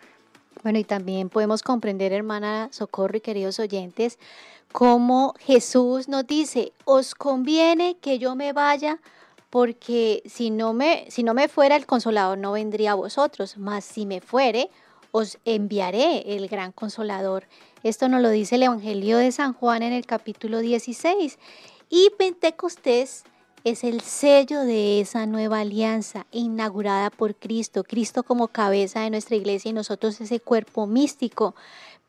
Bueno, 0.62 0.80
y 0.80 0.84
también 0.84 1.30
podemos 1.30 1.64
comprender, 1.64 2.14
hermana 2.14 2.70
Socorro 2.72 3.18
y 3.18 3.22
queridos 3.22 3.60
oyentes, 3.60 4.20
cómo 4.72 5.34
Jesús 5.40 6.08
nos 6.08 6.28
dice, 6.28 6.74
os 6.86 7.16
conviene 7.16 7.98
que 8.02 8.20
yo 8.20 8.36
me 8.36 8.54
vaya 8.54 9.00
porque 9.50 10.24
si 10.26 10.50
no 10.50 10.74
me, 10.74 11.06
si 11.10 11.24
no 11.24 11.34
me 11.34 11.48
fuera 11.48 11.76
el 11.76 11.86
consolador 11.86 12.38
no 12.38 12.54
vendría 12.54 12.94
a 12.94 12.96
vosotros, 12.96 13.58
mas 13.58 13.86
si 13.86 14.06
me 14.06 14.20
fuere, 14.20 14.70
os 15.12 15.38
enviaré 15.46 16.36
el 16.36 16.48
gran 16.48 16.72
consolador. 16.72 17.46
Esto 17.84 18.10
nos 18.10 18.22
lo 18.22 18.30
dice 18.30 18.56
el 18.56 18.64
Evangelio 18.64 19.18
de 19.18 19.32
San 19.32 19.54
Juan 19.54 19.84
en 19.84 19.94
el 19.94 20.08
capítulo 20.08 20.60
16. 20.60 21.38
Y 21.90 22.10
Pentecostés 22.18 23.26
es 23.64 23.86
el 23.86 24.02
sello 24.02 24.62
de 24.62 25.00
esa 25.00 25.26
nueva 25.26 25.62
alianza 25.62 26.26
inaugurada 26.32 27.10
por 27.10 27.36
Cristo, 27.36 27.84
Cristo 27.84 28.24
como 28.24 28.50
cabeza 28.50 29.02
de 29.02 29.10
nuestra 29.10 29.38
iglesia 29.38 29.70
y 29.70 29.74
nosotros 29.74 30.20
ese 30.20 30.40
cuerpo 30.40 30.86
místico. 30.86 31.56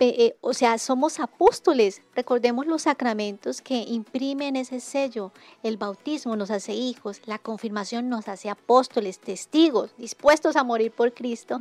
Eh, 0.01 0.37
o 0.41 0.53
sea, 0.53 0.77
somos 0.79 1.21
apóstoles. 1.21 2.03
Recordemos 2.17 2.67
los 2.67 2.83
sacramentos 2.83 3.63
que 3.63 3.77
imprimen 3.77 4.57
ese 4.57 4.81
sello. 4.81 5.33
El 5.63 5.77
bautismo 5.77 6.35
nos 6.35 6.51
hace 6.51 6.75
hijos, 6.75 7.23
la 7.27 7.39
confirmación 7.39 8.09
nos 8.09 8.27
hace 8.27 8.51
apóstoles, 8.51 9.21
testigos, 9.21 9.95
dispuestos 9.97 10.57
a 10.57 10.65
morir 10.65 10.91
por 10.91 11.15
Cristo. 11.15 11.61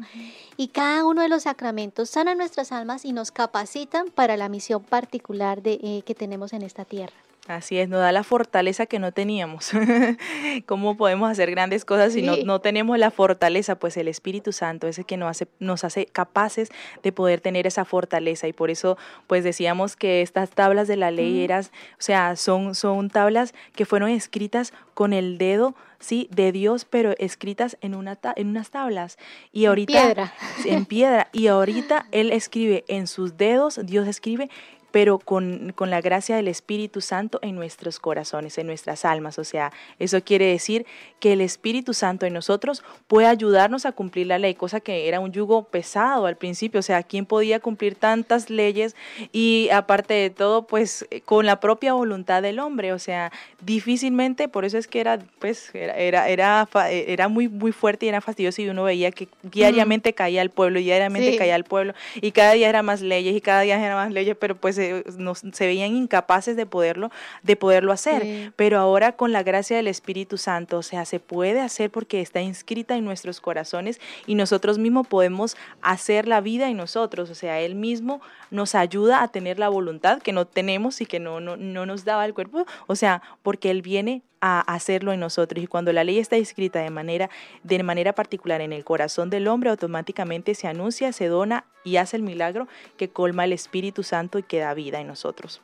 Y 0.58 0.70
cada 0.70 1.06
uno 1.06 1.22
de 1.22 1.30
los 1.30 1.44
sacramentos 1.44 2.10
sana 2.10 2.34
nuestras 2.34 2.72
almas 2.72 3.06
y 3.06 3.14
nos 3.14 3.32
capacitan 3.32 4.10
para 4.10 4.36
la 4.36 4.50
misión 4.50 4.84
particular 4.84 5.62
de, 5.62 5.74
eh, 5.84 6.02
que 6.04 6.16
tenemos 6.16 6.54
en 6.54 6.64
esta 6.64 6.86
tierra. 6.86 7.14
Así 7.48 7.78
es, 7.78 7.89
nos 7.89 8.00
da 8.00 8.14
la 8.14 8.24
fortaleza 8.24 8.86
que 8.86 9.00
no 9.00 9.12
teníamos. 9.12 9.72
¿Cómo 10.66 10.96
podemos 10.96 11.30
hacer 11.30 11.52
grandes 11.52 11.84
cosas 11.84 12.14
si 12.14 12.22
no, 12.22 12.38
no, 12.46 12.62
tenemos 12.62 12.98
la 12.98 13.12
fortaleza? 13.12 13.76
Pues 13.76 13.98
el 13.98 14.08
Espíritu 14.08 14.54
Santo 14.54 14.88
es 14.88 14.98
el 14.98 15.06
que 15.06 15.18
nos 15.18 15.30
hace, 15.30 15.48
nos 15.60 15.84
hace 15.84 16.06
capaces 16.06 16.70
de 17.02 17.12
poder 17.12 17.41
tener 17.41 17.68
esa 17.68 17.84
fortaleza. 17.84 18.48
Y 18.48 18.54
por 18.54 18.70
eso, 18.70 18.98
pues 19.28 19.44
decíamos 19.44 19.98
que 19.98 20.22
estas 20.22 20.52
tablas 20.52 20.88
de 20.88 20.96
la 20.96 21.12
ley 21.12 21.44
eran, 21.44 21.64
o 21.64 21.68
sea, 21.98 22.38
son, 22.38 22.76
son 22.76 23.10
tablas 23.10 23.54
que 23.76 23.86
fueron 23.86 24.08
escritas 24.08 24.72
con 24.94 25.12
el 25.12 25.38
dedo 25.38 25.76
sí, 26.00 26.30
de 26.32 26.54
Dios, 26.54 26.86
pero 26.86 27.14
escritas 27.18 27.78
en, 27.82 27.94
una 27.94 28.18
en 28.38 28.48
unas 28.48 28.70
tablas. 28.70 29.18
Y 29.52 29.66
ahorita, 29.66 30.00
en 30.00 30.06
piedra. 30.06 30.34
En 30.64 30.86
piedra. 30.86 31.30
Y 31.34 31.48
ahorita 31.48 32.08
Él 32.12 32.32
escribe 32.32 32.86
en 32.88 33.08
sus 33.08 33.36
dedos, 33.36 33.82
Dios 33.84 34.08
escribe 34.08 34.50
pero 34.94 35.18
con, 35.18 35.74
con, 35.76 35.89
la 35.89 36.02
gracia 36.02 36.36
del 36.36 36.48
Espíritu 36.48 37.02
Santo 37.02 37.39
en 37.41 37.56
nuestros 37.56 37.98
corazones, 37.98 38.60
en 38.60 38.68
nuestras 38.68 39.06
almas. 39.06 39.39
O 39.39 39.44
sea, 39.44 39.72
eso 39.98 40.24
quiere 40.24 40.46
decir 40.46 40.86
que 41.20 41.34
el 41.34 41.41
Espíritu 41.41 41.96
Santo 41.96 42.28
en 42.28 42.34
nosotros 42.34 42.84
puede 43.08 43.26
ayudarnos 43.26 43.88
a 43.88 43.91
cumplir 43.91 44.28
la 44.28 44.38
ley, 44.38 44.54
cosa 44.54 44.82
que 44.82 45.08
era 45.08 45.20
un 45.20 45.32
yugo 45.32 45.64
pesado 45.64 46.28
al 46.28 46.38
principio. 46.38 46.80
O 46.80 46.84
sea, 46.84 47.02
¿quién 47.02 47.26
podía 47.26 47.60
cumplir 47.60 47.96
tantas 47.96 48.52
leyes? 48.52 48.96
Y 49.32 49.68
aparte 49.72 50.14
de 50.14 50.30
todo, 50.30 50.68
pues 50.68 51.08
eh, 51.10 51.22
con 51.22 51.48
la 51.48 51.60
propia 51.60 51.94
voluntad 51.94 52.44
del 52.44 52.60
hombre. 52.60 52.94
O 52.94 53.00
sea, 53.00 53.32
difícilmente, 53.66 54.48
por 54.48 54.64
eso 54.64 54.78
es 54.78 54.86
que 54.86 55.00
era, 55.00 55.18
pues, 55.39 55.74
era, 55.74 55.96
era, 55.98 56.30
era, 56.30 56.70
era 56.91 57.28
muy, 57.30 57.48
muy 57.48 57.72
fuerte 57.72 58.06
y 58.06 58.10
era 58.10 58.22
fastidioso 58.22 58.62
y 58.62 58.70
uno 58.70 58.84
veía 58.84 59.10
que 59.10 59.28
diariamente 59.41 60.14
caía 60.14 60.44
el 60.44 60.52
pueblo, 60.52 60.78
diariamente 60.78 61.36
caía 61.36 61.56
el 61.56 61.64
pueblo, 61.64 61.96
y 62.22 62.32
cada 62.32 62.54
día 62.54 62.70
era 62.70 62.84
más 62.84 63.02
leyes 63.02 63.36
y 63.36 63.41
cada 63.41 63.62
día 63.62 63.84
era 63.84 63.96
más 63.96 64.12
leyes, 64.12 64.38
pero 64.39 64.56
pues 64.56 64.83
se, 64.84 65.66
veían 65.66 65.96
incapaces 65.96 66.56
de 66.56 66.66
poderlo, 66.66 67.12
de 67.44 67.56
poderlo 67.56 67.92
hacer. 67.92 68.54
Pero 68.56 68.80
ahora 68.80 69.14
con 69.14 69.32
la 69.32 69.44
gracia 69.44 69.78
del 69.78 69.88
Espíritu 69.88 70.38
Santo, 70.38 70.78
o 70.78 70.84
sea, 70.84 71.06
se 71.06 71.20
puede 71.20 71.62
hacer 71.62 71.92
porque 71.92 72.22
está 72.22 72.42
inscrita 72.42 72.96
en 72.96 73.06
nuestros 73.06 73.42
corazones 73.42 74.00
y 74.26 74.36
nosotros 74.36 74.78
mismos 74.78 75.08
podemos 75.08 75.58
hacer 75.82 76.28
la 76.28 76.42
vida 76.42 76.70
en 76.70 76.78
nosotros. 76.78 77.30
O 77.30 77.36
sea, 77.36 77.60
Él 77.60 77.76
mismo 77.76 78.22
nos 78.52 78.76
ayuda 78.76 79.24
a 79.24 79.28
tener 79.30 79.60
la 79.60 79.70
voluntad 79.70 80.22
que 80.22 80.34
no 80.34 80.46
tenemos 80.46 81.02
y 81.02 81.06
que 81.06 81.20
no, 81.20 81.40
no, 81.40 81.58
no 81.58 81.86
nos 81.86 82.06
daba 82.06 82.26
el 82.26 82.34
cuerpo. 82.34 82.66
O 82.88 82.96
sea, 82.96 83.22
porque 83.42 83.72
Él 83.72 83.82
viene 83.82 84.22
a 84.46 84.60
hacerlo 84.60 85.14
en 85.14 85.22
nosotros. 85.22 85.64
Y 85.64 85.68
cuando 85.68 85.94
la 85.94 86.04
ley 86.04 86.20
está 86.20 86.36
escrita 86.36 86.80
de 86.80 86.89
manera, 86.89 87.30
de 87.64 87.82
manera 87.82 88.12
particular 88.12 88.60
en 88.60 88.74
el 88.74 88.84
corazón 88.84 89.30
del 89.30 89.48
hombre, 89.48 89.70
automáticamente 89.70 90.54
se 90.54 90.68
anuncia, 90.68 91.14
se 91.14 91.28
dona 91.28 91.64
y 91.86 91.96
hace 91.96 92.18
el 92.18 92.24
milagro 92.24 92.68
que 92.98 93.08
colma 93.08 93.46
el 93.46 93.54
Espíritu 93.54 94.04
Santo 94.04 94.38
y 94.39 94.44
que 94.44 94.60
da 94.60 94.74
vida 94.74 95.00
en 95.00 95.08
nosotros. 95.08 95.62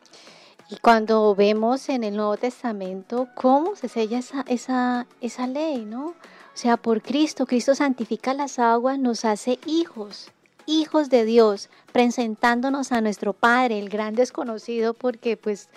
Y 0.69 0.77
cuando 0.77 1.35
vemos 1.35 1.89
en 1.89 2.05
el 2.05 2.15
Nuevo 2.15 2.37
Testamento 2.37 3.27
cómo 3.35 3.75
se 3.75 3.89
sella 3.89 4.19
esa, 4.19 4.45
esa, 4.47 5.07
esa 5.19 5.45
ley, 5.45 5.83
¿no? 5.83 6.05
O 6.05 6.15
sea, 6.53 6.77
por 6.77 7.01
Cristo, 7.01 7.45
Cristo 7.45 7.75
santifica 7.75 8.33
las 8.33 8.59
aguas, 8.59 8.97
nos 8.97 9.25
hace 9.25 9.59
hijos, 9.65 10.31
hijos 10.65 11.09
de 11.09 11.25
Dios, 11.25 11.69
presentándonos 11.91 12.93
a 12.93 13.01
nuestro 13.01 13.33
Padre, 13.33 13.77
el 13.77 13.89
gran 13.89 14.15
desconocido, 14.15 14.93
porque 14.93 15.35
pues 15.35 15.67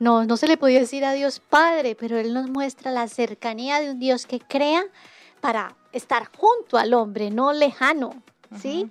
no, 0.00 0.24
no 0.24 0.36
se 0.38 0.48
le 0.48 0.56
podía 0.56 0.80
decir 0.80 1.04
a 1.04 1.12
Dios 1.12 1.40
Padre, 1.40 1.94
pero 1.94 2.18
Él 2.18 2.32
nos 2.32 2.48
muestra 2.48 2.90
la 2.90 3.06
cercanía 3.06 3.80
de 3.80 3.90
un 3.90 4.00
Dios 4.00 4.26
que 4.26 4.40
crea 4.40 4.82
para 5.42 5.76
estar 5.92 6.30
junto 6.36 6.78
al 6.78 6.94
hombre, 6.94 7.30
no 7.30 7.52
lejano, 7.52 8.22
¿sí? 8.60 8.88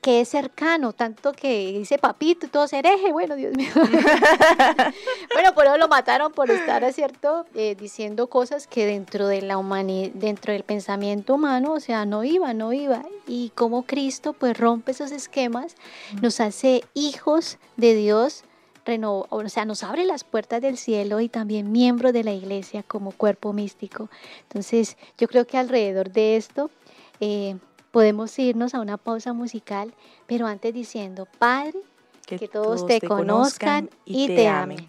Que 0.00 0.22
es 0.22 0.30
cercano, 0.30 0.94
tanto 0.94 1.32
que 1.32 1.72
dice 1.78 1.98
papito 1.98 2.46
y 2.46 2.48
todo 2.48 2.66
hereje, 2.72 3.12
bueno, 3.12 3.36
Dios 3.36 3.54
mío. 3.56 3.68
bueno, 5.34 5.54
por 5.54 5.66
eso 5.66 5.76
lo 5.76 5.86
mataron 5.86 6.32
por 6.32 6.50
estar, 6.50 6.90
¿cierto? 6.94 7.44
Eh, 7.54 7.74
diciendo 7.78 8.28
cosas 8.28 8.66
que 8.66 8.86
dentro 8.86 9.28
de 9.28 9.42
la 9.42 9.58
humanidad, 9.58 10.12
dentro 10.14 10.54
del 10.54 10.64
pensamiento 10.64 11.34
humano, 11.34 11.72
o 11.72 11.80
sea, 11.80 12.06
no 12.06 12.24
iba, 12.24 12.54
no 12.54 12.72
iba. 12.72 13.02
Y 13.26 13.50
como 13.54 13.84
Cristo, 13.84 14.32
pues 14.32 14.56
rompe 14.56 14.92
esos 14.92 15.10
esquemas, 15.10 15.74
nos 16.22 16.40
hace 16.40 16.84
hijos 16.94 17.58
de 17.76 17.94
Dios 17.94 18.44
o 18.96 19.48
sea, 19.48 19.64
nos 19.64 19.82
abre 19.82 20.04
las 20.04 20.24
puertas 20.24 20.62
del 20.62 20.76
cielo 20.76 21.20
y 21.20 21.28
también 21.28 21.72
miembro 21.72 22.12
de 22.12 22.24
la 22.24 22.32
iglesia 22.32 22.82
como 22.82 23.12
cuerpo 23.12 23.52
místico. 23.52 24.08
Entonces, 24.42 24.96
yo 25.18 25.28
creo 25.28 25.46
que 25.46 25.58
alrededor 25.58 26.10
de 26.10 26.36
esto 26.36 26.70
eh, 27.20 27.56
podemos 27.90 28.38
irnos 28.38 28.74
a 28.74 28.80
una 28.80 28.96
pausa 28.96 29.32
musical, 29.32 29.92
pero 30.26 30.46
antes 30.46 30.72
diciendo, 30.72 31.26
Padre, 31.38 31.78
que, 32.26 32.48
todos, 32.48 32.86
te, 32.86 33.00
conozcan, 33.00 33.90
y 34.04 34.28
te, 34.28 34.48
amen. 34.48 34.86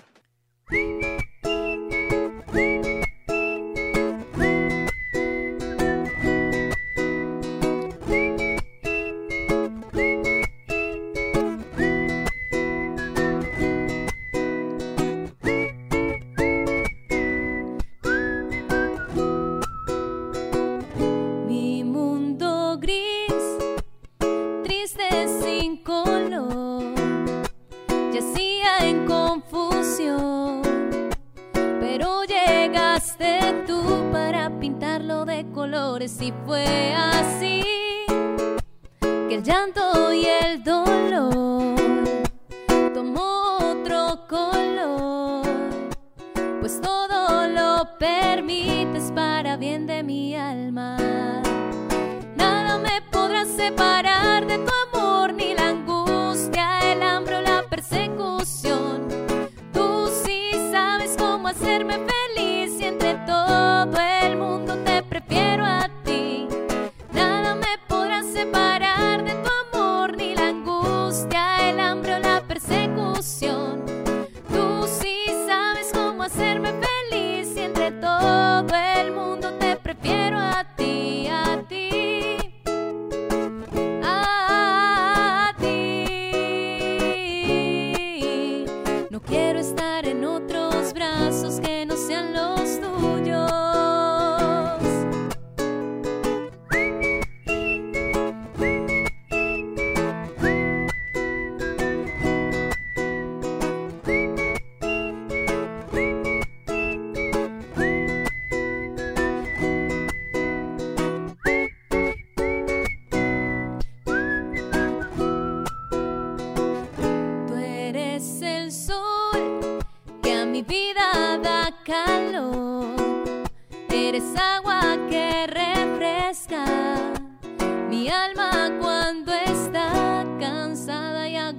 llegaste 33.00 33.64
tú 33.66 33.82
para 34.12 34.50
pintarlo 34.60 35.24
de 35.24 35.46
colores 35.54 36.22
y 36.22 36.34
fue 36.46 36.94
así 36.94 37.64
que 38.10 39.36
el 39.36 39.42
llanto 39.42 40.12
y 40.12 40.26
el 40.26 40.62
dolor 40.64 41.76
tomó 42.94 43.58
otro 43.58 44.28
color, 44.28 45.46
pues 46.60 46.82
todo 46.82 47.48
lo 47.48 47.98
permites 47.98 49.14
para 49.14 49.56
bien 49.56 49.88
de 49.88 50.04
mi 50.04 50.36
alma. 50.36 50.98
Nada 52.36 52.80
me 52.80 53.02
podrá 53.12 53.46
separar 53.46 54.46
de 54.46 54.58
tu 54.58 54.79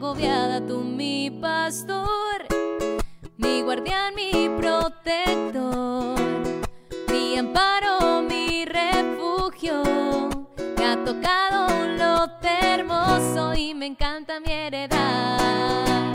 agobiada, 0.01 0.67
tú 0.67 0.81
mi 0.81 1.31
pastor, 1.31 2.47
mi 3.37 3.61
guardián, 3.61 4.15
mi 4.15 4.49
protector, 4.59 6.19
mi 7.09 7.37
amparo, 7.37 8.23
mi 8.23 8.65
refugio. 8.65 9.83
Me 10.79 10.87
ha 10.87 11.05
tocado 11.05 11.67
un 11.83 11.99
lote 11.99 12.49
hermoso 12.63 13.53
y 13.55 13.75
me 13.75 13.85
encanta 13.89 14.41
mi 14.41 14.51
heredad. 14.51 16.15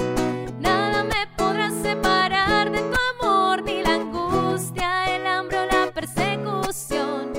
Nada 0.59 1.03
me 1.03 1.27
podrá 1.37 1.69
separar 1.69 2.71
de 2.71 2.79
tu 2.79 2.97
amor, 3.13 3.61
ni 3.61 3.83
la 3.83 3.93
angustia, 3.93 5.15
el 5.15 5.27
hambre 5.27 5.59
o 5.59 5.65
la 5.67 5.91
persecución. 5.93 7.33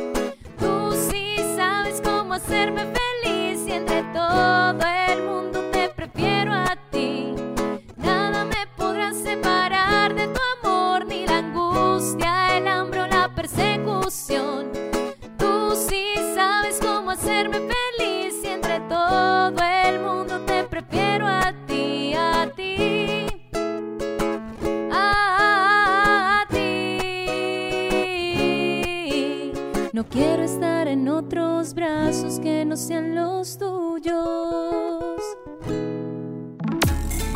Tú 0.61 0.93
sí 1.11 1.39
sabes 1.57 2.01
cómo 2.01 2.35
hacerme 2.35 2.83
feliz 2.83 2.96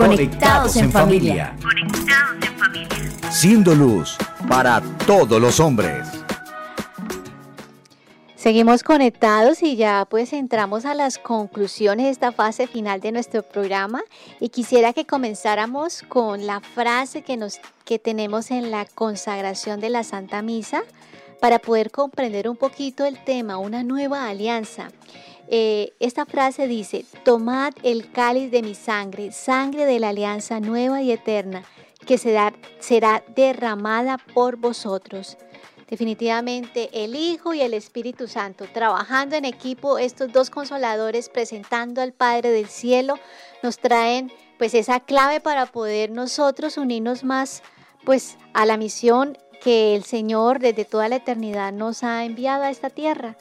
Conectados 0.01 0.77
en 0.77 0.91
familia. 0.91 1.55
Siendo 3.31 3.75
luz 3.75 4.17
para 4.49 4.81
todos 5.07 5.39
los 5.39 5.61
hombres. 5.61 6.09
Seguimos 8.35 8.83
conectados 8.83 9.63
y 9.63 9.77
ya 9.77 10.07
pues 10.09 10.33
entramos 10.33 10.87
a 10.87 10.95
las 10.95 11.19
conclusiones 11.19 12.07
de 12.07 12.13
esta 12.13 12.33
fase 12.33 12.67
final 12.67 13.03
de 13.03 13.13
nuestro 13.13 13.43
programa 13.43 14.01
y 14.41 14.49
quisiera 14.49 14.95
que 14.95 15.05
comenzáramos 15.05 16.03
con 16.09 16.47
la 16.47 16.61
frase 16.61 17.21
que 17.21 17.37
nos 17.37 17.61
que 17.85 17.99
tenemos 17.99 18.51
en 18.51 18.71
la 18.71 18.87
consagración 18.87 19.81
de 19.81 19.91
la 19.91 20.03
Santa 20.03 20.41
Misa 20.41 20.83
para 21.43 21.59
poder 21.59 21.91
comprender 21.91 22.49
un 22.49 22.57
poquito 22.57 23.05
el 23.05 23.23
tema, 23.23 23.59
una 23.59 23.83
nueva 23.83 24.29
alianza. 24.29 24.89
Eh, 25.53 25.95
esta 25.99 26.27
frase 26.27 26.69
dice, 26.69 27.05
tomad 27.25 27.73
el 27.83 28.13
cáliz 28.13 28.53
de 28.53 28.63
mi 28.63 28.77
sangre, 28.77 29.33
sangre 29.33 29.85
de 29.85 29.99
la 29.99 30.11
alianza 30.11 30.61
nueva 30.61 31.03
y 31.03 31.11
eterna, 31.11 31.65
que 32.07 32.19
será, 32.19 32.55
será 32.79 33.25
derramada 33.35 34.19
por 34.33 34.57
vosotros. 34.57 35.37
Definitivamente 35.89 36.89
el 36.93 37.17
Hijo 37.17 37.53
y 37.53 37.63
el 37.63 37.75
Espíritu 37.75 38.29
Santo, 38.29 38.67
trabajando 38.73 39.35
en 39.35 39.45
equipo, 39.45 39.99
estos 39.99 40.33
dos 40.33 40.51
consoladores 40.51 41.29
presentando 41.29 42.01
al 42.01 42.13
Padre 42.13 42.51
del 42.51 42.69
Cielo, 42.69 43.19
nos 43.65 43.79
traen 43.79 44.31
pues 44.57 44.73
esa 44.75 45.01
clave 45.01 45.41
para 45.41 45.67
poder 45.67 46.13
nosotros 46.13 46.77
unirnos 46.77 47.25
más 47.25 47.65
pues 48.05 48.39
a 48.55 48.67
la 48.67 48.77
misión 48.77 49.37
que 49.61 49.97
el 49.97 50.05
Señor 50.05 50.61
desde 50.61 50.85
toda 50.85 51.09
la 51.09 51.17
eternidad 51.17 51.73
nos 51.73 52.05
ha 52.05 52.25
enviado 52.25 52.63
a 52.63 52.71
esta 52.71 52.89
tierra. 52.89 53.37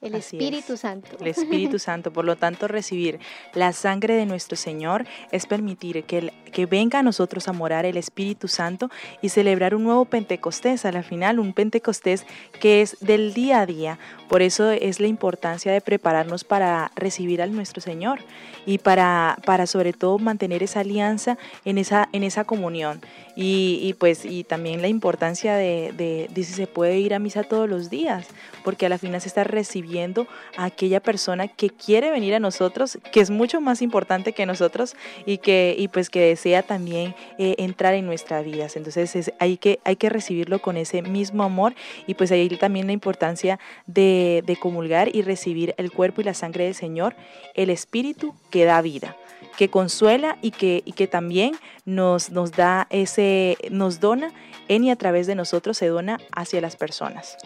El 0.00 0.14
Así 0.14 0.36
Espíritu 0.38 0.72
es. 0.74 0.80
Santo. 0.80 1.16
El 1.20 1.26
Espíritu 1.26 1.78
Santo, 1.78 2.10
por 2.12 2.24
lo 2.24 2.36
tanto, 2.36 2.66
recibir 2.68 3.18
la 3.52 3.72
sangre 3.72 4.14
de 4.14 4.24
nuestro 4.24 4.56
Señor 4.56 5.04
es 5.30 5.44
permitir 5.46 6.04
que, 6.04 6.18
el- 6.18 6.32
que 6.52 6.64
venga 6.66 7.00
a 7.00 7.02
nosotros 7.02 7.48
a 7.48 7.52
morar 7.52 7.84
el 7.84 7.96
Espíritu 7.98 8.48
Santo 8.48 8.90
y 9.20 9.28
celebrar 9.28 9.74
un 9.74 9.84
nuevo 9.84 10.06
Pentecostés, 10.06 10.84
a 10.86 10.92
la 10.92 11.02
final, 11.02 11.38
un 11.38 11.52
Pentecostés 11.52 12.24
que 12.60 12.80
es 12.80 12.96
del 13.00 13.34
día 13.34 13.60
a 13.60 13.66
día. 13.66 13.98
Por 14.30 14.42
eso 14.42 14.70
es 14.70 15.00
la 15.00 15.08
importancia 15.08 15.72
de 15.72 15.80
prepararnos 15.80 16.44
para 16.44 16.92
recibir 16.94 17.42
a 17.42 17.46
nuestro 17.48 17.80
Señor 17.82 18.20
y 18.64 18.78
para, 18.78 19.36
para 19.44 19.66
sobre 19.66 19.92
todo 19.92 20.18
mantener 20.20 20.62
esa 20.62 20.80
alianza 20.80 21.36
en 21.64 21.78
esa, 21.78 22.08
en 22.12 22.22
esa 22.22 22.44
comunión. 22.44 23.00
Y, 23.36 23.78
y 23.82 23.94
pues 23.94 24.24
y 24.24 24.44
también 24.44 24.82
la 24.82 24.88
importancia 24.88 25.56
de, 25.56 25.92
de, 25.96 26.28
de 26.32 26.44
si 26.44 26.52
se 26.52 26.66
puede 26.66 26.98
ir 26.98 27.14
a 27.14 27.18
misa 27.18 27.42
todos 27.42 27.68
los 27.68 27.88
días, 27.90 28.26
porque 28.64 28.86
a 28.86 28.88
la 28.88 28.98
final 28.98 29.20
se 29.20 29.28
está 29.28 29.44
recibiendo 29.44 30.26
a 30.56 30.64
aquella 30.66 31.00
persona 31.00 31.48
que 31.48 31.70
quiere 31.70 32.10
venir 32.10 32.34
a 32.34 32.38
nosotros, 32.40 32.98
que 33.12 33.20
es 33.20 33.30
mucho 33.30 33.60
más 33.60 33.82
importante 33.82 34.32
que 34.32 34.46
nosotros 34.46 34.94
y 35.26 35.38
que 35.38 35.74
y 35.78 35.88
pues 35.88 36.10
que 36.10 36.20
desea 36.20 36.62
también 36.62 37.14
eh, 37.38 37.54
entrar 37.58 37.94
en 37.94 38.04
nuestras 38.06 38.44
vidas. 38.44 38.76
Entonces 38.76 39.16
es- 39.16 39.32
hay, 39.38 39.56
que, 39.56 39.80
hay 39.84 39.96
que 39.96 40.08
recibirlo 40.10 40.60
con 40.60 40.76
ese 40.76 41.00
mismo 41.02 41.42
amor 41.42 41.74
y 42.06 42.14
pues 42.14 42.30
ahí 42.32 42.48
también 42.58 42.86
la 42.86 42.92
importancia 42.92 43.58
de, 43.86 44.19
de 44.44 44.56
comulgar 44.56 45.14
y 45.14 45.22
recibir 45.22 45.74
el 45.76 45.90
cuerpo 45.90 46.20
y 46.20 46.24
la 46.24 46.34
sangre 46.34 46.64
del 46.64 46.74
Señor, 46.74 47.14
el 47.54 47.70
Espíritu 47.70 48.34
que 48.50 48.64
da 48.64 48.80
vida 48.82 49.16
que 49.56 49.68
consuela 49.68 50.38
y 50.40 50.52
que, 50.52 50.82
y 50.86 50.92
que 50.92 51.06
también 51.06 51.54
nos, 51.84 52.30
nos 52.30 52.52
da 52.52 52.86
ese, 52.90 53.58
nos 53.70 54.00
dona 54.00 54.32
en 54.68 54.84
y 54.84 54.90
a 54.90 54.96
través 54.96 55.26
de 55.26 55.34
nosotros 55.34 55.76
se 55.76 55.88
dona 55.88 56.18
hacia 56.34 56.60
las 56.60 56.76
personas. 56.76 57.36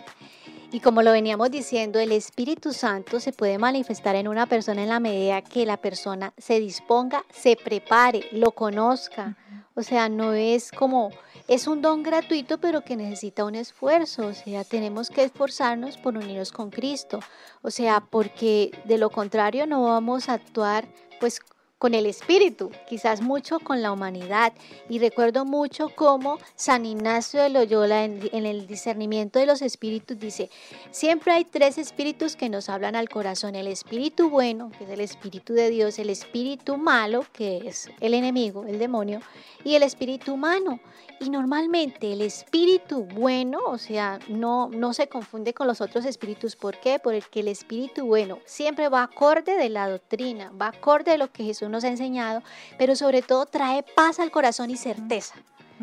Y 0.70 0.80
como 0.80 1.02
lo 1.02 1.12
veníamos 1.12 1.50
diciendo, 1.50 2.00
el 2.00 2.12
Espíritu 2.12 2.72
Santo 2.72 3.20
se 3.20 3.32
puede 3.32 3.58
manifestar 3.58 4.16
en 4.16 4.26
una 4.26 4.46
persona 4.46 4.82
en 4.82 4.88
la 4.88 5.00
medida 5.00 5.42
que 5.42 5.66
la 5.66 5.76
persona 5.76 6.32
se 6.36 6.58
disponga, 6.58 7.24
se 7.32 7.56
prepare, 7.56 8.26
lo 8.32 8.50
conozca. 8.50 9.36
O 9.74 9.82
sea, 9.82 10.08
no 10.08 10.34
es 10.34 10.72
como, 10.72 11.10
es 11.46 11.66
un 11.66 11.82
don 11.82 12.02
gratuito, 12.02 12.58
pero 12.58 12.82
que 12.82 12.96
necesita 12.96 13.44
un 13.44 13.54
esfuerzo. 13.54 14.26
O 14.26 14.34
sea, 14.34 14.64
tenemos 14.64 15.10
que 15.10 15.24
esforzarnos 15.24 15.96
por 15.98 16.16
unirnos 16.16 16.52
con 16.52 16.70
Cristo. 16.70 17.20
O 17.62 17.70
sea, 17.70 18.00
porque 18.00 18.70
de 18.84 18.98
lo 18.98 19.10
contrario 19.10 19.66
no 19.66 19.84
vamos 19.84 20.28
a 20.28 20.34
actuar 20.34 20.86
pues 21.20 21.40
con 21.84 21.92
el 21.92 22.06
espíritu, 22.06 22.70
quizás 22.88 23.20
mucho 23.20 23.58
con 23.58 23.82
la 23.82 23.92
humanidad. 23.92 24.54
Y 24.88 25.00
recuerdo 25.00 25.44
mucho 25.44 25.90
cómo 25.94 26.38
San 26.56 26.86
Ignacio 26.86 27.42
de 27.42 27.50
Loyola 27.50 28.04
en, 28.04 28.46
el 28.46 28.66
discernimiento 28.66 29.38
de 29.38 29.44
los 29.44 29.60
espíritus 29.60 30.18
dice, 30.18 30.48
siempre 30.92 31.34
hay 31.34 31.44
tres 31.44 31.76
espíritus 31.76 32.36
que 32.36 32.48
nos 32.48 32.70
hablan 32.70 32.96
al 32.96 33.10
corazón, 33.10 33.54
el 33.54 33.66
espíritu 33.66 34.30
bueno, 34.30 34.70
que 34.78 34.84
es 34.84 34.90
el 34.90 35.00
espíritu 35.02 35.52
de 35.52 35.68
Dios, 35.68 35.98
el 35.98 36.08
espíritu 36.08 36.78
malo, 36.78 37.26
que 37.34 37.68
es 37.68 37.90
el 38.00 38.14
enemigo, 38.14 38.64
el 38.64 38.78
demonio, 38.78 39.20
y 39.62 39.74
el 39.74 39.82
espíritu 39.82 40.32
humano. 40.32 40.80
Y 41.20 41.30
normalmente 41.30 42.12
el 42.12 42.22
espíritu 42.22 43.04
bueno, 43.04 43.60
o 43.66 43.78
sea, 43.78 44.18
no, 44.28 44.68
no 44.68 44.92
se 44.94 45.08
confunde 45.08 45.54
con 45.54 45.66
los 45.66 45.80
otros 45.80 46.04
espíritus. 46.06 46.56
¿Por 46.56 46.80
qué? 46.80 46.98
Porque 46.98 47.40
el 47.40 47.48
espíritu 47.48 48.06
bueno 48.06 48.38
siempre 48.46 48.88
va 48.88 49.04
acorde 49.04 49.56
de 49.56 49.68
la 49.68 49.88
doctrina, 49.88 50.50
va 50.60 50.68
acorde 50.68 51.12
de 51.12 51.18
lo 51.18 51.30
que 51.30 51.44
Jesús 51.44 51.68
nos 51.74 51.84
ha 51.84 51.88
enseñado, 51.88 52.42
pero 52.78 52.96
sobre 52.96 53.20
todo 53.20 53.46
trae 53.46 53.82
paz 53.82 54.18
al 54.18 54.30
corazón 54.30 54.70
y 54.70 54.76
certeza. 54.76 55.34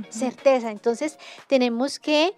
Certeza. 0.10 0.72
Entonces 0.72 1.20
tenemos 1.48 2.00
que 2.00 2.34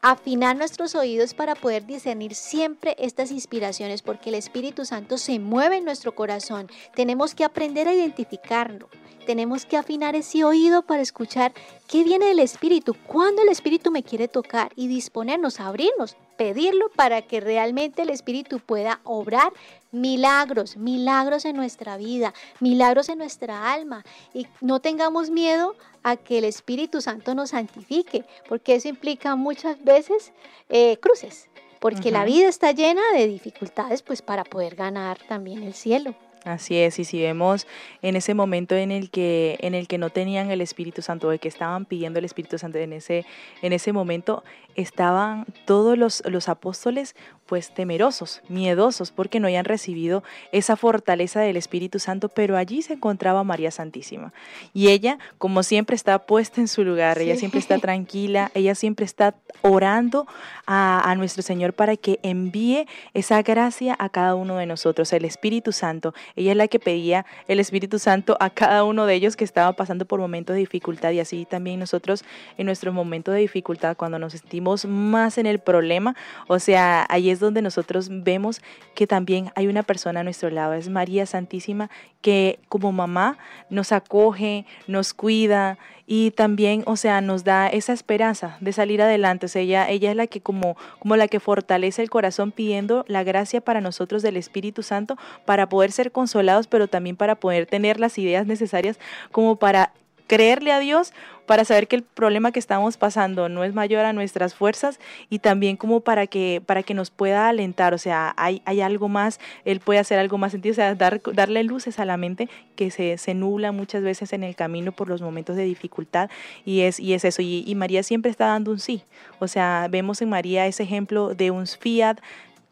afinar 0.00 0.56
nuestros 0.56 0.94
oídos 0.94 1.34
para 1.34 1.54
poder 1.54 1.86
discernir 1.86 2.34
siempre 2.34 2.94
estas 2.98 3.30
inspiraciones, 3.30 4.02
porque 4.02 4.28
el 4.28 4.36
Espíritu 4.36 4.84
Santo 4.84 5.18
se 5.18 5.38
mueve 5.38 5.78
en 5.78 5.84
nuestro 5.84 6.14
corazón. 6.14 6.70
Tenemos 6.94 7.34
que 7.34 7.44
aprender 7.44 7.88
a 7.88 7.94
identificarlo. 7.94 8.88
Tenemos 9.26 9.66
que 9.66 9.76
afinar 9.76 10.14
ese 10.14 10.44
oído 10.44 10.82
para 10.82 11.02
escuchar 11.02 11.52
qué 11.86 12.04
viene 12.04 12.26
del 12.26 12.38
Espíritu, 12.38 12.94
cuándo 13.06 13.42
el 13.42 13.48
Espíritu 13.48 13.90
me 13.90 14.02
quiere 14.02 14.28
tocar 14.28 14.72
y 14.74 14.86
disponernos 14.86 15.60
a 15.60 15.66
abrirnos, 15.66 16.16
pedirlo 16.38 16.88
para 16.96 17.20
que 17.20 17.40
realmente 17.40 18.02
el 18.02 18.10
Espíritu 18.10 18.60
pueda 18.60 19.00
obrar 19.04 19.52
milagros, 19.90 20.76
milagros 20.76 21.44
en 21.44 21.56
nuestra 21.56 21.96
vida, 21.96 22.32
milagros 22.60 23.08
en 23.08 23.18
nuestra 23.18 23.72
alma. 23.72 24.04
Y 24.32 24.46
no 24.60 24.80
tengamos 24.80 25.30
miedo 25.30 25.74
a 26.02 26.16
que 26.16 26.38
el 26.38 26.44
Espíritu 26.44 27.00
Santo 27.02 27.34
nos 27.34 27.50
santifique, 27.50 28.24
porque 28.48 28.76
eso 28.76 28.88
implica 28.88 29.34
muchas 29.36 29.82
veces 29.84 30.32
eh, 30.68 30.96
cruces, 30.98 31.48
porque 31.80 32.08
uh 32.08 32.12
-huh. 32.12 32.18
la 32.18 32.24
vida 32.24 32.48
está 32.48 32.72
llena 32.72 33.02
de 33.14 33.26
dificultades 33.26 34.02
pues 34.02 34.22
para 34.22 34.44
poder 34.44 34.76
ganar 34.76 35.18
también 35.28 35.64
el 35.64 35.74
cielo. 35.74 36.14
Así 36.44 36.76
es, 36.76 36.98
y 36.98 37.04
si 37.04 37.20
vemos 37.20 37.66
en 38.00 38.16
ese 38.16 38.32
momento 38.32 38.74
en 38.74 38.90
el 38.90 39.10
que 39.10 39.58
en 39.60 39.74
el 39.74 39.88
que 39.88 39.98
no 39.98 40.10
tenían 40.10 40.50
el 40.50 40.60
Espíritu 40.60 41.02
Santo, 41.02 41.30
de 41.30 41.38
que 41.38 41.48
estaban 41.48 41.84
pidiendo 41.84 42.18
el 42.18 42.24
Espíritu 42.24 42.58
Santo 42.58 42.78
en 42.78 42.92
ese 42.92 43.26
en 43.60 43.72
ese 43.72 43.92
momento 43.92 44.44
estaban 44.78 45.44
todos 45.64 45.98
los, 45.98 46.22
los 46.26 46.48
apóstoles 46.48 47.16
pues 47.46 47.74
temerosos, 47.74 48.42
miedosos, 48.48 49.10
porque 49.10 49.40
no 49.40 49.46
habían 49.46 49.64
recibido 49.64 50.22
esa 50.52 50.76
fortaleza 50.76 51.40
del 51.40 51.56
Espíritu 51.56 51.98
Santo, 51.98 52.28
pero 52.28 52.56
allí 52.56 52.82
se 52.82 52.92
encontraba 52.92 53.42
María 53.42 53.70
Santísima. 53.70 54.32
Y 54.74 54.88
ella, 54.88 55.18
como 55.38 55.62
siempre, 55.62 55.96
está 55.96 56.26
puesta 56.26 56.60
en 56.60 56.68
su 56.68 56.84
lugar, 56.84 57.18
ella 57.18 57.36
siempre 57.36 57.58
está 57.58 57.78
tranquila, 57.80 58.52
ella 58.54 58.74
siempre 58.74 59.04
está 59.06 59.34
orando 59.62 60.26
a, 60.66 61.10
a, 61.10 61.14
nuestro 61.16 61.42
Señor 61.42 61.72
para 61.72 61.96
que 61.96 62.20
envíe 62.22 62.86
esa 63.14 63.42
gracia 63.42 63.96
a 63.98 64.10
cada 64.10 64.34
uno 64.34 64.58
de 64.58 64.66
nosotros, 64.66 65.12
el 65.12 65.24
Espíritu 65.24 65.72
Santo. 65.72 66.14
Ella 66.36 66.52
es 66.52 66.56
la 66.56 66.68
que 66.68 66.78
pedía 66.78 67.26
el 67.46 67.60
Espíritu 67.60 67.98
Santo 67.98 68.36
a 68.40 68.50
cada 68.50 68.84
uno 68.84 69.06
de 69.06 69.14
ellos 69.14 69.36
que 69.36 69.44
estaba 69.44 69.72
pasando 69.72 70.04
por 70.04 70.20
momentos 70.20 70.54
de 70.54 70.60
dificultad 70.60 71.10
y 71.12 71.20
así 71.20 71.44
también 71.44 71.80
nosotros 71.80 72.24
en 72.56 72.66
nuestros 72.66 72.94
momentos 72.94 73.34
de 73.34 73.40
dificultad, 73.40 73.96
cuando 73.96 74.18
nos 74.18 74.32
sentimos 74.32 74.84
más 74.84 75.38
en 75.38 75.46
el 75.46 75.58
problema, 75.58 76.16
o 76.46 76.58
sea, 76.58 77.06
ahí 77.08 77.30
es 77.30 77.40
donde 77.40 77.62
nosotros 77.62 78.08
vemos 78.10 78.60
que 78.94 79.06
también 79.06 79.50
hay 79.54 79.66
una 79.66 79.82
persona 79.82 80.20
a 80.20 80.24
nuestro 80.24 80.50
lado, 80.50 80.74
es 80.74 80.88
María 80.88 81.26
Santísima, 81.26 81.90
que 82.20 82.58
como 82.68 82.92
mamá 82.92 83.38
nos 83.70 83.92
acoge, 83.92 84.66
nos 84.86 85.14
cuida 85.14 85.78
y 86.10 86.30
también, 86.30 86.84
o 86.86 86.96
sea, 86.96 87.20
nos 87.20 87.44
da 87.44 87.68
esa 87.68 87.92
esperanza 87.92 88.56
de 88.60 88.72
salir 88.72 89.02
adelante. 89.02 89.44
O 89.44 89.48
sea, 89.50 89.60
ella, 89.60 89.90
ella 89.90 90.10
es 90.10 90.16
la 90.16 90.26
que 90.26 90.40
como, 90.40 90.74
como 90.98 91.16
la 91.16 91.28
que 91.28 91.38
fortalece 91.38 92.00
el 92.00 92.08
corazón 92.08 92.50
pidiendo 92.50 93.04
la 93.08 93.24
gracia 93.24 93.60
para 93.60 93.82
nosotros 93.82 94.22
del 94.22 94.38
Espíritu 94.38 94.82
Santo 94.82 95.18
para 95.44 95.68
poder 95.68 95.92
ser 95.92 96.10
consolados, 96.18 96.66
pero 96.66 96.88
también 96.88 97.14
para 97.14 97.36
poder 97.36 97.66
tener 97.66 98.00
las 98.00 98.18
ideas 98.18 98.44
necesarias 98.44 98.98
como 99.30 99.54
para 99.54 99.92
creerle 100.26 100.72
a 100.72 100.80
Dios 100.80 101.12
para 101.46 101.64
saber 101.64 101.88
que 101.88 101.96
el 101.96 102.02
problema 102.02 102.52
que 102.52 102.58
estamos 102.58 102.98
pasando 102.98 103.48
no 103.48 103.64
es 103.64 103.72
mayor 103.72 104.04
a 104.04 104.12
nuestras 104.12 104.54
fuerzas 104.54 105.00
y 105.30 105.38
también 105.38 105.78
como 105.78 106.00
para 106.00 106.26
que, 106.26 106.62
para 106.64 106.82
que 106.82 106.92
nos 106.92 107.10
pueda 107.10 107.48
alentar, 107.48 107.94
o 107.94 107.98
sea, 107.98 108.34
hay, 108.36 108.60
hay 108.66 108.82
algo 108.82 109.08
más, 109.08 109.40
Él 109.64 109.80
puede 109.80 109.98
hacer 109.98 110.18
algo 110.18 110.36
más 110.36 110.52
sentido, 110.52 110.72
o 110.72 110.74
sea, 110.74 110.94
dar, 110.94 111.22
darle 111.32 111.64
luces 111.64 111.98
a 111.98 112.04
la 112.04 112.18
mente 112.18 112.50
que 112.76 112.90
se, 112.90 113.16
se 113.16 113.32
nubla 113.32 113.72
muchas 113.72 114.02
veces 114.02 114.34
en 114.34 114.44
el 114.44 114.56
camino 114.56 114.92
por 114.92 115.08
los 115.08 115.22
momentos 115.22 115.56
de 115.56 115.64
dificultad 115.64 116.28
y 116.66 116.82
es, 116.82 117.00
y 117.00 117.14
es 117.14 117.24
eso, 117.24 117.40
y, 117.40 117.64
y 117.66 117.74
María 117.74 118.02
siempre 118.02 118.30
está 118.30 118.48
dando 118.48 118.70
un 118.70 118.78
sí, 118.78 119.02
o 119.38 119.48
sea, 119.48 119.88
vemos 119.90 120.20
en 120.20 120.28
María 120.28 120.66
ese 120.66 120.82
ejemplo 120.82 121.34
de 121.34 121.50
un 121.50 121.66
fiat 121.66 122.18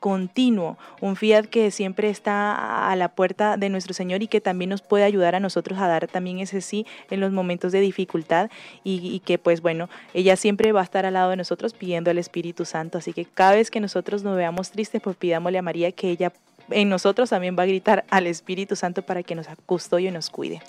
continuo, 0.01 0.77
un 1.01 1.17
fiat 1.17 1.47
que 1.47 1.71
siempre 1.71 2.11
está 2.11 2.91
a 2.91 2.97
la 2.97 3.09
puerta 3.09 3.57
de 3.57 3.69
nuestro 3.69 3.95
Señor 3.95 4.23
y 4.23 4.29
que 4.29 4.41
también 4.41 4.71
nos 4.71 4.83
puede 4.83 5.05
ayudar 5.05 5.35
a 5.35 5.41
nosotros 5.41 5.79
a 5.79 5.89
dar 5.89 6.07
también 6.07 6.39
ese 6.39 6.61
sí 6.61 6.87
en 7.11 7.21
los 7.21 7.33
momentos 7.33 7.73
de 7.73 7.81
dificultad 7.81 8.51
y, 8.85 9.21
que 9.21 9.39
pues 9.39 9.63
bueno, 9.63 9.89
ella 10.15 10.37
siempre 10.37 10.73
va 10.73 10.81
a 10.81 10.85
estar 10.85 11.07
al 11.07 11.15
lado 11.15 11.31
de 11.31 11.37
nosotros 11.37 11.73
pidiendo 11.73 12.11
al 12.11 12.19
Espíritu 12.19 12.65
Santo, 12.65 12.99
así 12.99 13.13
que 13.13 13.25
cada 13.25 13.53
vez 13.53 13.71
que 13.71 13.81
nosotros 13.81 14.23
nos 14.23 14.37
veamos 14.37 14.71
tristes, 14.71 15.01
pues 15.03 15.17
pidámosle 15.17 15.59
a 15.59 15.63
María 15.63 15.93
que 15.93 16.11
ella 16.11 16.33
en 16.71 16.89
nosotros 16.89 17.31
también 17.31 17.57
va 17.59 17.63
a 17.63 17.67
gritar 17.67 18.05
al 18.11 18.27
Espíritu 18.27 18.77
Santo 18.77 19.03
para 19.03 19.23
que 19.23 19.35
nos 19.35 19.47
custodie 19.67 20.09
y 20.09 20.13
nos 20.13 20.31
cuide. 20.31 20.61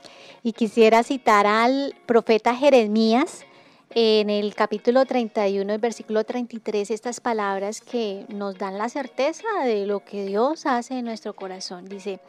Y 0.44 0.54
quisiera 0.54 1.04
citar 1.04 1.48
al 1.48 1.96
profeta 2.06 2.56
Jeremías, 2.56 3.46
en 3.92 4.30
el 4.30 4.54
capítulo 4.54 5.06
31, 5.06 5.74
el 5.74 5.80
versículo 5.80 6.24
33, 6.24 6.92
estas 6.92 7.20
palabras 7.20 7.82
que 7.82 8.26
nos 8.30 8.58
dan 8.58 8.78
la 8.78 8.90
certeza 8.90 9.48
de 9.64 9.86
lo 9.86 10.04
que 10.04 10.26
Dios 10.26 10.66
hace 10.66 11.00
en 11.00 11.06
nuestro 11.06 11.36
corazón. 11.36 11.86
Dice, 11.86 12.20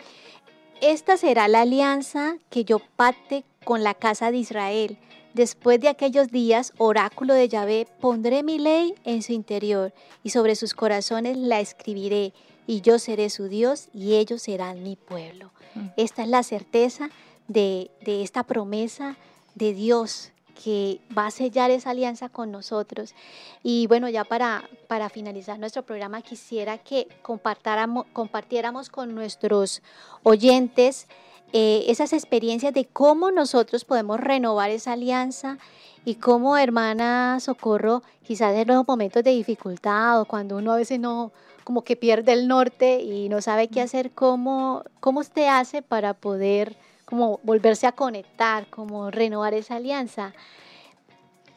esta 0.80 1.16
será 1.16 1.48
la 1.48 1.62
alianza 1.62 2.36
que 2.50 2.64
yo 2.64 2.80
pacte 2.96 3.44
con 3.64 3.82
la 3.82 3.94
casa 3.94 4.30
de 4.30 4.38
Israel. 4.38 4.98
Después 5.34 5.80
de 5.80 5.88
aquellos 5.88 6.28
días, 6.28 6.72
oráculo 6.78 7.34
de 7.34 7.48
Yahvé, 7.48 7.86
pondré 8.00 8.42
mi 8.42 8.58
ley 8.58 8.94
en 9.04 9.22
su 9.22 9.32
interior 9.32 9.92
y 10.22 10.30
sobre 10.30 10.54
sus 10.54 10.74
corazones 10.74 11.36
la 11.36 11.60
escribiré 11.60 12.32
y 12.66 12.80
yo 12.80 12.98
seré 12.98 13.30
su 13.30 13.48
Dios 13.48 13.88
y 13.92 14.14
ellos 14.14 14.42
serán 14.42 14.82
mi 14.82 14.96
pueblo. 14.96 15.52
Mm. 15.74 15.88
Esta 15.96 16.22
es 16.22 16.28
la 16.28 16.42
certeza 16.42 17.10
de, 17.46 17.90
de 18.04 18.22
esta 18.22 18.42
promesa 18.42 19.16
de 19.54 19.74
Dios 19.74 20.32
que 20.62 21.00
va 21.16 21.26
a 21.26 21.30
sellar 21.30 21.70
esa 21.70 21.90
alianza 21.90 22.28
con 22.28 22.50
nosotros. 22.50 23.14
Y 23.62 23.86
bueno, 23.86 24.08
ya 24.08 24.24
para, 24.24 24.68
para 24.88 25.08
finalizar 25.08 25.58
nuestro 25.58 25.84
programa, 25.84 26.22
quisiera 26.22 26.78
que 26.78 27.06
compartiéramos 27.22 28.88
con 28.88 29.14
nuestros 29.14 29.82
oyentes 30.22 31.06
eh, 31.52 31.84
esas 31.88 32.12
experiencias 32.12 32.74
de 32.74 32.84
cómo 32.84 33.30
nosotros 33.30 33.84
podemos 33.84 34.20
renovar 34.20 34.70
esa 34.70 34.92
alianza 34.92 35.58
y 36.04 36.16
cómo, 36.16 36.56
hermana 36.56 37.38
Socorro, 37.40 38.02
quizás 38.22 38.54
en 38.54 38.68
los 38.68 38.86
momentos 38.86 39.22
de 39.22 39.30
dificultad 39.30 40.20
o 40.20 40.24
cuando 40.24 40.56
uno 40.56 40.72
a 40.72 40.76
veces 40.76 40.98
no, 40.98 41.32
como 41.64 41.82
que 41.82 41.96
pierde 41.96 42.32
el 42.32 42.48
norte 42.48 43.00
y 43.00 43.28
no 43.28 43.40
sabe 43.40 43.68
qué 43.68 43.80
hacer, 43.80 44.10
cómo, 44.10 44.82
cómo 45.00 45.20
usted 45.20 45.46
hace 45.46 45.82
para 45.82 46.14
poder 46.14 46.76
como 47.08 47.40
volverse 47.42 47.86
a 47.86 47.92
conectar, 47.92 48.66
como 48.68 49.10
renovar 49.10 49.54
esa 49.54 49.76
alianza. 49.76 50.34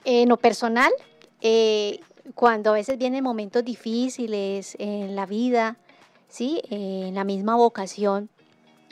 En 0.06 0.30
lo 0.30 0.38
personal, 0.38 0.94
eh, 1.42 2.00
cuando 2.36 2.70
a 2.70 2.76
veces 2.76 2.98
vienen 2.98 3.22
momentos 3.22 3.66
difíciles 3.66 4.78
en 4.80 5.14
la 5.14 5.26
vida, 5.26 5.76
¿sí? 6.30 6.62
en 6.70 7.16
la 7.16 7.26
misma 7.26 7.58
vocación, 7.58 8.30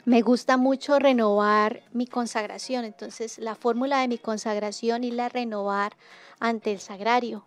me 0.04 0.20
gusta 0.20 0.58
mucho 0.58 0.98
renovar 0.98 1.82
mi 1.94 2.06
consagración. 2.06 2.84
Entonces, 2.84 3.38
la 3.38 3.54
fórmula 3.54 4.00
de 4.00 4.08
mi 4.08 4.18
consagración 4.18 5.02
y 5.02 5.12
la 5.12 5.30
renovar 5.30 5.96
ante 6.40 6.72
el 6.72 6.80
sagrario. 6.80 7.42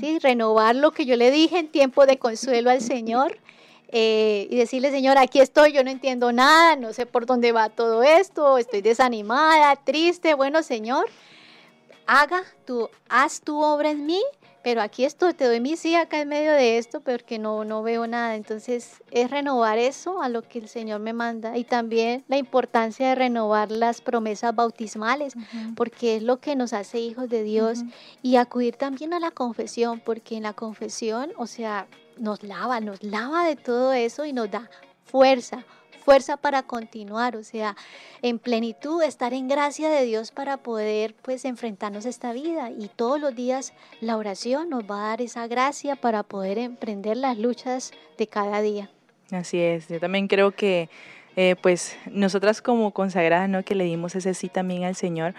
¿sí? 0.00 0.18
Renovar 0.18 0.74
lo 0.74 0.90
que 0.90 1.06
yo 1.06 1.14
le 1.14 1.30
dije 1.30 1.60
en 1.60 1.68
tiempo 1.68 2.06
de 2.06 2.18
consuelo 2.18 2.70
al 2.70 2.80
Señor 2.80 3.38
eh, 3.94 4.48
y 4.50 4.56
decirle, 4.56 4.90
Señor, 4.90 5.18
aquí 5.18 5.38
estoy, 5.38 5.72
yo 5.72 5.84
no 5.84 5.90
entiendo 5.90 6.32
nada, 6.32 6.76
no 6.76 6.94
sé 6.94 7.04
por 7.04 7.26
dónde 7.26 7.52
va 7.52 7.68
todo 7.68 8.02
esto, 8.02 8.56
estoy 8.56 8.80
desanimada, 8.80 9.76
triste. 9.76 10.32
Bueno, 10.32 10.62
Señor, 10.62 11.04
haga 12.06 12.42
tu, 12.64 12.88
haz 13.10 13.42
tu 13.42 13.60
obra 13.60 13.90
en 13.90 14.06
mí, 14.06 14.22
pero 14.64 14.80
aquí 14.80 15.04
estoy, 15.04 15.34
te 15.34 15.44
doy 15.44 15.60
mi 15.60 15.76
sí 15.76 15.94
acá 15.94 16.22
en 16.22 16.28
medio 16.28 16.52
de 16.52 16.78
esto, 16.78 17.02
porque 17.02 17.38
no, 17.38 17.66
no 17.66 17.82
veo 17.82 18.06
nada. 18.06 18.34
Entonces 18.34 19.02
es 19.10 19.30
renovar 19.30 19.76
eso 19.76 20.22
a 20.22 20.30
lo 20.30 20.40
que 20.40 20.60
el 20.60 20.68
Señor 20.68 21.00
me 21.00 21.12
manda 21.12 21.58
y 21.58 21.64
también 21.64 22.24
la 22.28 22.38
importancia 22.38 23.10
de 23.10 23.14
renovar 23.14 23.70
las 23.70 24.00
promesas 24.00 24.54
bautismales, 24.54 25.34
porque 25.76 26.16
es 26.16 26.22
lo 26.22 26.40
que 26.40 26.56
nos 26.56 26.72
hace 26.72 26.98
hijos 26.98 27.28
de 27.28 27.42
Dios 27.42 27.80
y 28.22 28.36
acudir 28.36 28.76
también 28.76 29.12
a 29.12 29.20
la 29.20 29.32
confesión, 29.32 30.00
porque 30.00 30.36
en 30.36 30.44
la 30.44 30.54
confesión, 30.54 31.32
o 31.36 31.46
sea, 31.46 31.88
nos 32.18 32.42
lava, 32.42 32.80
nos 32.80 33.02
lava 33.02 33.46
de 33.46 33.56
todo 33.56 33.92
eso 33.92 34.24
y 34.24 34.32
nos 34.32 34.50
da 34.50 34.68
fuerza, 35.04 35.64
fuerza 36.04 36.36
para 36.36 36.62
continuar, 36.62 37.36
o 37.36 37.44
sea, 37.44 37.76
en 38.22 38.38
plenitud, 38.38 39.02
estar 39.02 39.32
en 39.34 39.48
gracia 39.48 39.88
de 39.88 40.04
Dios 40.04 40.30
para 40.30 40.56
poder 40.56 41.14
pues 41.22 41.44
enfrentarnos 41.44 42.06
a 42.06 42.08
esta 42.08 42.32
vida 42.32 42.70
y 42.70 42.88
todos 42.88 43.20
los 43.20 43.34
días 43.34 43.72
la 44.00 44.16
oración 44.16 44.70
nos 44.70 44.84
va 44.84 45.04
a 45.04 45.08
dar 45.08 45.22
esa 45.22 45.46
gracia 45.46 45.96
para 45.96 46.22
poder 46.22 46.58
emprender 46.58 47.16
las 47.16 47.38
luchas 47.38 47.92
de 48.18 48.26
cada 48.26 48.62
día. 48.62 48.90
Así 49.30 49.58
es, 49.60 49.88
yo 49.88 50.00
también 50.00 50.28
creo 50.28 50.52
que 50.52 50.88
eh, 51.36 51.56
pues 51.62 51.96
nosotras 52.10 52.60
como 52.60 52.90
consagradas, 52.90 53.48
¿no? 53.48 53.62
Que 53.62 53.74
le 53.74 53.84
dimos 53.84 54.14
ese 54.14 54.34
sí 54.34 54.48
también 54.48 54.84
al 54.84 54.94
Señor, 54.94 55.34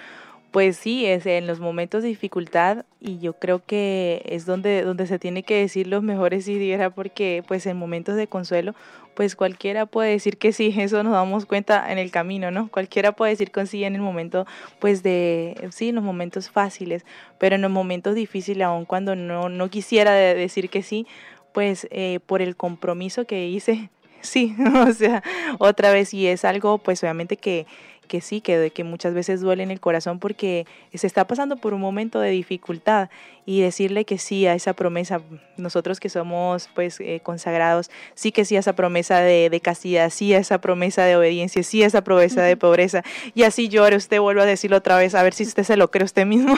pues 0.54 0.78
sí, 0.78 1.08
es 1.08 1.26
en 1.26 1.48
los 1.48 1.60
momentos 1.60 2.04
de 2.04 2.10
dificultad 2.10 2.86
y 3.00 3.18
yo 3.18 3.34
creo 3.34 3.66
que 3.66 4.22
es 4.28 4.46
donde, 4.46 4.84
donde 4.84 5.08
se 5.08 5.18
tiene 5.18 5.42
que 5.42 5.58
decir 5.60 5.88
los 5.88 6.04
mejores 6.04 6.46
sí 6.46 6.60
diera 6.60 6.92
porque 6.92 7.44
pues 7.48 7.66
en 7.66 7.76
momentos 7.76 8.16
de 8.16 8.28
consuelo 8.28 8.76
pues 9.16 9.36
cualquiera 9.36 9.88
puede 9.88 10.12
decir 10.12 10.38
que 10.38 10.54
sí, 10.54 10.72
eso 10.78 11.02
nos 11.02 11.14
damos 11.14 11.48
cuenta 11.48 11.92
en 11.92 11.98
el 11.98 12.12
camino, 12.12 12.52
¿no? 12.52 12.70
Cualquiera 12.70 13.14
puede 13.14 13.32
decir 13.32 13.50
que 13.50 13.66
sí 13.66 13.84
en 13.84 13.96
el 13.96 14.02
momento 14.02 14.46
pues 14.78 15.02
de, 15.02 15.56
sí, 15.72 15.90
en 15.90 15.96
los 15.96 16.04
momentos 16.04 16.52
fáciles, 16.52 17.04
pero 17.40 17.56
en 17.56 17.64
los 17.64 17.72
momentos 17.72 18.14
difíciles, 18.14 18.64
aun 18.68 18.86
cuando 18.86 19.16
no, 19.16 19.50
no 19.50 19.70
quisiera 19.72 20.14
decir 20.14 20.70
que 20.70 20.84
sí, 20.84 21.08
pues 21.52 21.88
eh, 21.90 22.20
por 22.28 22.44
el 22.44 22.56
compromiso 22.56 23.26
que 23.26 23.48
hice, 23.48 23.90
sí, 24.22 24.56
o 24.88 24.94
sea, 24.94 25.24
otra 25.58 25.92
vez 25.92 26.14
y 26.14 26.28
es 26.28 26.46
algo 26.46 26.78
pues 26.78 27.02
obviamente 27.02 27.38
que 27.38 27.66
que 28.14 28.22
sí, 28.22 28.42
que, 28.42 28.70
que 28.70 28.84
muchas 28.84 29.16
veces 29.16 29.42
duele 29.42 29.64
en 29.64 29.72
el 29.72 29.80
corazón 29.80 30.20
porque 30.20 30.68
se 30.94 31.08
está 31.08 31.26
pasando 31.26 31.58
por 31.58 31.74
un 31.74 31.82
momento 31.82 32.20
de 32.20 32.30
dificultad 32.30 33.10
y 33.44 33.62
decirle 33.62 34.06
que 34.06 34.20
sí 34.20 34.46
a 34.46 34.54
esa 34.54 34.74
promesa, 34.74 35.20
nosotros 35.58 36.00
que 36.00 36.10
somos 36.10 36.70
pues 36.76 37.00
eh, 37.00 37.22
consagrados, 37.24 37.90
sí 38.14 38.32
que 38.32 38.46
sí 38.46 38.56
a 38.56 38.60
esa 38.60 38.74
promesa 38.74 39.22
de, 39.22 39.50
de, 39.50 39.60
castidad, 39.62 40.12
sí 40.12 40.32
a 40.36 40.38
esa 40.38 40.62
promesa 40.62 41.06
de 41.06 41.16
obediencia, 41.16 41.64
sí 41.64 41.82
a 41.82 41.88
esa 41.88 42.04
promesa 42.04 42.44
de 42.44 42.56
pobreza 42.56 43.02
y 43.34 43.42
así 43.42 43.68
llore, 43.68 43.96
usted 43.96 44.20
vuelve 44.20 44.44
a 44.44 44.46
decirlo 44.46 44.78
otra 44.78 44.96
vez, 44.96 45.16
a 45.16 45.24
ver 45.24 45.34
si 45.34 45.42
usted 45.42 45.64
se 45.64 45.76
lo 45.76 45.90
cree 45.90 46.06
usted 46.06 46.28
mismo, 46.28 46.56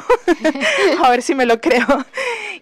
a 1.05 1.09
ver 1.09 1.21
si 1.21 1.35
me 1.35 1.45
lo 1.45 1.61
creo. 1.61 1.87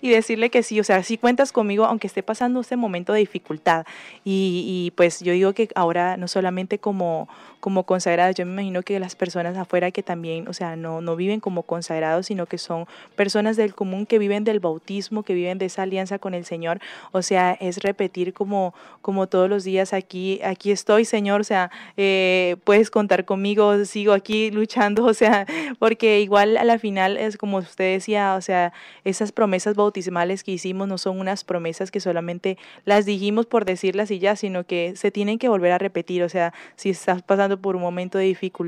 y 0.02 0.10
decirle 0.10 0.52
que 0.52 0.62
sí, 0.62 0.80
o 0.80 0.84
sea, 0.84 1.02
sí 1.02 1.18
cuentas 1.18 1.52
conmigo 1.52 1.86
aunque 1.86 2.06
esté 2.06 2.22
pasando 2.22 2.60
este 2.60 2.76
momento 2.76 3.14
de 3.14 3.22
dificultad. 3.22 3.86
Y, 4.24 4.64
y 4.68 4.92
pues 4.92 5.22
yo 5.22 5.34
digo 5.34 5.54
que 5.54 5.70
ahora 5.74 6.18
no 6.18 6.28
solamente 6.28 6.78
como 6.78 7.28
como 7.64 7.86
consagrados. 7.86 8.36
Yo 8.36 8.46
me 8.46 8.52
imagino 8.52 8.83
que 8.84 9.00
las 9.00 9.16
personas 9.16 9.58
afuera 9.58 9.92
que 9.92 10.04
también, 10.04 10.48
o 10.48 10.54
sea, 10.54 10.76
no, 10.76 11.02
no 11.02 11.16
viven 11.16 11.40
como 11.40 11.64
consagrados, 11.64 12.28
sino 12.28 12.46
que 12.46 12.58
son 12.58 12.86
personas 13.16 13.58
del 13.58 13.76
común 13.76 14.06
que 14.06 14.20
viven 14.20 14.44
del 14.44 14.60
bautismo, 14.60 15.24
que 15.24 15.34
viven 15.34 15.58
de 15.58 15.66
esa 15.66 15.84
alianza 15.84 16.20
con 16.20 16.34
el 16.34 16.46
Señor. 16.46 16.80
O 17.12 17.22
sea, 17.22 17.54
es 17.54 17.82
repetir 17.84 18.34
como, 18.34 18.74
como 19.02 19.28
todos 19.28 19.50
los 19.50 19.64
días 19.64 19.94
aquí, 19.94 20.42
aquí 20.44 20.72
estoy, 20.72 21.06
Señor, 21.06 21.42
o 21.42 21.44
sea, 21.44 21.72
eh, 21.98 22.56
puedes 22.64 22.90
contar 22.90 23.26
conmigo, 23.26 23.86
sigo 23.86 24.14
aquí 24.14 24.52
luchando, 24.52 25.06
o 25.06 25.14
sea, 25.14 25.46
porque 25.80 26.22
igual 26.22 26.58
a 26.58 26.64
la 26.64 26.80
final 26.80 27.18
es 27.18 27.38
como 27.38 27.58
usted 27.58 27.94
decía, 27.94 28.36
o 28.36 28.42
sea, 28.42 28.74
esas 29.04 29.32
promesas 29.32 29.76
bautismales 29.76 30.44
que 30.44 30.52
hicimos 30.52 30.88
no 30.88 30.98
son 30.98 31.20
unas 31.20 31.44
promesas 31.44 31.92
que 31.92 32.00
solamente 32.00 32.58
las 32.86 33.06
dijimos 33.06 33.46
por 33.46 33.66
decirlas 33.66 34.12
y 34.12 34.20
ya, 34.20 34.36
sino 34.36 34.66
que 34.66 34.94
se 34.96 35.12
tienen 35.12 35.40
que 35.40 35.50
volver 35.50 35.72
a 35.72 35.78
repetir, 35.78 36.24
o 36.24 36.30
sea, 36.30 36.54
si 36.76 36.90
estás 36.90 37.22
pasando 37.22 37.60
por 37.60 37.76
un 37.76 37.82
momento 37.82 38.18
de 38.18 38.26
dificultad 38.26 38.63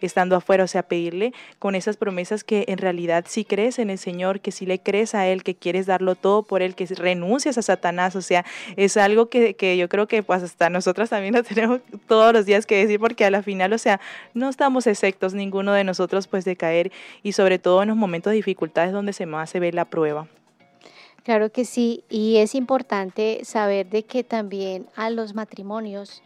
estando 0.00 0.36
afuera, 0.36 0.64
o 0.64 0.66
sea, 0.66 0.82
pedirle 0.82 1.32
con 1.58 1.74
esas 1.74 1.96
promesas 1.96 2.44
que 2.44 2.64
en 2.68 2.78
realidad 2.78 3.24
si 3.28 3.44
crees 3.44 3.78
en 3.78 3.90
el 3.90 3.98
Señor, 3.98 4.40
que 4.40 4.52
si 4.52 4.66
le 4.66 4.78
crees 4.78 5.14
a 5.14 5.26
Él, 5.26 5.42
que 5.42 5.54
quieres 5.54 5.86
darlo 5.86 6.14
todo 6.14 6.42
por 6.42 6.62
Él, 6.62 6.74
que 6.74 6.86
renuncias 6.86 7.58
a 7.58 7.62
Satanás, 7.62 8.16
o 8.16 8.22
sea, 8.22 8.44
es 8.76 8.96
algo 8.96 9.28
que, 9.28 9.54
que 9.54 9.76
yo 9.76 9.88
creo 9.88 10.06
que 10.08 10.22
pues 10.22 10.42
hasta 10.42 10.70
nosotras 10.70 11.10
también 11.10 11.34
lo 11.34 11.42
tenemos 11.42 11.80
todos 12.06 12.32
los 12.32 12.46
días 12.46 12.66
que 12.66 12.76
decir, 12.76 13.00
porque 13.00 13.24
a 13.24 13.30
la 13.30 13.42
final, 13.42 13.72
o 13.72 13.78
sea, 13.78 14.00
no 14.34 14.48
estamos 14.48 14.86
exceptos 14.86 15.34
ninguno 15.34 15.72
de 15.72 15.84
nosotros 15.84 16.26
pues 16.28 16.44
de 16.44 16.56
caer 16.56 16.92
y 17.22 17.32
sobre 17.32 17.58
todo 17.58 17.82
en 17.82 17.88
los 17.88 17.96
momentos 17.96 18.30
de 18.30 18.36
dificultades 18.36 18.92
donde 18.92 19.12
se 19.12 19.26
más 19.26 19.50
se 19.50 19.60
ve 19.60 19.72
la 19.72 19.84
prueba. 19.84 20.28
Claro 21.22 21.52
que 21.52 21.64
sí, 21.64 22.04
y 22.08 22.38
es 22.38 22.54
importante 22.56 23.44
saber 23.44 23.88
de 23.88 24.02
que 24.04 24.24
también 24.24 24.86
a 24.96 25.08
los 25.08 25.34
matrimonios 25.34 26.20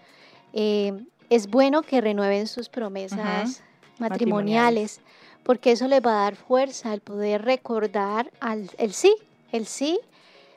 eh, 0.54 0.94
es 1.30 1.48
bueno 1.48 1.82
que 1.82 2.00
renueven 2.00 2.46
sus 2.46 2.68
promesas 2.68 3.62
matrimoniales, 3.98 5.00
porque 5.42 5.72
eso 5.72 5.88
les 5.88 6.00
va 6.00 6.12
a 6.12 6.24
dar 6.24 6.36
fuerza 6.36 6.92
al 6.92 7.00
poder 7.00 7.42
recordar 7.42 8.30
al, 8.40 8.70
el 8.78 8.92
sí, 8.92 9.14
el 9.52 9.66
sí, 9.66 9.98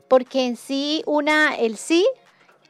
porque 0.08 0.46
en 0.46 0.56
sí 0.56 1.04
una, 1.06 1.56
el 1.56 1.78
sí, 1.78 2.08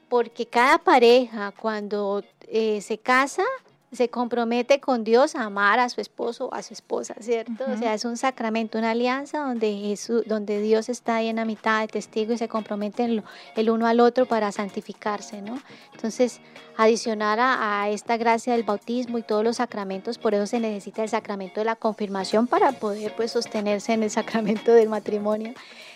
porque 0.10 0.46
cada 0.46 0.80
pareja 0.80 1.52
cuando 1.52 2.24
eh, 2.48 2.82
se 2.82 2.98
casa 2.98 3.44
se 3.92 4.10
compromete 4.10 4.80
con 4.80 5.04
Dios 5.04 5.36
a 5.36 5.44
amar 5.46 5.80
a 5.80 5.90
su 5.90 6.00
esposo 6.00 6.48
o 6.48 6.54
a 6.54 6.62
su 6.62 6.74
esposa, 6.74 7.16
¿cierto? 7.20 7.66
O 7.74 7.78
sea, 7.78 7.96
es 7.96 8.06
un 8.06 8.18
sacramento, 8.18 8.78
una 8.78 8.92
alianza 8.92 9.40
donde, 9.40 9.72
Jesús, 9.78 10.24
donde 10.28 10.62
Dios 10.62 10.90
está 10.90 11.18
ahí 11.18 11.28
en 11.28 11.38
la 11.38 11.46
mitad 11.46 11.82
de 11.82 11.88
testigo 11.88 12.34
y 12.34 12.38
se 12.38 12.48
comprometen 12.48 13.24
el 13.56 13.70
uno 13.70 13.88
al 13.88 14.00
otro 14.00 14.28
para 14.28 14.52
santificarse, 14.52 15.42
¿no? 15.42 15.60
Entonces, 15.94 16.40
adicionar 16.78 17.40
a, 17.40 17.82
a, 17.82 17.90
esta 17.90 18.18
gracia 18.18 18.54
del 18.54 18.64
bautismo 18.64 19.18
y 19.18 19.24
todos 19.24 19.44
los 19.44 19.58
sacramentos, 19.58 20.20
por 20.20 20.36
eso 20.36 20.46
se 20.46 20.60
necesita 20.60 21.02
el 21.02 21.10
sacramento 21.10 21.60
de 21.60 21.66
la 21.66 21.76
confirmación 21.76 22.46
para 22.46 22.72
poder 22.74 23.16
pues 23.16 23.32
sostenerse 23.32 23.94
en 23.94 24.04
el 24.04 24.12
sacramento 24.12 24.72
del 24.72 24.90
matrimonio 24.90 25.54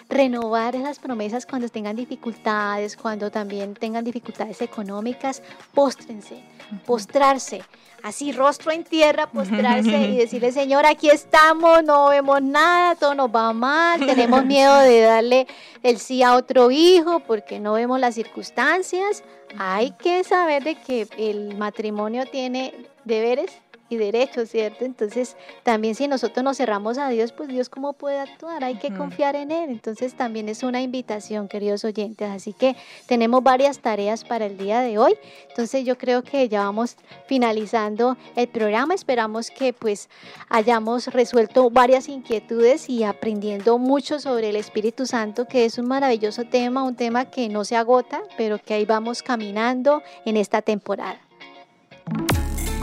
renovar 0.09 0.75
esas 0.75 0.99
promesas 0.99 1.45
cuando 1.45 1.69
tengan 1.69 1.95
dificultades, 1.95 2.95
cuando 2.97 3.31
también 3.31 3.73
tengan 3.73 4.03
dificultades 4.03 4.61
económicas, 4.61 5.41
póstrense, 5.73 6.43
postrarse, 6.85 7.63
así 8.03 8.31
rostro 8.31 8.71
en 8.71 8.83
tierra, 8.83 9.27
postrarse 9.27 9.97
y 9.97 10.17
decirle, 10.17 10.51
Señor, 10.51 10.85
aquí 10.85 11.09
estamos, 11.09 11.83
no 11.83 12.09
vemos 12.09 12.41
nada, 12.41 12.95
todo 12.95 13.15
nos 13.15 13.29
va 13.29 13.53
mal, 13.53 14.05
tenemos 14.05 14.45
miedo 14.45 14.77
de 14.79 15.01
darle 15.01 15.47
el 15.81 15.97
sí 15.99 16.21
a 16.23 16.35
otro 16.35 16.71
hijo 16.71 17.21
porque 17.21 17.59
no 17.59 17.73
vemos 17.73 17.99
las 17.99 18.15
circunstancias. 18.15 19.23
Hay 19.57 19.91
que 19.91 20.23
saber 20.23 20.63
de 20.63 20.75
que 20.75 21.07
el 21.17 21.55
matrimonio 21.57 22.25
tiene 22.25 22.73
deberes 23.05 23.51
y 23.93 23.97
derechos, 23.97 24.49
¿cierto? 24.49 24.85
Entonces, 24.85 25.35
también 25.63 25.95
si 25.95 26.07
nosotros 26.07 26.43
nos 26.43 26.57
cerramos 26.57 26.97
a 26.97 27.09
Dios, 27.09 27.31
pues 27.31 27.49
Dios 27.49 27.69
cómo 27.69 27.93
puede 27.93 28.19
actuar, 28.19 28.63
hay 28.63 28.75
que 28.75 28.93
confiar 28.93 29.35
en 29.35 29.51
Él. 29.51 29.69
Entonces, 29.69 30.15
también 30.15 30.49
es 30.49 30.63
una 30.63 30.81
invitación, 30.81 31.47
queridos 31.47 31.85
oyentes. 31.85 32.29
Así 32.29 32.53
que 32.53 32.75
tenemos 33.07 33.43
varias 33.43 33.79
tareas 33.79 34.23
para 34.23 34.45
el 34.45 34.57
día 34.57 34.81
de 34.81 34.97
hoy. 34.97 35.15
Entonces, 35.49 35.85
yo 35.85 35.97
creo 35.97 36.23
que 36.23 36.49
ya 36.49 36.65
vamos 36.65 36.97
finalizando 37.27 38.17
el 38.35 38.47
programa. 38.47 38.93
Esperamos 38.93 39.49
que 39.49 39.73
pues 39.73 40.09
hayamos 40.49 41.07
resuelto 41.07 41.69
varias 41.69 42.09
inquietudes 42.09 42.89
y 42.89 43.03
aprendiendo 43.03 43.77
mucho 43.77 44.19
sobre 44.19 44.49
el 44.49 44.55
Espíritu 44.55 45.05
Santo, 45.05 45.47
que 45.47 45.65
es 45.65 45.77
un 45.77 45.87
maravilloso 45.87 46.43
tema, 46.45 46.83
un 46.83 46.95
tema 46.95 47.25
que 47.25 47.49
no 47.49 47.63
se 47.63 47.75
agota, 47.75 48.21
pero 48.37 48.59
que 48.59 48.73
ahí 48.73 48.85
vamos 48.85 49.23
caminando 49.23 50.01
en 50.25 50.37
esta 50.37 50.61
temporada. 50.61 51.19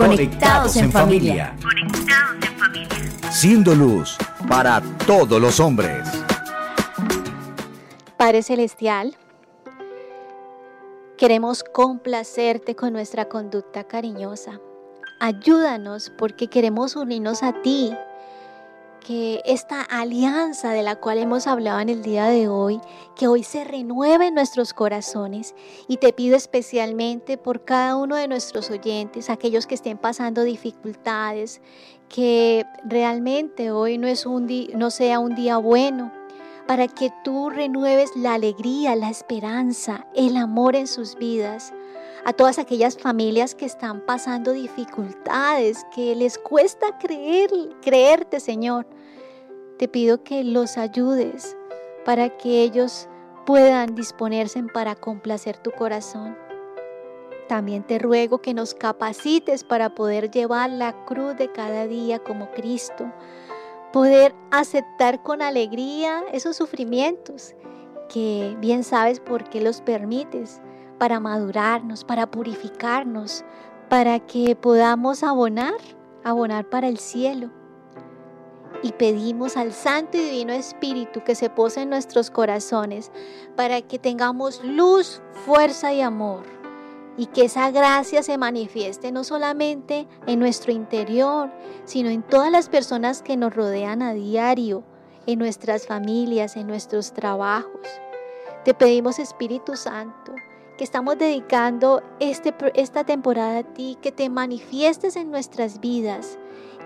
Conectados 0.00 0.76
en 0.76 0.90
familia. 0.90 1.54
Conectados 1.60 2.36
en 2.42 2.58
familia. 2.58 3.30
Siendo 3.30 3.74
luz 3.74 4.16
para 4.48 4.80
todos 5.06 5.38
los 5.38 5.60
hombres. 5.60 6.08
Padre 8.16 8.42
Celestial, 8.42 9.14
queremos 11.18 11.62
complacerte 11.62 12.74
con 12.74 12.94
nuestra 12.94 13.26
conducta 13.26 13.84
cariñosa. 13.84 14.58
Ayúdanos 15.20 16.10
porque 16.16 16.48
queremos 16.48 16.96
unirnos 16.96 17.42
a 17.42 17.60
ti 17.60 17.94
que 19.00 19.40
esta 19.44 19.82
alianza 19.82 20.72
de 20.72 20.82
la 20.82 20.96
cual 20.96 21.18
hemos 21.18 21.46
hablado 21.46 21.80
en 21.80 21.88
el 21.88 22.02
día 22.02 22.26
de 22.26 22.48
hoy, 22.48 22.80
que 23.16 23.26
hoy 23.26 23.42
se 23.42 23.64
renueve 23.64 24.28
en 24.28 24.34
nuestros 24.34 24.72
corazones. 24.72 25.54
Y 25.88 25.96
te 25.96 26.12
pido 26.12 26.36
especialmente 26.36 27.36
por 27.38 27.64
cada 27.64 27.96
uno 27.96 28.16
de 28.16 28.28
nuestros 28.28 28.70
oyentes, 28.70 29.30
aquellos 29.30 29.66
que 29.66 29.74
estén 29.74 29.98
pasando 29.98 30.44
dificultades, 30.44 31.60
que 32.08 32.64
realmente 32.84 33.70
hoy 33.70 33.98
no, 33.98 34.06
es 34.06 34.26
un 34.26 34.48
no 34.74 34.90
sea 34.90 35.18
un 35.18 35.34
día 35.34 35.56
bueno, 35.56 36.12
para 36.66 36.86
que 36.86 37.12
tú 37.24 37.50
renueves 37.50 38.10
la 38.14 38.34
alegría, 38.34 38.94
la 38.94 39.10
esperanza, 39.10 40.06
el 40.14 40.36
amor 40.36 40.76
en 40.76 40.86
sus 40.86 41.16
vidas 41.16 41.72
a 42.24 42.32
todas 42.32 42.58
aquellas 42.58 42.98
familias 42.98 43.54
que 43.54 43.64
están 43.64 44.04
pasando 44.04 44.52
dificultades, 44.52 45.84
que 45.94 46.14
les 46.14 46.38
cuesta 46.38 46.98
creer, 46.98 47.50
creerte, 47.82 48.40
Señor. 48.40 48.86
Te 49.78 49.88
pido 49.88 50.22
que 50.22 50.44
los 50.44 50.76
ayudes 50.76 51.56
para 52.04 52.36
que 52.36 52.62
ellos 52.62 53.08
puedan 53.46 53.94
disponerse 53.94 54.62
para 54.74 54.94
complacer 54.94 55.56
tu 55.58 55.70
corazón. 55.70 56.36
También 57.48 57.82
te 57.82 57.98
ruego 57.98 58.38
que 58.38 58.54
nos 58.54 58.74
capacites 58.74 59.64
para 59.64 59.94
poder 59.94 60.30
llevar 60.30 60.70
la 60.70 61.04
cruz 61.04 61.36
de 61.36 61.50
cada 61.50 61.86
día 61.86 62.18
como 62.18 62.50
Cristo, 62.52 63.12
poder 63.92 64.34
aceptar 64.50 65.22
con 65.22 65.42
alegría 65.42 66.22
esos 66.32 66.56
sufrimientos 66.56 67.54
que 68.10 68.56
bien 68.58 68.84
sabes 68.84 69.20
por 69.20 69.48
qué 69.48 69.60
los 69.60 69.80
permites, 69.80 70.60
para 71.00 71.18
madurarnos, 71.18 72.04
para 72.04 72.30
purificarnos, 72.30 73.42
para 73.88 74.20
que 74.20 74.54
podamos 74.54 75.22
abonar, 75.22 75.72
abonar 76.24 76.68
para 76.68 76.88
el 76.88 76.98
cielo. 76.98 77.48
Y 78.82 78.92
pedimos 78.92 79.56
al 79.56 79.72
Santo 79.72 80.18
y 80.18 80.20
Divino 80.20 80.52
Espíritu 80.52 81.24
que 81.24 81.34
se 81.34 81.48
pose 81.48 81.80
en 81.80 81.88
nuestros 81.88 82.30
corazones 82.30 83.10
para 83.56 83.80
que 83.80 83.98
tengamos 83.98 84.62
luz, 84.62 85.22
fuerza 85.46 85.90
y 85.94 86.02
amor. 86.02 86.42
Y 87.16 87.26
que 87.26 87.46
esa 87.46 87.70
gracia 87.70 88.22
se 88.22 88.36
manifieste 88.36 89.10
no 89.10 89.24
solamente 89.24 90.06
en 90.26 90.38
nuestro 90.38 90.70
interior, 90.70 91.50
sino 91.86 92.10
en 92.10 92.22
todas 92.22 92.52
las 92.52 92.68
personas 92.68 93.22
que 93.22 93.38
nos 93.38 93.56
rodean 93.56 94.02
a 94.02 94.12
diario, 94.12 94.84
en 95.26 95.38
nuestras 95.38 95.86
familias, 95.86 96.56
en 96.56 96.66
nuestros 96.66 97.14
trabajos. 97.14 97.88
Te 98.64 98.74
pedimos 98.74 99.18
Espíritu 99.18 99.76
Santo 99.76 100.34
que 100.80 100.84
estamos 100.84 101.18
dedicando 101.18 102.02
este, 102.20 102.54
esta 102.72 103.04
temporada 103.04 103.58
a 103.58 103.62
ti, 103.64 103.98
que 104.00 104.12
te 104.12 104.30
manifiestes 104.30 105.14
en 105.14 105.30
nuestras 105.30 105.78
vidas, 105.78 106.38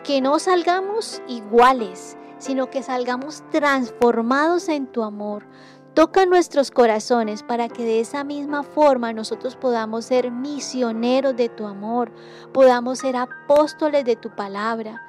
que 0.03 0.21
no 0.21 0.41
salgamos 0.41 1.23
iguales, 1.29 2.19
sino 2.39 2.71
que 2.71 2.83
salgamos 2.83 3.45
transformados 3.53 4.69
en 4.69 4.89
tu 4.89 5.05
amor. 5.05 5.47
Toca 5.95 6.27
nuestros 6.27 6.73
corazones 6.73 7.45
para 7.45 7.69
que 7.69 7.85
de 7.85 8.01
esa 8.01 8.25
misma 8.25 8.65
forma 8.65 9.13
nosotros 9.13 9.55
podamos 9.55 10.07
ser 10.07 10.33
misioneros 10.33 11.37
de 11.37 11.49
tu 11.49 11.65
amor, 11.65 12.11
podamos 12.53 12.99
ser 12.99 13.15
apóstoles 13.15 14.05
de 14.05 14.17
tu 14.17 14.35
palabra, 14.35 15.05